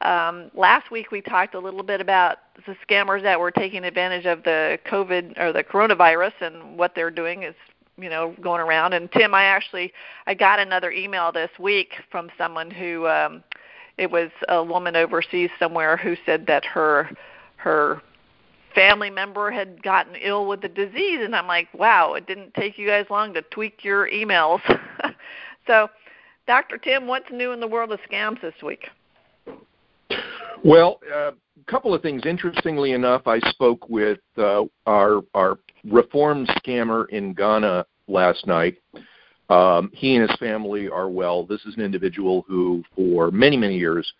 Um, 0.00 0.50
last 0.54 0.90
week 0.90 1.10
we 1.10 1.20
talked 1.20 1.54
a 1.54 1.58
little 1.58 1.82
bit 1.82 2.00
about 2.00 2.38
the 2.66 2.76
scammers 2.86 3.22
that 3.22 3.38
were 3.38 3.50
taking 3.50 3.84
advantage 3.84 4.26
of 4.26 4.44
the 4.44 4.78
COVID 4.86 5.38
or 5.40 5.52
the 5.52 5.64
coronavirus 5.64 6.32
and 6.40 6.78
what 6.78 6.94
they're 6.94 7.10
doing 7.10 7.42
is 7.42 7.54
you 7.96 8.08
know 8.08 8.34
going 8.40 8.60
around. 8.60 8.92
And 8.92 9.10
Tim, 9.10 9.34
I 9.34 9.44
actually 9.44 9.92
I 10.26 10.34
got 10.34 10.60
another 10.60 10.92
email 10.92 11.32
this 11.32 11.50
week 11.58 11.94
from 12.10 12.30
someone 12.38 12.70
who 12.70 13.08
um, 13.08 13.42
it 13.96 14.10
was 14.10 14.30
a 14.48 14.62
woman 14.62 14.94
overseas 14.94 15.50
somewhere 15.58 15.96
who 15.96 16.16
said 16.24 16.46
that 16.46 16.64
her 16.64 17.10
her 17.56 18.00
family 18.74 19.10
member 19.10 19.50
had 19.50 19.82
gotten 19.82 20.14
ill 20.16 20.46
with 20.46 20.60
the 20.60 20.68
disease 20.68 21.20
and 21.22 21.34
I'm 21.34 21.48
like, 21.48 21.66
wow, 21.74 22.14
it 22.14 22.26
didn't 22.28 22.54
take 22.54 22.78
you 22.78 22.86
guys 22.86 23.06
long 23.10 23.34
to 23.34 23.42
tweak 23.42 23.82
your 23.82 24.08
emails. 24.08 24.60
so, 25.66 25.88
Dr. 26.46 26.78
Tim, 26.78 27.08
what's 27.08 27.30
new 27.32 27.50
in 27.50 27.58
the 27.58 27.66
world 27.66 27.90
of 27.90 27.98
scams 28.08 28.40
this 28.40 28.54
week? 28.62 28.88
Well, 30.64 31.00
a 31.10 31.16
uh, 31.16 31.30
couple 31.66 31.94
of 31.94 32.02
things. 32.02 32.22
Interestingly 32.26 32.92
enough, 32.92 33.26
I 33.26 33.38
spoke 33.50 33.88
with 33.88 34.18
uh, 34.36 34.64
our 34.86 35.22
our 35.34 35.58
reform 35.84 36.46
scammer 36.46 37.08
in 37.10 37.32
Ghana 37.32 37.86
last 38.08 38.46
night. 38.46 38.78
Um, 39.48 39.90
he 39.94 40.16
and 40.16 40.28
his 40.28 40.38
family 40.38 40.88
are 40.88 41.08
well. 41.08 41.44
This 41.44 41.64
is 41.64 41.74
an 41.76 41.82
individual 41.82 42.44
who, 42.48 42.82
for 42.96 43.30
many 43.30 43.56
many 43.56 43.78
years, 43.78 44.12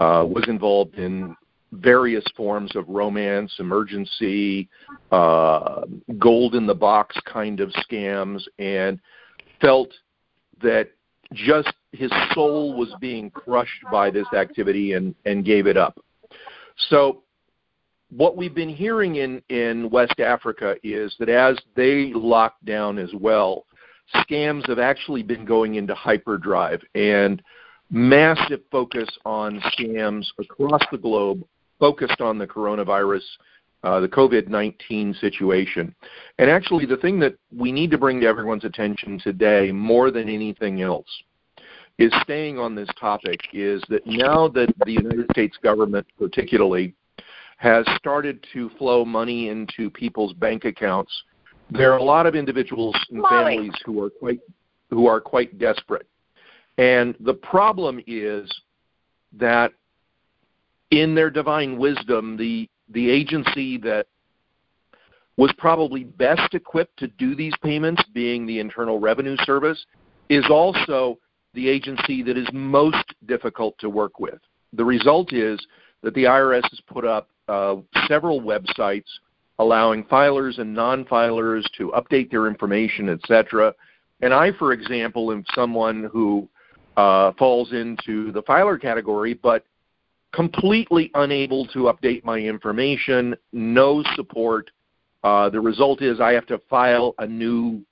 uh, 0.00 0.26
was 0.28 0.44
involved 0.48 0.96
in 0.96 1.36
various 1.72 2.24
forms 2.36 2.74
of 2.76 2.88
romance, 2.88 3.52
emergency, 3.58 4.68
uh, 5.10 5.82
gold 6.18 6.54
in 6.54 6.66
the 6.66 6.74
box 6.74 7.16
kind 7.24 7.60
of 7.60 7.70
scams, 7.70 8.42
and 8.58 9.00
felt 9.60 9.90
that 10.62 10.90
just 11.32 11.72
his 11.94 12.10
soul 12.32 12.76
was 12.76 12.94
being 13.00 13.30
crushed 13.30 13.84
by 13.90 14.10
this 14.10 14.26
activity 14.36 14.92
and, 14.92 15.14
and 15.24 15.44
gave 15.44 15.66
it 15.66 15.76
up. 15.76 15.98
So, 16.88 17.22
what 18.10 18.36
we've 18.36 18.54
been 18.54 18.68
hearing 18.68 19.16
in, 19.16 19.42
in 19.48 19.90
West 19.90 20.20
Africa 20.20 20.76
is 20.84 21.14
that 21.18 21.28
as 21.28 21.58
they 21.74 22.12
lock 22.14 22.56
down 22.64 22.98
as 22.98 23.10
well, 23.14 23.64
scams 24.16 24.68
have 24.68 24.78
actually 24.78 25.22
been 25.22 25.44
going 25.44 25.76
into 25.76 25.94
hyperdrive 25.94 26.80
and 26.94 27.42
massive 27.90 28.60
focus 28.70 29.08
on 29.24 29.60
scams 29.76 30.26
across 30.38 30.82
the 30.92 30.98
globe 30.98 31.44
focused 31.78 32.20
on 32.20 32.38
the 32.38 32.46
coronavirus, 32.46 33.22
uh, 33.82 34.00
the 34.00 34.08
COVID 34.08 34.48
19 34.48 35.14
situation. 35.20 35.94
And 36.38 36.50
actually, 36.50 36.86
the 36.86 36.96
thing 36.96 37.18
that 37.20 37.34
we 37.54 37.72
need 37.72 37.90
to 37.90 37.98
bring 37.98 38.20
to 38.20 38.26
everyone's 38.26 38.64
attention 38.64 39.18
today, 39.22 39.72
more 39.72 40.10
than 40.10 40.28
anything 40.28 40.82
else, 40.82 41.08
is 41.98 42.12
staying 42.22 42.58
on 42.58 42.74
this 42.74 42.88
topic 42.98 43.40
is 43.52 43.82
that 43.88 44.06
now 44.06 44.48
that 44.48 44.72
the 44.84 44.92
United 44.92 45.26
States 45.30 45.56
government, 45.62 46.06
particularly, 46.18 46.94
has 47.58 47.86
started 47.96 48.44
to 48.52 48.68
flow 48.70 49.04
money 49.04 49.48
into 49.48 49.90
people's 49.90 50.32
bank 50.34 50.64
accounts, 50.64 51.12
there 51.70 51.92
are 51.92 51.98
a 51.98 52.02
lot 52.02 52.26
of 52.26 52.34
individuals 52.34 52.96
and 53.10 53.24
families 53.28 53.72
who 53.84 54.02
are 54.02 54.10
quite 54.10 54.40
who 54.90 55.06
are 55.06 55.20
quite 55.20 55.58
desperate. 55.58 56.06
And 56.78 57.14
the 57.20 57.34
problem 57.34 58.02
is 58.06 58.50
that 59.32 59.72
in 60.90 61.14
their 61.14 61.30
divine 61.30 61.78
wisdom, 61.78 62.36
the 62.36 62.68
the 62.90 63.08
agency 63.08 63.78
that 63.78 64.06
was 65.36 65.52
probably 65.58 66.04
best 66.04 66.54
equipped 66.54 66.96
to 66.98 67.08
do 67.08 67.34
these 67.34 67.54
payments, 67.62 68.02
being 68.12 68.46
the 68.46 68.60
Internal 68.60 69.00
Revenue 69.00 69.36
Service, 69.44 69.84
is 70.28 70.44
also 70.48 71.18
the 71.54 71.68
agency 71.68 72.22
that 72.22 72.36
is 72.36 72.46
most 72.52 73.04
difficult 73.26 73.76
to 73.78 73.88
work 73.88 74.20
with. 74.20 74.38
The 74.72 74.84
result 74.84 75.32
is 75.32 75.64
that 76.02 76.14
the 76.14 76.24
IRS 76.24 76.68
has 76.70 76.80
put 76.86 77.04
up 77.04 77.28
uh, 77.48 77.76
several 78.08 78.40
websites 78.40 79.04
allowing 79.58 80.04
filers 80.04 80.58
and 80.58 80.74
non-filers 80.74 81.64
to 81.78 81.92
update 81.92 82.30
their 82.30 82.48
information, 82.48 83.08
etc. 83.08 83.72
And 84.20 84.34
I, 84.34 84.52
for 84.52 84.72
example, 84.72 85.30
am 85.30 85.44
someone 85.54 86.08
who 86.12 86.48
uh, 86.96 87.32
falls 87.38 87.72
into 87.72 88.32
the 88.32 88.42
filer 88.42 88.78
category, 88.78 89.34
but 89.34 89.64
completely 90.32 91.10
unable 91.14 91.66
to 91.68 91.92
update 91.92 92.24
my 92.24 92.38
information, 92.38 93.36
no 93.52 94.02
support. 94.16 94.70
Uh, 95.22 95.48
the 95.48 95.60
result 95.60 96.02
is 96.02 96.20
I 96.20 96.32
have 96.32 96.46
to 96.46 96.58
file 96.68 97.14
a 97.18 97.26
new 97.26 97.84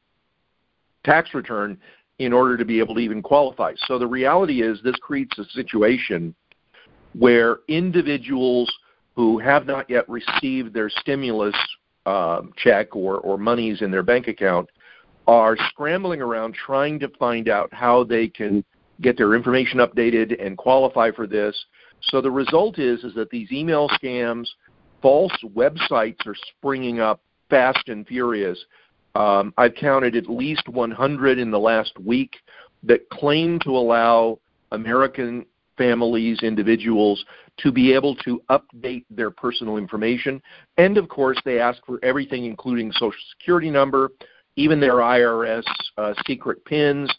tax 1.05 1.35
return 1.35 1.79
in 2.19 2.33
order 2.33 2.57
to 2.57 2.65
be 2.65 2.79
able 2.79 2.95
to 2.95 3.01
even 3.01 3.23
qualify. 3.23 3.73
So 3.87 3.99
the 3.99 4.07
reality 4.07 4.63
is 4.63 4.81
this 4.83 4.97
creates 4.97 5.39
a 5.39 5.45
situation 5.47 6.35
where 7.15 7.59
individuals 7.69 8.73
who 9.17 9.39
have 9.39 9.67
not 9.67 9.89
yet 9.91 10.09
received 10.09 10.73
their 10.73 10.89
stimulus 10.89 11.57
uh, 12.07 12.43
check 12.57 12.95
or, 12.97 13.19
or 13.19 13.37
monies 13.39 13.83
in 13.83 13.91
their 13.91 14.03
bank 14.03 14.29
account 14.29 14.69
are 15.27 15.57
scrambling 15.69 16.21
around 16.21 16.55
trying 16.55 16.99
to 16.99 17.09
find 17.19 17.49
out 17.49 17.73
how 17.73 18.03
they 18.03 18.27
can 18.29 18.65
get 19.01 19.17
their 19.17 19.35
information 19.35 19.79
updated 19.79 20.45
and 20.45 20.57
qualify 20.57 21.11
for 21.11 21.27
this 21.27 21.57
so 22.05 22.21
the 22.21 22.31
result 22.31 22.79
is 22.79 23.05
is 23.05 23.15
that 23.15 23.31
these 23.31 23.53
email 23.53 23.89
scams, 23.89 24.49
false 25.01 25.37
websites 25.55 26.27
are 26.27 26.37
springing 26.57 27.01
up 27.01 27.21
fast 27.49 27.89
and 27.89 28.07
furious. 28.07 28.59
Um, 29.15 29.53
I've 29.59 29.75
counted 29.75 30.17
at 30.17 30.29
least 30.29 30.69
100 30.69 31.39
in 31.39 31.51
the 31.51 31.59
last 31.59 31.99
week 31.99 32.37
that 32.83 33.09
claim 33.11 33.59
to 33.61 33.71
allow 33.71 34.39
American 34.73 35.45
families, 35.77 36.39
individuals 36.43 37.25
to 37.59 37.73
be 37.73 37.93
able 37.93 38.15
to 38.17 38.43
update 38.51 39.05
their 39.11 39.31
personal 39.31 39.77
information. 39.77 40.41
And 40.79 40.97
of 40.97 41.09
course, 41.09 41.39
they 41.45 41.59
ask 41.59 41.85
for 41.85 41.99
everything, 42.03 42.45
including 42.45 42.93
social 42.93 43.13
security 43.39 43.71
number, 43.71 44.11
even 44.57 44.81
their 44.81 44.97
IRS 44.97 45.65
uh, 45.97 46.15
secret 46.27 46.65
pins, 46.65 47.13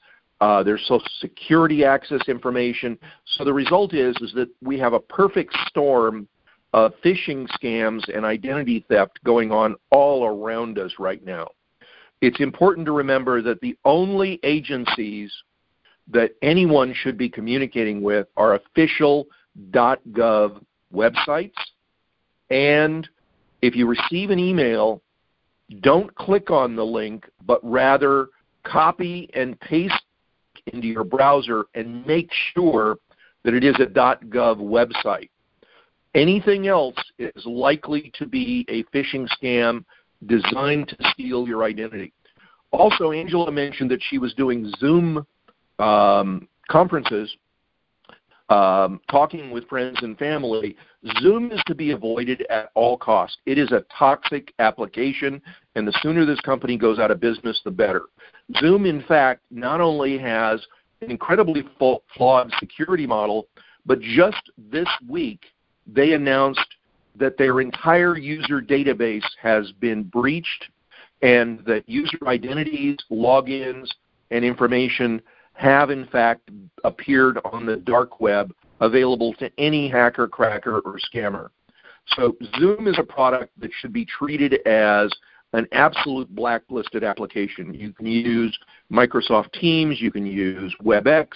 uh, 0.44 0.62
there's 0.62 0.82
Social 0.82 1.08
Security 1.22 1.86
access 1.86 2.20
information. 2.28 2.98
So 3.26 3.46
the 3.46 3.54
result 3.54 3.94
is 3.94 4.14
is 4.20 4.34
that 4.34 4.50
we 4.62 4.78
have 4.78 4.92
a 4.92 5.00
perfect 5.00 5.56
storm 5.68 6.28
of 6.74 6.92
phishing 7.02 7.48
scams 7.58 8.04
and 8.14 8.26
identity 8.26 8.84
theft 8.90 9.20
going 9.24 9.54
on 9.54 9.76
all 9.90 10.26
around 10.26 10.80
us 10.80 10.92
right 11.00 11.24
now. 11.24 11.48
It's 12.24 12.40
important 12.40 12.86
to 12.86 12.94
remember 12.94 13.42
that 13.42 13.60
the 13.60 13.78
only 13.84 14.40
agencies 14.44 15.30
that 16.08 16.32
anyone 16.42 16.94
should 16.94 17.18
be 17.18 17.28
communicating 17.28 18.02
with 18.02 18.28
are 18.38 18.56
official 18.56 19.28
.gov 19.72 20.64
websites. 20.96 21.52
And 22.50 23.10
if 23.62 23.76
you 23.76 23.88
receive 23.88 24.30
an 24.30 24.40
email, 24.40 25.02
don't 25.82 26.16
click 26.16 26.50
on 26.50 26.78
the 26.78 26.86
link, 26.86 27.30
but 27.46 27.60
rather 27.62 28.30
copy 28.64 29.30
and 29.34 29.60
paste 29.60 30.02
into 30.68 30.88
your 30.88 31.04
browser 31.04 31.66
and 31.76 32.08
make 32.08 32.30
sure 32.54 33.00
that 33.44 33.54
it 33.54 33.66
is 33.66 33.76
a 33.82 33.86
.gov 33.86 34.60
website. 34.62 35.30
Anything 36.16 36.68
else 36.68 36.96
is 37.20 37.46
likely 37.46 38.14
to 38.18 38.26
be 38.26 38.66
a 38.70 38.86
phishing 38.96 39.28
scam 39.28 39.84
designed 40.28 40.90
to 40.90 40.96
steal 41.12 41.48
your 41.48 41.64
identity. 41.64 42.14
Also, 42.72 43.12
Angela 43.12 43.52
mentioned 43.52 43.92
that 43.92 44.02
she 44.10 44.18
was 44.18 44.34
doing 44.34 44.72
Zoom 44.80 45.26
um, 45.80 46.48
conferences, 46.70 47.36
um, 48.50 49.00
talking 49.10 49.52
with 49.52 49.68
friends 49.68 49.98
and 50.02 50.18
family. 50.18 50.76
Zoom 51.22 51.52
is 51.52 51.62
to 51.68 51.76
be 51.76 51.92
avoided 51.92 52.46
at 52.50 52.70
all 52.74 52.98
costs. 52.98 53.38
It 53.46 53.58
is 53.58 53.72
a 53.72 53.86
toxic 53.98 54.54
application, 54.60 55.42
and 55.76 55.88
the 55.88 55.98
sooner 56.02 56.26
this 56.26 56.42
company 56.42 56.78
goes 56.78 57.00
out 57.00 57.12
of 57.12 57.20
business, 57.20 57.60
the 57.64 57.72
better. 57.72 58.04
Zoom, 58.60 58.86
in 58.86 59.04
fact, 59.04 59.42
not 59.52 59.82
only 59.82 60.18
has 60.18 60.66
an 61.02 61.12
incredibly 61.12 61.64
flawed 61.78 62.52
security 62.60 63.06
model, 63.06 63.48
but 63.86 64.00
just 64.02 64.52
this 64.58 64.88
week 65.08 65.42
they 65.86 66.14
announced 66.14 66.66
that 67.16 67.38
their 67.38 67.62
entire 67.62 68.18
user 68.18 68.62
database 68.62 69.26
has 69.42 69.72
been 69.74 70.04
breached 70.04 70.70
and 71.22 71.64
that 71.66 71.88
user 71.88 72.18
identities, 72.28 72.98
logins, 73.12 73.88
and 74.32 74.44
information 74.44 75.22
have 75.54 75.90
in 75.92 76.06
fact 76.08 76.50
appeared 76.84 77.40
on 77.46 77.66
the 77.66 77.78
dark 77.78 78.20
web 78.20 78.54
available 78.82 79.34
to 79.36 79.50
any 79.58 79.88
hacker, 79.88 80.28
cracker, 80.28 80.80
or 80.80 81.00
scammer. 81.14 81.50
So 82.08 82.36
Zoom 82.60 82.88
is 82.88 82.98
a 83.00 83.04
product 83.04 83.58
that 83.60 83.72
should 83.80 83.94
be 83.94 84.06
treated 84.06 84.56
as 84.68 85.12
an 85.54 85.68
absolute 85.72 86.34
blacklisted 86.36 87.04
application. 87.04 87.74
You 87.74 87.94
can 87.94 88.08
use 88.08 88.58
Microsoft 88.92 89.54
Teams, 89.54 90.02
you 90.02 90.12
can 90.12 90.26
use 90.26 90.76
WebEx, 90.84 91.28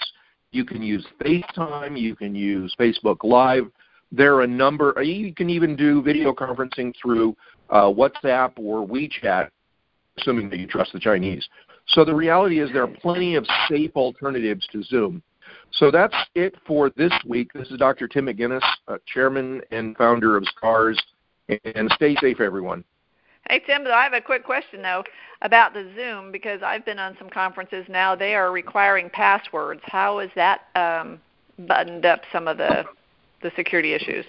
you 0.50 0.64
can 0.64 0.82
use 0.82 1.06
FaceTime, 1.20 1.98
you 1.98 2.16
can 2.16 2.34
use 2.34 2.74
Facebook 2.78 3.22
Live, 3.22 3.70
there 4.12 4.34
are 4.34 4.42
a 4.42 4.46
number. 4.46 5.00
You 5.02 5.34
can 5.34 5.50
even 5.50 5.76
do 5.76 6.02
video 6.02 6.32
conferencing 6.32 6.94
through 7.00 7.36
uh, 7.70 7.84
WhatsApp 7.84 8.52
or 8.56 8.86
WeChat, 8.86 9.50
assuming 10.18 10.48
that 10.50 10.58
you 10.58 10.66
trust 10.66 10.92
the 10.92 11.00
Chinese. 11.00 11.46
So 11.88 12.04
the 12.04 12.14
reality 12.14 12.60
is 12.60 12.70
there 12.72 12.82
are 12.82 12.86
plenty 12.86 13.34
of 13.34 13.46
safe 13.68 13.92
alternatives 13.96 14.66
to 14.72 14.82
Zoom. 14.82 15.22
So 15.72 15.90
that's 15.90 16.14
it 16.34 16.54
for 16.66 16.90
this 16.90 17.12
week. 17.26 17.52
This 17.52 17.68
is 17.70 17.78
Dr. 17.78 18.08
Tim 18.08 18.26
McGuinness, 18.26 18.62
uh, 18.88 18.98
chairman 19.06 19.62
and 19.70 19.96
founder 19.96 20.36
of 20.36 20.44
SCARS, 20.46 21.00
and 21.48 21.90
stay 21.94 22.14
safe, 22.16 22.40
everyone. 22.40 22.84
Hey 23.48 23.60
Tim, 23.60 23.86
I 23.86 24.02
have 24.02 24.12
a 24.12 24.20
quick 24.20 24.44
question 24.44 24.82
though 24.82 25.02
about 25.40 25.72
the 25.72 25.90
Zoom 25.96 26.30
because 26.30 26.60
I've 26.62 26.84
been 26.84 26.98
on 26.98 27.16
some 27.18 27.30
conferences 27.30 27.86
now. 27.88 28.14
They 28.14 28.34
are 28.34 28.52
requiring 28.52 29.08
passwords. 29.08 29.80
How 29.84 30.18
is 30.18 30.30
that 30.34 30.66
um, 30.74 31.18
buttoned 31.66 32.04
up 32.04 32.22
some 32.30 32.46
of 32.46 32.58
the 32.58 32.84
the 33.42 33.50
security 33.56 33.94
issues? 33.94 34.24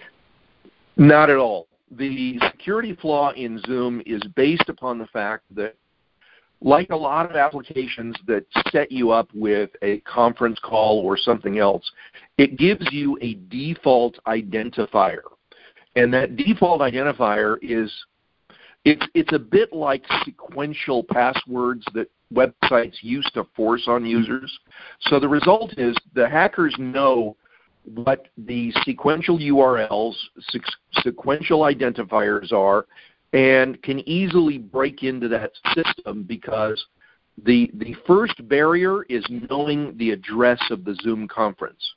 Not 0.98 1.30
at 1.30 1.38
all. 1.38 1.68
The 1.92 2.40
security 2.52 2.96
flaw 2.96 3.32
in 3.32 3.60
Zoom 3.66 4.02
is 4.06 4.22
based 4.36 4.70
upon 4.70 5.00
the 5.00 5.08
fact 5.08 5.44
that 5.56 5.76
like 6.62 6.90
a 6.90 6.96
lot 6.96 7.30
of 7.30 7.36
applications 7.36 8.16
that 8.28 8.46
set 8.72 8.92
you 8.92 9.12
up 9.12 9.30
with 9.34 9.70
a 9.82 10.00
conference 10.02 10.60
call 10.62 11.00
or 11.00 11.18
something 11.18 11.58
else, 11.58 11.90
it 12.38 12.58
gives 12.58 12.86
you 12.92 13.18
a 13.22 13.36
default 13.50 14.20
identifier. 14.28 15.22
And 15.96 16.14
that 16.14 16.36
default 16.36 16.82
identifier 16.82 17.58
is 17.62 17.92
it's 18.86 19.06
it's 19.14 19.34
a 19.34 19.40
bit 19.40 19.74
like 19.74 20.04
sequential 20.24 21.04
passwords 21.04 21.86
that 21.94 22.10
websites 22.34 22.96
used 23.02 23.34
to 23.34 23.46
force 23.56 23.84
on 23.88 24.06
users. 24.06 24.60
So 25.02 25.20
the 25.20 25.28
result 25.28 25.78
is 25.78 25.96
the 26.14 26.30
hackers 26.30 26.76
know 26.78 27.36
what 27.86 28.28
the 28.38 28.72
sequential 28.84 29.38
URLs, 29.38 30.16
sequential 31.04 31.62
identifiers 31.62 32.52
are, 32.52 32.86
and 33.34 33.82
can 33.84 34.00
easily 34.08 34.58
break 34.58 35.04
into 35.04 35.28
that 35.28 35.52
system 35.74 36.24
because 36.24 36.84
the 37.46 37.70
the 37.76 37.96
first 38.06 38.48
barrier 38.48 39.04
is 39.04 39.24
knowing 39.50 39.96
the 39.98 40.12
address 40.12 40.60
of 40.72 40.84
the 40.84 40.98
Zoom 41.02 41.28
conference. 41.28 41.94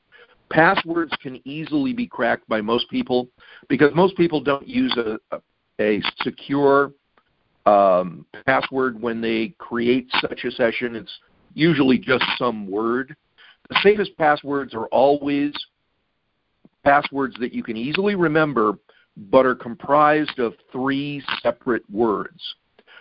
Passwords 0.50 1.12
can 1.22 1.40
easily 1.46 1.92
be 1.94 2.06
cracked 2.06 2.46
by 2.48 2.60
most 2.60 2.88
people 2.90 3.28
because 3.68 3.90
most 3.94 4.16
people 4.16 4.40
don't 4.40 4.68
use 4.68 4.94
a, 4.98 5.40
a, 5.80 6.02
secure 6.20 6.92
um, 7.64 8.26
password 8.44 9.00
when 9.00 9.22
they 9.22 9.54
create 9.58 10.08
such 10.20 10.44
a 10.44 10.50
session. 10.50 10.94
It's 10.94 11.12
usually 11.54 11.98
just 11.98 12.24
some 12.36 12.70
word. 12.70 13.16
The 13.70 13.78
safest 13.82 14.16
passwords 14.18 14.74
are 14.74 14.86
always 14.88 15.54
passwords 16.84 17.36
that 17.40 17.52
you 17.52 17.62
can 17.62 17.76
easily 17.76 18.14
remember 18.14 18.78
but 19.16 19.44
are 19.44 19.54
comprised 19.54 20.38
of 20.38 20.54
three 20.70 21.22
separate 21.42 21.88
words 21.90 22.40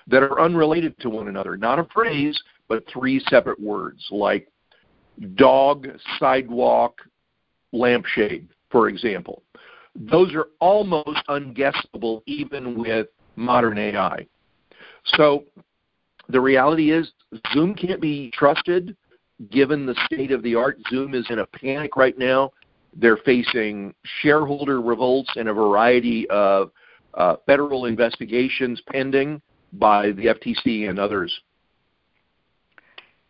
that 0.08 0.24
are 0.24 0.42
unrelated 0.42 0.98
to 1.00 1.10
one 1.10 1.28
another. 1.28 1.56
Not 1.56 1.80
a 1.80 1.86
phrase, 1.86 2.40
but 2.68 2.84
three 2.92 3.20
separate 3.30 3.60
words 3.60 4.06
like 4.12 4.48
dog, 5.36 5.88
sidewalk, 6.20 7.02
lampshade, 7.72 8.48
for 8.70 8.90
example. 8.90 9.44
Those 9.96 10.34
are 10.34 10.48
almost 10.60 11.20
unguessable 11.30 12.24
even 12.26 12.80
with 12.80 13.08
modern 13.36 13.78
AI. 13.78 14.26
So 15.06 15.46
the 16.30 16.40
reality 16.40 16.92
is 16.92 17.12
Zoom 17.54 17.76
can't 17.76 18.02
be 18.02 18.32
trusted 18.32 18.96
given 19.50 19.86
the 19.86 19.96
state 20.06 20.32
of 20.32 20.44
the 20.44 20.56
art. 20.56 20.78
Zoom 20.90 21.14
is 21.14 21.26
in 21.30 21.40
a 21.40 21.46
panic 21.46 21.96
right 21.96 22.18
now. 22.18 22.52
They're 22.94 23.18
facing 23.18 23.94
shareholder 24.22 24.82
revolts 24.82 25.32
and 25.36 25.50
a 25.50 25.54
variety 25.54 26.30
of 26.30 26.72
uh, 27.14 27.36
federal 27.46 27.86
investigations 27.86 28.82
pending 28.92 29.42
by 29.74 30.12
the 30.12 30.26
FTC 30.26 30.90
and 30.90 31.00
others. 31.00 31.42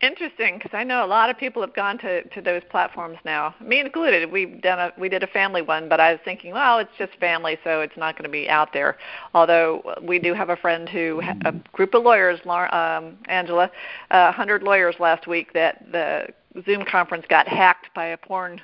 Interesting, 0.02 0.58
because 0.58 0.72
I 0.74 0.84
know 0.84 1.06
a 1.06 1.08
lot 1.08 1.30
of 1.30 1.38
people 1.38 1.62
have 1.62 1.76
gone 1.76 2.00
to 2.00 2.24
to 2.30 2.42
those 2.42 2.64
platforms 2.72 3.20
now, 3.24 3.54
me 3.64 3.80
included. 3.80 4.32
We've 4.32 4.60
done 4.60 4.80
a 4.80 4.92
we 5.00 5.10
did 5.10 5.22
a 5.22 5.28
family 5.28 5.62
one, 5.62 5.88
but 5.88 6.00
I 6.00 6.14
was 6.14 6.22
thinking, 6.26 6.54
well, 6.54 6.80
it's 6.80 6.90
just 6.98 7.14
family, 7.20 7.60
so 7.64 7.82
it's 7.82 7.96
not 7.96 8.16
going 8.16 8.24
to 8.24 8.32
be 8.32 8.50
out 8.50 8.74
there. 8.74 8.98
Although 9.36 9.96
we 10.02 10.18
do 10.18 10.34
have 10.34 10.50
a 10.50 10.56
friend 10.56 10.90
who 10.90 11.22
a 11.46 11.52
group 11.72 11.94
of 11.94 12.02
lawyers, 12.02 12.40
um, 12.48 13.20
Angela, 13.28 13.70
a 14.10 14.16
uh, 14.16 14.32
hundred 14.32 14.64
lawyers 14.64 14.96
last 15.00 15.28
week 15.28 15.54
that 15.54 15.86
the 15.92 16.30
Zoom 16.66 16.84
conference 16.84 17.26
got 17.30 17.48
hacked 17.48 17.94
by 17.94 18.08
a 18.08 18.18
porn 18.18 18.60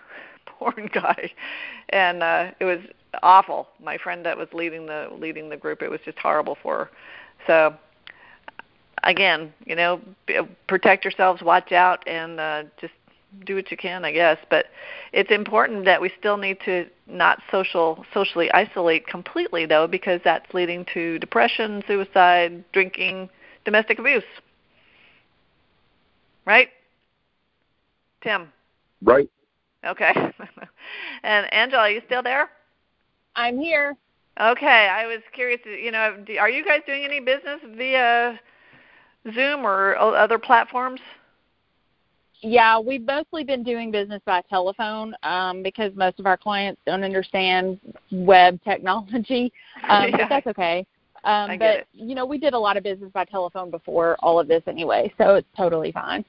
porn 0.57 0.89
guy, 0.93 1.31
and 1.89 2.23
uh, 2.23 2.51
it 2.59 2.65
was 2.65 2.79
awful. 3.23 3.67
My 3.83 3.97
friend 3.97 4.25
that 4.25 4.37
was 4.37 4.47
leading 4.53 4.85
the 4.85 5.09
leading 5.17 5.49
the 5.49 5.57
group, 5.57 5.81
it 5.81 5.89
was 5.89 5.99
just 6.05 6.17
horrible 6.17 6.57
for 6.61 6.77
her. 6.77 6.89
So 7.45 7.75
again, 9.03 9.53
you 9.65 9.75
know, 9.75 10.01
protect 10.67 11.03
yourselves, 11.03 11.41
watch 11.41 11.71
out, 11.71 12.07
and 12.07 12.39
uh, 12.39 12.63
just 12.79 12.93
do 13.45 13.55
what 13.55 13.69
you 13.71 13.77
can, 13.77 14.05
I 14.05 14.11
guess. 14.11 14.37
But 14.49 14.67
it's 15.13 15.31
important 15.31 15.85
that 15.85 16.01
we 16.01 16.11
still 16.17 16.37
need 16.37 16.59
to 16.65 16.87
not 17.07 17.41
social 17.51 18.05
socially 18.13 18.51
isolate 18.51 19.07
completely, 19.07 19.65
though, 19.65 19.87
because 19.87 20.21
that's 20.23 20.53
leading 20.53 20.85
to 20.93 21.19
depression, 21.19 21.83
suicide, 21.87 22.63
drinking, 22.73 23.29
domestic 23.65 23.99
abuse. 23.99 24.23
Right, 26.45 26.69
Tim? 28.21 28.51
Right. 29.01 29.29
Okay. 29.87 30.13
and 31.23 31.53
Angela, 31.53 31.83
are 31.83 31.91
you 31.91 32.01
still 32.05 32.23
there? 32.23 32.49
I'm 33.35 33.59
here. 33.59 33.95
Okay, 34.39 34.87
I 34.91 35.07
was 35.07 35.21
curious. 35.33 35.59
You 35.65 35.91
know, 35.91 36.23
are 36.39 36.49
you 36.49 36.63
guys 36.63 36.81
doing 36.85 37.03
any 37.03 37.19
business 37.19 37.59
via 37.75 38.39
Zoom 39.33 39.65
or 39.65 39.97
other 39.97 40.37
platforms? 40.37 40.99
Yeah, 42.41 42.79
we've 42.79 43.03
mostly 43.03 43.43
been 43.43 43.63
doing 43.63 43.89
business 43.89 44.21
by 44.25 44.41
telephone 44.47 45.15
um, 45.23 45.63
because 45.63 45.91
most 45.95 46.19
of 46.19 46.27
our 46.27 46.37
clients 46.37 46.79
don't 46.85 47.03
understand 47.03 47.79
web 48.11 48.59
technology, 48.63 49.51
um, 49.89 50.09
yeah. 50.09 50.17
but 50.17 50.29
that's 50.29 50.47
okay. 50.47 50.85
Um, 51.23 51.57
but 51.57 51.79
it. 51.79 51.87
you 51.93 52.13
know, 52.13 52.25
we 52.27 52.37
did 52.37 52.53
a 52.53 52.59
lot 52.59 52.77
of 52.77 52.83
business 52.83 53.09
by 53.11 53.25
telephone 53.25 53.71
before 53.71 54.17
all 54.19 54.39
of 54.39 54.47
this 54.47 54.61
anyway, 54.67 55.11
so 55.17 55.35
it's 55.35 55.47
totally 55.57 55.91
fine. 55.91 56.23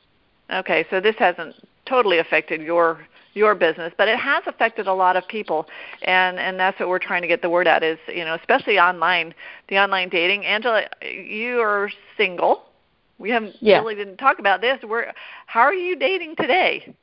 Okay, 0.50 0.86
so 0.88 0.98
this 0.98 1.14
hasn't 1.18 1.54
totally 1.86 2.18
affected 2.18 2.62
your 2.62 3.00
your 3.34 3.54
business, 3.54 3.92
but 3.96 4.08
it 4.08 4.18
has 4.18 4.42
affected 4.46 4.86
a 4.86 4.92
lot 4.92 5.16
of 5.16 5.26
people, 5.28 5.66
and 6.02 6.38
and 6.38 6.58
that's 6.58 6.78
what 6.80 6.88
we're 6.88 6.98
trying 6.98 7.22
to 7.22 7.28
get 7.28 7.42
the 7.42 7.50
word 7.50 7.66
out 7.66 7.82
is 7.82 7.98
you 8.08 8.24
know 8.24 8.34
especially 8.34 8.78
online, 8.78 9.34
the 9.68 9.78
online 9.78 10.08
dating. 10.08 10.44
Angela, 10.44 10.82
you 11.02 11.60
are 11.60 11.90
single. 12.16 12.64
We 13.18 13.30
haven't 13.30 13.56
yeah. 13.60 13.78
really 13.78 13.94
didn't 13.94 14.16
talk 14.16 14.38
about 14.38 14.60
this. 14.60 14.78
Where 14.82 15.12
how 15.46 15.60
are 15.60 15.74
you 15.74 15.96
dating 15.96 16.36
today? 16.36 16.94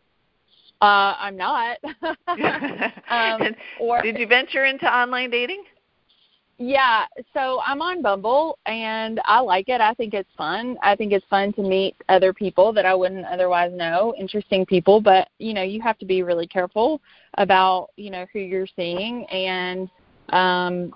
Uh, 0.82 1.16
I'm 1.18 1.38
not. 1.38 1.78
um, 3.10 3.56
or, 3.80 4.02
did 4.02 4.18
you 4.20 4.28
venture 4.28 4.66
into 4.66 4.86
online 4.86 5.30
dating? 5.30 5.64
Yeah, 6.58 7.06
so 7.34 7.60
I'm 7.66 7.82
on 7.82 8.02
Bumble 8.02 8.58
and 8.66 9.20
I 9.26 9.42
like 9.42 9.68
it. 9.68 9.82
I 9.82 9.94
think 9.94 10.14
it's 10.14 10.30
fun. 10.38 10.78
I 10.82 10.96
think 10.96 11.12
it's 11.12 11.26
fun 11.30 11.52
to 11.54 11.62
meet 11.62 11.96
other 12.08 12.32
people 12.32 12.72
that 12.74 12.86
I 12.86 12.96
wouldn't 12.96 13.26
otherwise 13.26 13.74
know, 13.74 14.14
interesting 14.18 14.66
people, 14.66 15.02
but 15.02 15.28
you 15.38 15.54
know, 15.54 15.64
you 15.64 15.82
have 15.82 15.98
to 16.00 16.06
be 16.06 16.24
really 16.24 16.48
careful 16.48 17.02
about, 17.38 17.90
you 17.98 18.10
know, 18.10 18.26
who 18.32 18.40
you're 18.40 18.68
seeing 18.74 19.26
and 19.26 19.90
um 20.30 20.94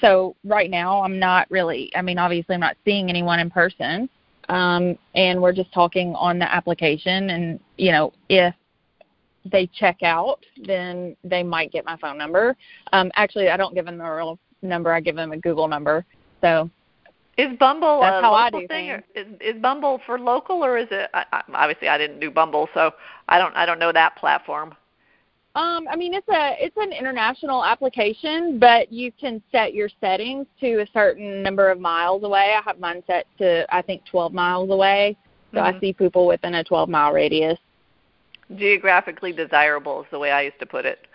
so 0.00 0.36
right 0.44 0.70
now 0.70 1.02
I'm 1.02 1.18
not 1.18 1.50
really 1.50 1.90
I 1.96 2.02
mean 2.02 2.18
obviously 2.18 2.54
I'm 2.54 2.60
not 2.60 2.76
seeing 2.84 3.08
anyone 3.08 3.40
in 3.40 3.50
person. 3.50 4.08
Um 4.48 4.96
and 5.16 5.42
we're 5.42 5.52
just 5.52 5.72
talking 5.72 6.14
on 6.14 6.38
the 6.38 6.52
application 6.52 7.30
and 7.30 7.58
you 7.78 7.90
know, 7.90 8.12
if 8.28 8.54
they 9.50 9.66
check 9.66 10.02
out, 10.04 10.44
then 10.66 11.16
they 11.24 11.42
might 11.42 11.72
get 11.72 11.84
my 11.84 11.96
phone 11.96 12.18
number. 12.18 12.54
Um, 12.92 13.10
actually, 13.14 13.48
I 13.48 13.56
don't 13.56 13.74
give 13.74 13.86
them 13.86 14.00
a 14.00 14.14
real 14.14 14.38
number. 14.62 14.92
I 14.92 15.00
give 15.00 15.16
them 15.16 15.32
a 15.32 15.38
Google 15.38 15.68
number. 15.68 16.04
So 16.40 16.70
is 17.36 17.56
Bumble 17.58 18.00
that's 18.00 18.18
a 18.18 18.22
how 18.22 18.32
local 18.32 18.58
I 18.58 18.60
do 18.60 18.68
thing? 18.68 18.90
Or 18.90 19.04
is, 19.14 19.26
is 19.40 19.62
Bumble 19.62 20.00
for 20.04 20.18
local 20.18 20.64
or 20.64 20.76
is 20.76 20.88
it? 20.90 21.10
I, 21.14 21.24
I, 21.32 21.42
obviously, 21.54 21.88
I 21.88 21.96
didn't 21.96 22.20
do 22.20 22.30
Bumble, 22.30 22.68
so 22.74 22.92
I 23.28 23.38
don't. 23.38 23.54
I 23.56 23.66
don't 23.66 23.78
know 23.78 23.92
that 23.92 24.16
platform. 24.16 24.74
Um, 25.54 25.88
I 25.90 25.96
mean, 25.96 26.14
it's 26.14 26.28
a 26.28 26.54
it's 26.58 26.76
an 26.76 26.92
international 26.92 27.64
application, 27.64 28.58
but 28.58 28.92
you 28.92 29.10
can 29.12 29.42
set 29.50 29.74
your 29.74 29.88
settings 30.00 30.46
to 30.60 30.80
a 30.80 30.86
certain 30.92 31.42
number 31.42 31.70
of 31.70 31.80
miles 31.80 32.22
away. 32.22 32.54
I 32.56 32.62
have 32.64 32.78
mine 32.78 33.02
set 33.06 33.26
to 33.38 33.66
I 33.74 33.82
think 33.82 34.04
12 34.06 34.32
miles 34.32 34.70
away, 34.70 35.16
so 35.52 35.58
mm-hmm. 35.58 35.76
I 35.76 35.80
see 35.80 35.92
people 35.92 36.26
within 36.26 36.54
a 36.54 36.64
12 36.64 36.88
mile 36.88 37.12
radius. 37.12 37.58
Geographically 38.54 39.32
desirable 39.32 40.02
is 40.02 40.06
the 40.10 40.18
way 40.18 40.30
I 40.30 40.42
used 40.42 40.58
to 40.60 40.66
put 40.66 40.84
it. 40.84 41.06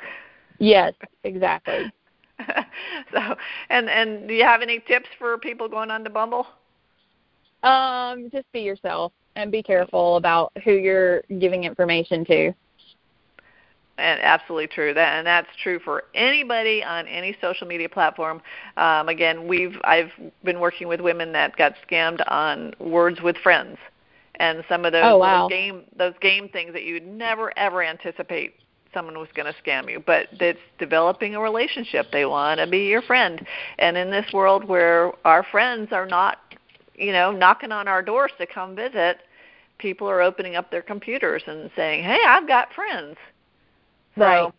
Yes, 0.57 0.93
exactly. 1.23 1.91
so, 3.13 3.35
and 3.69 3.89
and 3.89 4.27
do 4.27 4.33
you 4.33 4.43
have 4.43 4.61
any 4.61 4.79
tips 4.79 5.07
for 5.17 5.37
people 5.37 5.67
going 5.69 5.91
on 5.91 6.03
to 6.03 6.09
Bumble? 6.09 6.47
Um, 7.63 8.29
just 8.31 8.51
be 8.51 8.61
yourself 8.61 9.11
and 9.35 9.51
be 9.51 9.63
careful 9.63 10.17
about 10.17 10.51
who 10.63 10.73
you're 10.73 11.21
giving 11.39 11.63
information 11.63 12.25
to. 12.25 12.53
and 13.97 14.19
absolutely 14.21 14.67
true. 14.67 14.93
That 14.93 15.17
and 15.17 15.27
that's 15.27 15.47
true 15.63 15.79
for 15.79 16.03
anybody 16.13 16.83
on 16.83 17.07
any 17.07 17.35
social 17.41 17.67
media 17.67 17.89
platform. 17.89 18.41
Um, 18.77 19.09
again, 19.09 19.47
we've 19.47 19.77
I've 19.83 20.11
been 20.43 20.59
working 20.59 20.87
with 20.87 21.01
women 21.01 21.31
that 21.33 21.55
got 21.55 21.73
scammed 21.89 22.21
on 22.27 22.73
words 22.79 23.21
with 23.21 23.37
friends, 23.37 23.77
and 24.35 24.63
some 24.67 24.85
of 24.85 24.91
those, 24.91 25.03
oh, 25.05 25.17
wow. 25.17 25.43
those 25.43 25.49
game 25.49 25.83
those 25.97 26.13
game 26.21 26.49
things 26.49 26.73
that 26.73 26.83
you'd 26.83 27.07
never 27.07 27.57
ever 27.57 27.81
anticipate 27.81 28.55
someone 28.95 29.19
was 29.19 29.27
going 29.35 29.45
to 29.45 29.53
scam 29.61 29.91
you. 29.91 30.01
But 30.03 30.29
it's 30.31 30.59
developing 30.79 31.35
a 31.35 31.39
relationship. 31.39 32.07
They 32.11 32.25
want 32.25 32.59
to 32.59 32.65
be 32.65 32.85
your 32.85 33.03
friend, 33.03 33.45
and 33.77 33.95
in 33.95 34.09
this 34.09 34.25
world 34.33 34.63
where 34.63 35.11
our 35.23 35.43
friends 35.43 35.89
are 35.91 36.07
not, 36.07 36.39
you 36.95 37.11
know, 37.11 37.31
knocking 37.31 37.71
on 37.71 37.87
our 37.87 38.01
doors 38.01 38.31
to 38.39 38.47
come 38.47 38.75
visit. 38.75 39.19
People 39.77 40.09
are 40.09 40.21
opening 40.21 40.55
up 40.55 40.71
their 40.71 40.81
computers 40.81 41.43
and 41.45 41.69
saying, 41.75 42.03
"Hey, 42.03 42.19
I've 42.25 42.47
got 42.47 42.73
friends." 42.73 43.17
Right. 44.15 44.45
So 44.45 44.53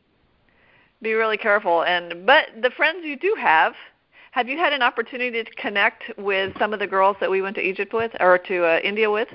be 1.03 1.15
really 1.15 1.37
careful. 1.37 1.83
And 1.85 2.27
but 2.27 2.49
the 2.61 2.71
friends 2.71 3.05
you 3.05 3.17
do 3.17 3.35
have, 3.39 3.75
have 4.33 4.49
you 4.49 4.59
had 4.59 4.73
an 4.73 4.83
opportunity 4.83 5.43
to 5.43 5.51
connect 5.53 6.05
with 6.19 6.57
some 6.59 6.73
of 6.73 6.79
the 6.79 6.87
girls 6.87 7.17
that 7.21 7.31
we 7.31 7.43
went 7.43 7.57
to 7.57 7.63
Egypt 7.63 7.93
with 7.93 8.13
or 8.21 8.39
to 8.39 8.65
uh, 8.65 8.79
India 8.85 9.11
with? 9.11 9.29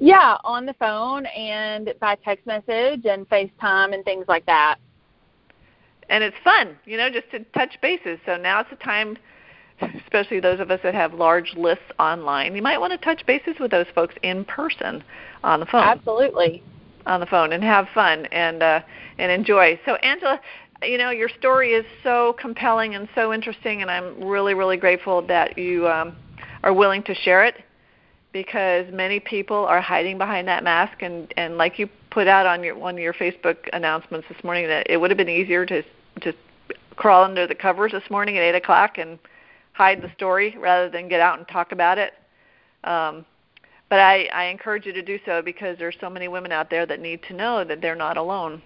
Yeah, 0.00 0.36
on 0.44 0.64
the 0.64 0.74
phone 0.74 1.26
and 1.26 1.92
by 2.00 2.16
text 2.24 2.46
message 2.46 3.04
and 3.04 3.28
FaceTime 3.28 3.94
and 3.94 4.04
things 4.04 4.26
like 4.28 4.46
that. 4.46 4.76
And 6.08 6.22
it's 6.24 6.36
fun, 6.42 6.76
you 6.84 6.96
know, 6.96 7.10
just 7.10 7.30
to 7.32 7.40
touch 7.54 7.78
bases. 7.82 8.18
So 8.24 8.36
now 8.36 8.60
it's 8.60 8.70
the 8.70 8.76
time, 8.76 9.18
especially 9.80 10.40
those 10.40 10.60
of 10.60 10.70
us 10.70 10.80
that 10.82 10.94
have 10.94 11.14
large 11.14 11.54
lists 11.56 11.84
online, 11.98 12.54
you 12.54 12.62
might 12.62 12.78
want 12.78 12.92
to 12.92 12.98
touch 12.98 13.26
bases 13.26 13.56
with 13.60 13.70
those 13.70 13.86
folks 13.94 14.14
in 14.22 14.44
person 14.44 15.02
on 15.42 15.60
the 15.60 15.66
phone. 15.66 15.82
Absolutely. 15.82 16.62
On 17.06 17.20
the 17.20 17.26
phone 17.26 17.52
and 17.52 17.62
have 17.64 17.88
fun 17.94 18.26
and 18.26 18.62
uh, 18.62 18.80
and 19.18 19.32
enjoy. 19.32 19.80
So 19.84 19.94
Angela, 19.96 20.40
you 20.82 20.98
know, 20.98 21.10
your 21.10 21.28
story 21.28 21.72
is 21.72 21.84
so 22.02 22.36
compelling 22.38 22.94
and 22.94 23.08
so 23.14 23.32
interesting, 23.32 23.82
and 23.82 23.90
I'm 23.90 24.22
really, 24.22 24.54
really 24.54 24.76
grateful 24.76 25.26
that 25.26 25.56
you 25.56 25.88
um, 25.88 26.16
are 26.62 26.72
willing 26.72 27.02
to 27.04 27.14
share 27.14 27.44
it 27.44 27.56
because 28.32 28.86
many 28.92 29.20
people 29.20 29.64
are 29.66 29.80
hiding 29.80 30.18
behind 30.18 30.46
that 30.48 30.62
mask 30.62 31.02
and 31.02 31.32
and 31.36 31.56
like 31.56 31.78
you 31.78 31.88
put 32.10 32.26
out 32.26 32.46
on 32.46 32.62
your 32.62 32.76
one 32.76 32.94
of 32.94 33.00
your 33.00 33.14
Facebook 33.14 33.56
announcements 33.72 34.26
this 34.28 34.42
morning 34.44 34.66
that 34.66 34.88
it 34.90 34.96
would 34.98 35.10
have 35.10 35.18
been 35.18 35.28
easier 35.28 35.64
to 35.66 35.82
just 36.20 36.38
crawl 36.96 37.24
under 37.24 37.46
the 37.46 37.54
covers 37.54 37.92
this 37.92 38.02
morning 38.10 38.36
at 38.36 38.42
eight 38.42 38.54
o'clock 38.54 38.98
and 38.98 39.18
hide 39.72 40.02
the 40.02 40.12
story 40.14 40.56
rather 40.58 40.90
than 40.90 41.08
get 41.08 41.20
out 41.20 41.38
and 41.38 41.46
talk 41.48 41.72
about 41.72 41.98
it. 41.98 42.12
Um, 42.84 43.24
but 43.88 44.00
I, 44.00 44.24
I 44.34 44.44
encourage 44.46 44.84
you 44.84 44.92
to 44.92 45.02
do 45.02 45.18
so 45.24 45.40
because 45.40 45.78
there's 45.78 45.96
so 46.00 46.10
many 46.10 46.28
women 46.28 46.52
out 46.52 46.68
there 46.68 46.84
that 46.86 47.00
need 47.00 47.22
to 47.28 47.34
know 47.34 47.64
that 47.64 47.80
they're 47.80 47.94
not 47.94 48.16
alone. 48.16 48.60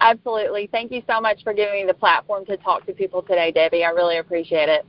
Absolutely. 0.00 0.68
Thank 0.70 0.92
you 0.92 1.02
so 1.08 1.20
much 1.20 1.42
for 1.42 1.54
giving 1.54 1.74
me 1.74 1.84
the 1.86 1.94
platform 1.94 2.44
to 2.46 2.56
talk 2.58 2.86
to 2.86 2.92
people 2.92 3.22
today, 3.22 3.50
Debbie. 3.50 3.84
I 3.84 3.90
really 3.90 4.18
appreciate 4.18 4.68
it. 4.68 4.84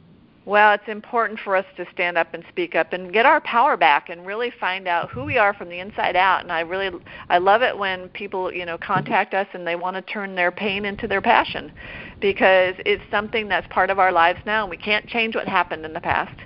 Well, 0.46 0.74
it's 0.74 0.90
important 0.90 1.40
for 1.40 1.56
us 1.56 1.66
to 1.78 1.86
stand 1.94 2.18
up 2.18 2.34
and 2.34 2.44
speak 2.50 2.76
up 2.76 2.92
and 2.92 3.14
get 3.14 3.26
our 3.26 3.40
power 3.40 3.78
back 3.78 4.10
and 4.10 4.26
really 4.26 4.52
find 4.60 4.90
out 4.90 5.10
who 5.10 5.24
we 5.24 5.38
are 5.38 5.54
from 5.54 5.70
the 5.70 5.80
inside 5.80 6.18
out. 6.18 6.42
And 6.42 6.52
I 6.52 6.60
really 6.62 7.00
I 7.30 7.38
love 7.38 7.62
it 7.62 7.78
when 7.78 8.10
people, 8.10 8.52
you 8.52 8.66
know, 8.66 8.78
contact 8.78 9.34
us 9.34 9.48
and 9.54 9.66
they 9.66 9.78
want 9.78 9.96
to 9.96 10.02
turn 10.02 10.36
their 10.36 10.52
pain 10.52 10.84
into 10.84 11.08
their 11.08 11.22
passion 11.22 11.72
because 12.20 12.76
it's 12.80 13.04
something 13.10 13.48
that's 13.48 13.68
part 13.70 13.90
of 13.90 14.00
our 14.00 14.12
lives 14.12 14.40
now 14.46 14.64
and 14.64 14.70
we 14.70 14.76
can't 14.76 15.08
change 15.08 15.34
what 15.34 15.48
happened 15.48 15.86
in 15.86 15.94
the 15.94 16.02
past, 16.02 16.38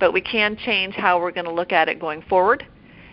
but 0.00 0.12
we 0.12 0.20
can 0.20 0.56
change 0.56 0.94
how 0.94 1.20
we're 1.20 1.30
going 1.30 1.46
to 1.46 1.52
look 1.52 1.70
at 1.70 1.88
it 1.88 2.00
going 2.00 2.22
forward 2.22 2.66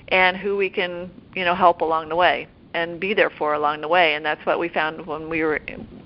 and 0.07 0.35
who 0.37 0.57
we 0.57 0.71
can, 0.71 1.11
you 1.35 1.45
know, 1.45 1.53
help 1.53 1.81
along 1.81 2.09
the 2.09 2.15
way 2.15 2.47
and 2.73 2.99
be 2.99 3.13
there 3.13 3.29
for 3.29 3.53
along 3.53 3.81
the 3.81 3.87
way. 3.87 4.15
And 4.15 4.25
that's 4.25 4.43
what 4.47 4.57
we 4.57 4.69
found 4.69 5.05
when 5.05 5.29
we 5.29 5.43
were 5.43 5.61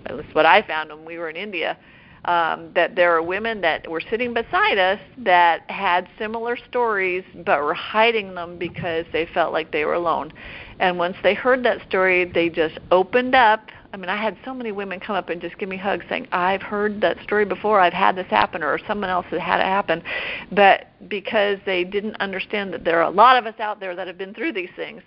that's 0.06 0.36
what 0.36 0.46
I 0.46 0.62
found 0.62 0.90
when 0.90 1.06
we 1.06 1.18
were 1.18 1.30
in 1.30 1.38
India 1.38 1.78
um, 2.26 2.72
that 2.74 2.96
there 2.96 3.16
are 3.16 3.22
women 3.22 3.62
that 3.62 3.90
were 3.90 4.02
sitting 4.10 4.34
beside 4.34 4.78
us 4.78 5.00
that 5.20 5.70
had 5.70 6.08
similar 6.18 6.58
stories 6.58 7.24
but 7.46 7.62
were 7.62 7.74
hiding 7.74 8.34
them 8.34 8.58
because 8.58 9.06
they 9.14 9.28
felt 9.28 9.54
like 9.54 9.72
they 9.72 9.86
were 9.86 9.94
alone. 9.94 10.34
And 10.80 10.98
once 10.98 11.16
they 11.24 11.34
heard 11.34 11.64
that 11.64 11.88
story, 11.88 12.26
they 12.26 12.50
just 12.50 12.78
opened 12.92 13.36
up. 13.36 13.70
I 13.94 13.98
mean, 13.98 14.10
I 14.10 14.22
had 14.22 14.36
so 14.44 14.54
many 14.54 14.74
women 14.74 15.00
come 15.00 15.16
up 15.16 15.30
and 15.30 15.40
just 15.40 15.58
give 15.58 15.70
me 15.70 15.78
hugs 15.78 16.04
saying, 16.10 16.28
I've 16.32 16.62
heard 16.62 17.00
that 17.02 17.22
story 17.24 17.46
before, 17.46 17.80
I've 17.80 17.94
had 17.94 18.18
this 18.18 18.28
happen, 18.28 18.62
or 18.62 18.78
someone 18.88 19.10
else 19.10 19.26
has 19.30 19.40
had 19.40 19.62
it 19.62 19.68
happen. 19.68 20.04
But 20.52 20.88
because 21.08 21.60
they 21.66 21.86
didn't 21.86 22.16
understand 22.20 22.74
that 22.74 22.84
there 22.84 22.98
are 23.00 23.10
a 23.10 23.16
lot 23.16 23.38
of 23.38 23.46
us 23.46 23.58
out 23.60 23.80
there 23.80 23.96
that 23.96 24.08
have 24.08 24.18
been 24.18 24.34
through 24.34 24.52
these 24.52 24.72
things, 24.76 25.02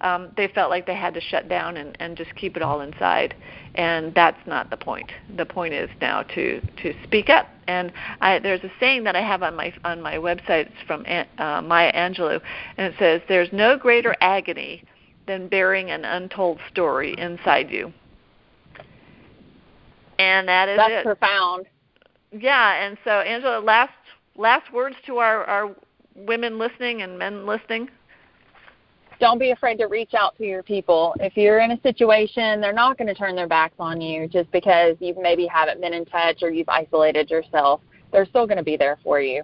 um, 0.00 0.30
they 0.36 0.48
felt 0.48 0.70
like 0.70 0.86
they 0.86 0.94
had 0.94 1.14
to 1.14 1.20
shut 1.20 1.48
down 1.48 1.76
and, 1.76 1.96
and 2.00 2.16
just 2.16 2.34
keep 2.36 2.56
it 2.56 2.62
all 2.62 2.80
inside. 2.80 3.34
And 3.74 4.14
that's 4.14 4.38
not 4.46 4.70
the 4.70 4.76
point. 4.76 5.10
The 5.36 5.44
point 5.44 5.74
is 5.74 5.90
now 6.00 6.22
to 6.22 6.60
to 6.60 6.94
speak 7.04 7.28
up. 7.28 7.48
And 7.66 7.92
I, 8.20 8.38
there's 8.38 8.62
a 8.64 8.70
saying 8.80 9.04
that 9.04 9.16
I 9.16 9.20
have 9.20 9.42
on 9.42 9.54
my 9.54 9.72
on 9.84 10.00
my 10.00 10.14
website. 10.14 10.68
It's 10.68 10.82
from 10.86 11.04
uh, 11.38 11.62
Maya 11.62 11.92
Angelou, 11.92 12.40
and 12.76 12.92
it 12.92 12.94
says, 12.98 13.20
"There's 13.28 13.52
no 13.52 13.76
greater 13.76 14.16
agony 14.20 14.84
than 15.26 15.48
bearing 15.48 15.90
an 15.90 16.04
untold 16.04 16.58
story 16.70 17.14
inside 17.18 17.70
you." 17.70 17.92
And 20.18 20.48
that 20.48 20.68
is 20.68 20.76
that's 20.76 20.92
it. 20.92 21.04
profound. 21.04 21.66
Yeah, 22.32 22.84
and 22.84 22.98
so 23.04 23.10
Angela, 23.20 23.60
last 23.60 23.92
last 24.36 24.72
words 24.72 24.96
to 25.06 25.18
our 25.18 25.44
our 25.44 25.76
women 26.16 26.58
listening 26.58 27.02
and 27.02 27.18
men 27.18 27.46
listening 27.46 27.88
don't 29.20 29.38
be 29.38 29.50
afraid 29.50 29.76
to 29.78 29.86
reach 29.86 30.14
out 30.14 30.36
to 30.38 30.44
your 30.44 30.62
people. 30.62 31.14
If 31.20 31.36
you're 31.36 31.60
in 31.60 31.72
a 31.72 31.80
situation, 31.80 32.60
they're 32.60 32.72
not 32.72 32.96
going 32.98 33.08
to 33.08 33.14
turn 33.14 33.34
their 33.34 33.48
backs 33.48 33.74
on 33.78 34.00
you 34.00 34.28
just 34.28 34.50
because 34.52 34.96
you 35.00 35.14
maybe 35.20 35.46
haven't 35.46 35.80
been 35.80 35.94
in 35.94 36.04
touch 36.04 36.42
or 36.42 36.50
you've 36.50 36.68
isolated 36.68 37.30
yourself. 37.30 37.80
They're 38.12 38.26
still 38.26 38.46
going 38.46 38.58
to 38.58 38.64
be 38.64 38.76
there 38.76 38.98
for 39.02 39.20
you. 39.20 39.42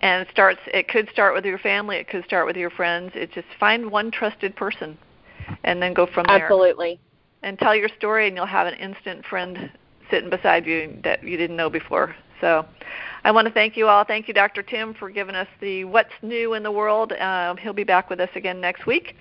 And 0.00 0.22
it 0.22 0.28
starts 0.30 0.60
it 0.66 0.88
could 0.88 1.08
start 1.10 1.34
with 1.34 1.44
your 1.44 1.58
family, 1.58 1.96
it 1.96 2.08
could 2.08 2.24
start 2.24 2.46
with 2.46 2.56
your 2.56 2.70
friends. 2.70 3.12
It 3.14 3.32
just 3.32 3.48
find 3.58 3.90
one 3.90 4.10
trusted 4.10 4.54
person 4.56 4.96
and 5.64 5.82
then 5.82 5.92
go 5.92 6.06
from 6.06 6.24
there. 6.28 6.44
Absolutely. 6.44 7.00
And 7.42 7.58
tell 7.58 7.74
your 7.74 7.88
story 7.96 8.28
and 8.28 8.36
you'll 8.36 8.46
have 8.46 8.66
an 8.66 8.74
instant 8.74 9.24
friend 9.26 9.70
sitting 10.10 10.30
beside 10.30 10.66
you 10.66 10.98
that 11.04 11.22
you 11.22 11.36
didn't 11.36 11.56
know 11.56 11.70
before. 11.70 12.14
So 12.40 12.66
I 13.24 13.30
want 13.30 13.48
to 13.48 13.52
thank 13.52 13.76
you 13.76 13.88
all. 13.88 14.04
Thank 14.04 14.28
you, 14.28 14.34
Dr. 14.34 14.62
Tim, 14.62 14.94
for 14.94 15.10
giving 15.10 15.34
us 15.34 15.48
the 15.60 15.84
what's 15.84 16.12
new 16.22 16.54
in 16.54 16.62
the 16.62 16.70
world. 16.70 17.12
Uh, 17.12 17.56
he'll 17.56 17.72
be 17.72 17.84
back 17.84 18.08
with 18.10 18.20
us 18.20 18.30
again 18.34 18.60
next 18.60 18.86
week. 18.86 19.16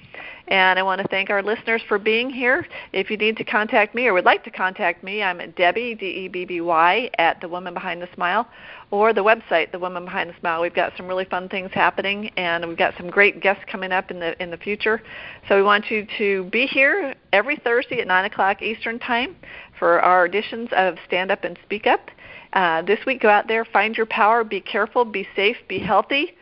And 0.47 0.79
I 0.79 0.83
want 0.83 1.01
to 1.01 1.07
thank 1.09 1.29
our 1.29 1.43
listeners 1.43 1.81
for 1.87 1.99
being 1.99 2.29
here. 2.29 2.65
If 2.93 3.09
you 3.09 3.17
need 3.17 3.35
to 3.37 3.43
contact 3.43 3.93
me 3.93 4.07
or 4.07 4.13
would 4.13 4.23
like 4.23 4.45
to 4.45 4.51
contact 4.51 5.03
me, 5.03 5.21
I'm 5.21 5.41
at 5.41 5.55
Debbie, 5.55 5.93
D-E-B-B-Y, 5.95 7.09
at 7.17 7.41
The 7.41 7.49
Woman 7.49 7.73
Behind 7.73 8.01
the 8.01 8.07
Smile, 8.13 8.47
or 8.91 9.11
the 9.11 9.23
website, 9.23 9.71
The 9.73 9.79
Woman 9.79 10.05
Behind 10.05 10.29
the 10.29 10.39
Smile. 10.39 10.61
We've 10.61 10.73
got 10.73 10.93
some 10.95 11.05
really 11.05 11.25
fun 11.25 11.49
things 11.49 11.71
happening, 11.73 12.29
and 12.37 12.65
we've 12.65 12.77
got 12.77 12.93
some 12.95 13.09
great 13.09 13.41
guests 13.41 13.63
coming 13.69 13.91
up 13.91 14.09
in 14.09 14.19
the 14.19 14.41
in 14.41 14.49
the 14.49 14.57
future. 14.57 15.01
So 15.49 15.57
we 15.57 15.63
want 15.63 15.91
you 15.91 16.07
to 16.17 16.45
be 16.45 16.65
here 16.65 17.13
every 17.33 17.57
Thursday 17.57 17.99
at 17.99 18.07
9 18.07 18.25
o'clock 18.25 18.61
Eastern 18.61 18.99
Time 18.99 19.35
for 19.77 19.99
our 19.99 20.25
editions 20.25 20.69
of 20.71 20.95
Stand 21.05 21.29
Up 21.29 21.43
and 21.43 21.59
Speak 21.65 21.87
Up. 21.87 22.09
Uh, 22.57 22.81
this 22.81 22.97
week, 23.05 23.21
go 23.21 23.29
out 23.29 23.47
there, 23.47 23.63
find 23.63 23.95
your 23.95 24.07
power, 24.07 24.43
be 24.43 24.59
careful, 24.59 25.05
be 25.05 25.27
safe, 25.35 25.57
be 25.67 25.77
healthy, 25.77 26.35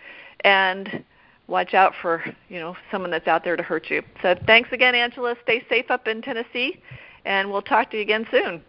and 0.45 1.03
watch 1.47 1.73
out 1.73 1.91
for 2.01 2.23
you 2.47 2.57
know 2.57 2.73
someone 2.89 3.11
that's 3.11 3.27
out 3.27 3.43
there 3.43 3.57
to 3.57 3.61
hurt 3.61 3.89
you. 3.89 4.01
So 4.21 4.33
thanks 4.47 4.69
again, 4.71 4.95
Angela. 4.95 5.35
Stay 5.43 5.61
safe 5.67 5.91
up 5.91 6.07
in 6.07 6.21
Tennessee, 6.21 6.81
and 7.25 7.51
we'll 7.51 7.61
talk 7.61 7.91
to 7.91 7.97
you 7.97 8.01
again 8.01 8.25
soon. 8.31 8.63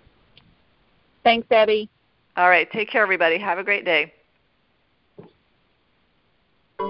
Thanks, 1.22 1.46
Debbie. 1.48 1.88
All 2.36 2.48
right. 2.48 2.68
Take 2.72 2.90
care, 2.90 3.04
everybody. 3.04 3.38
Have 3.38 3.58
a 3.58 3.64
great 3.64 3.84
day. 3.84 4.12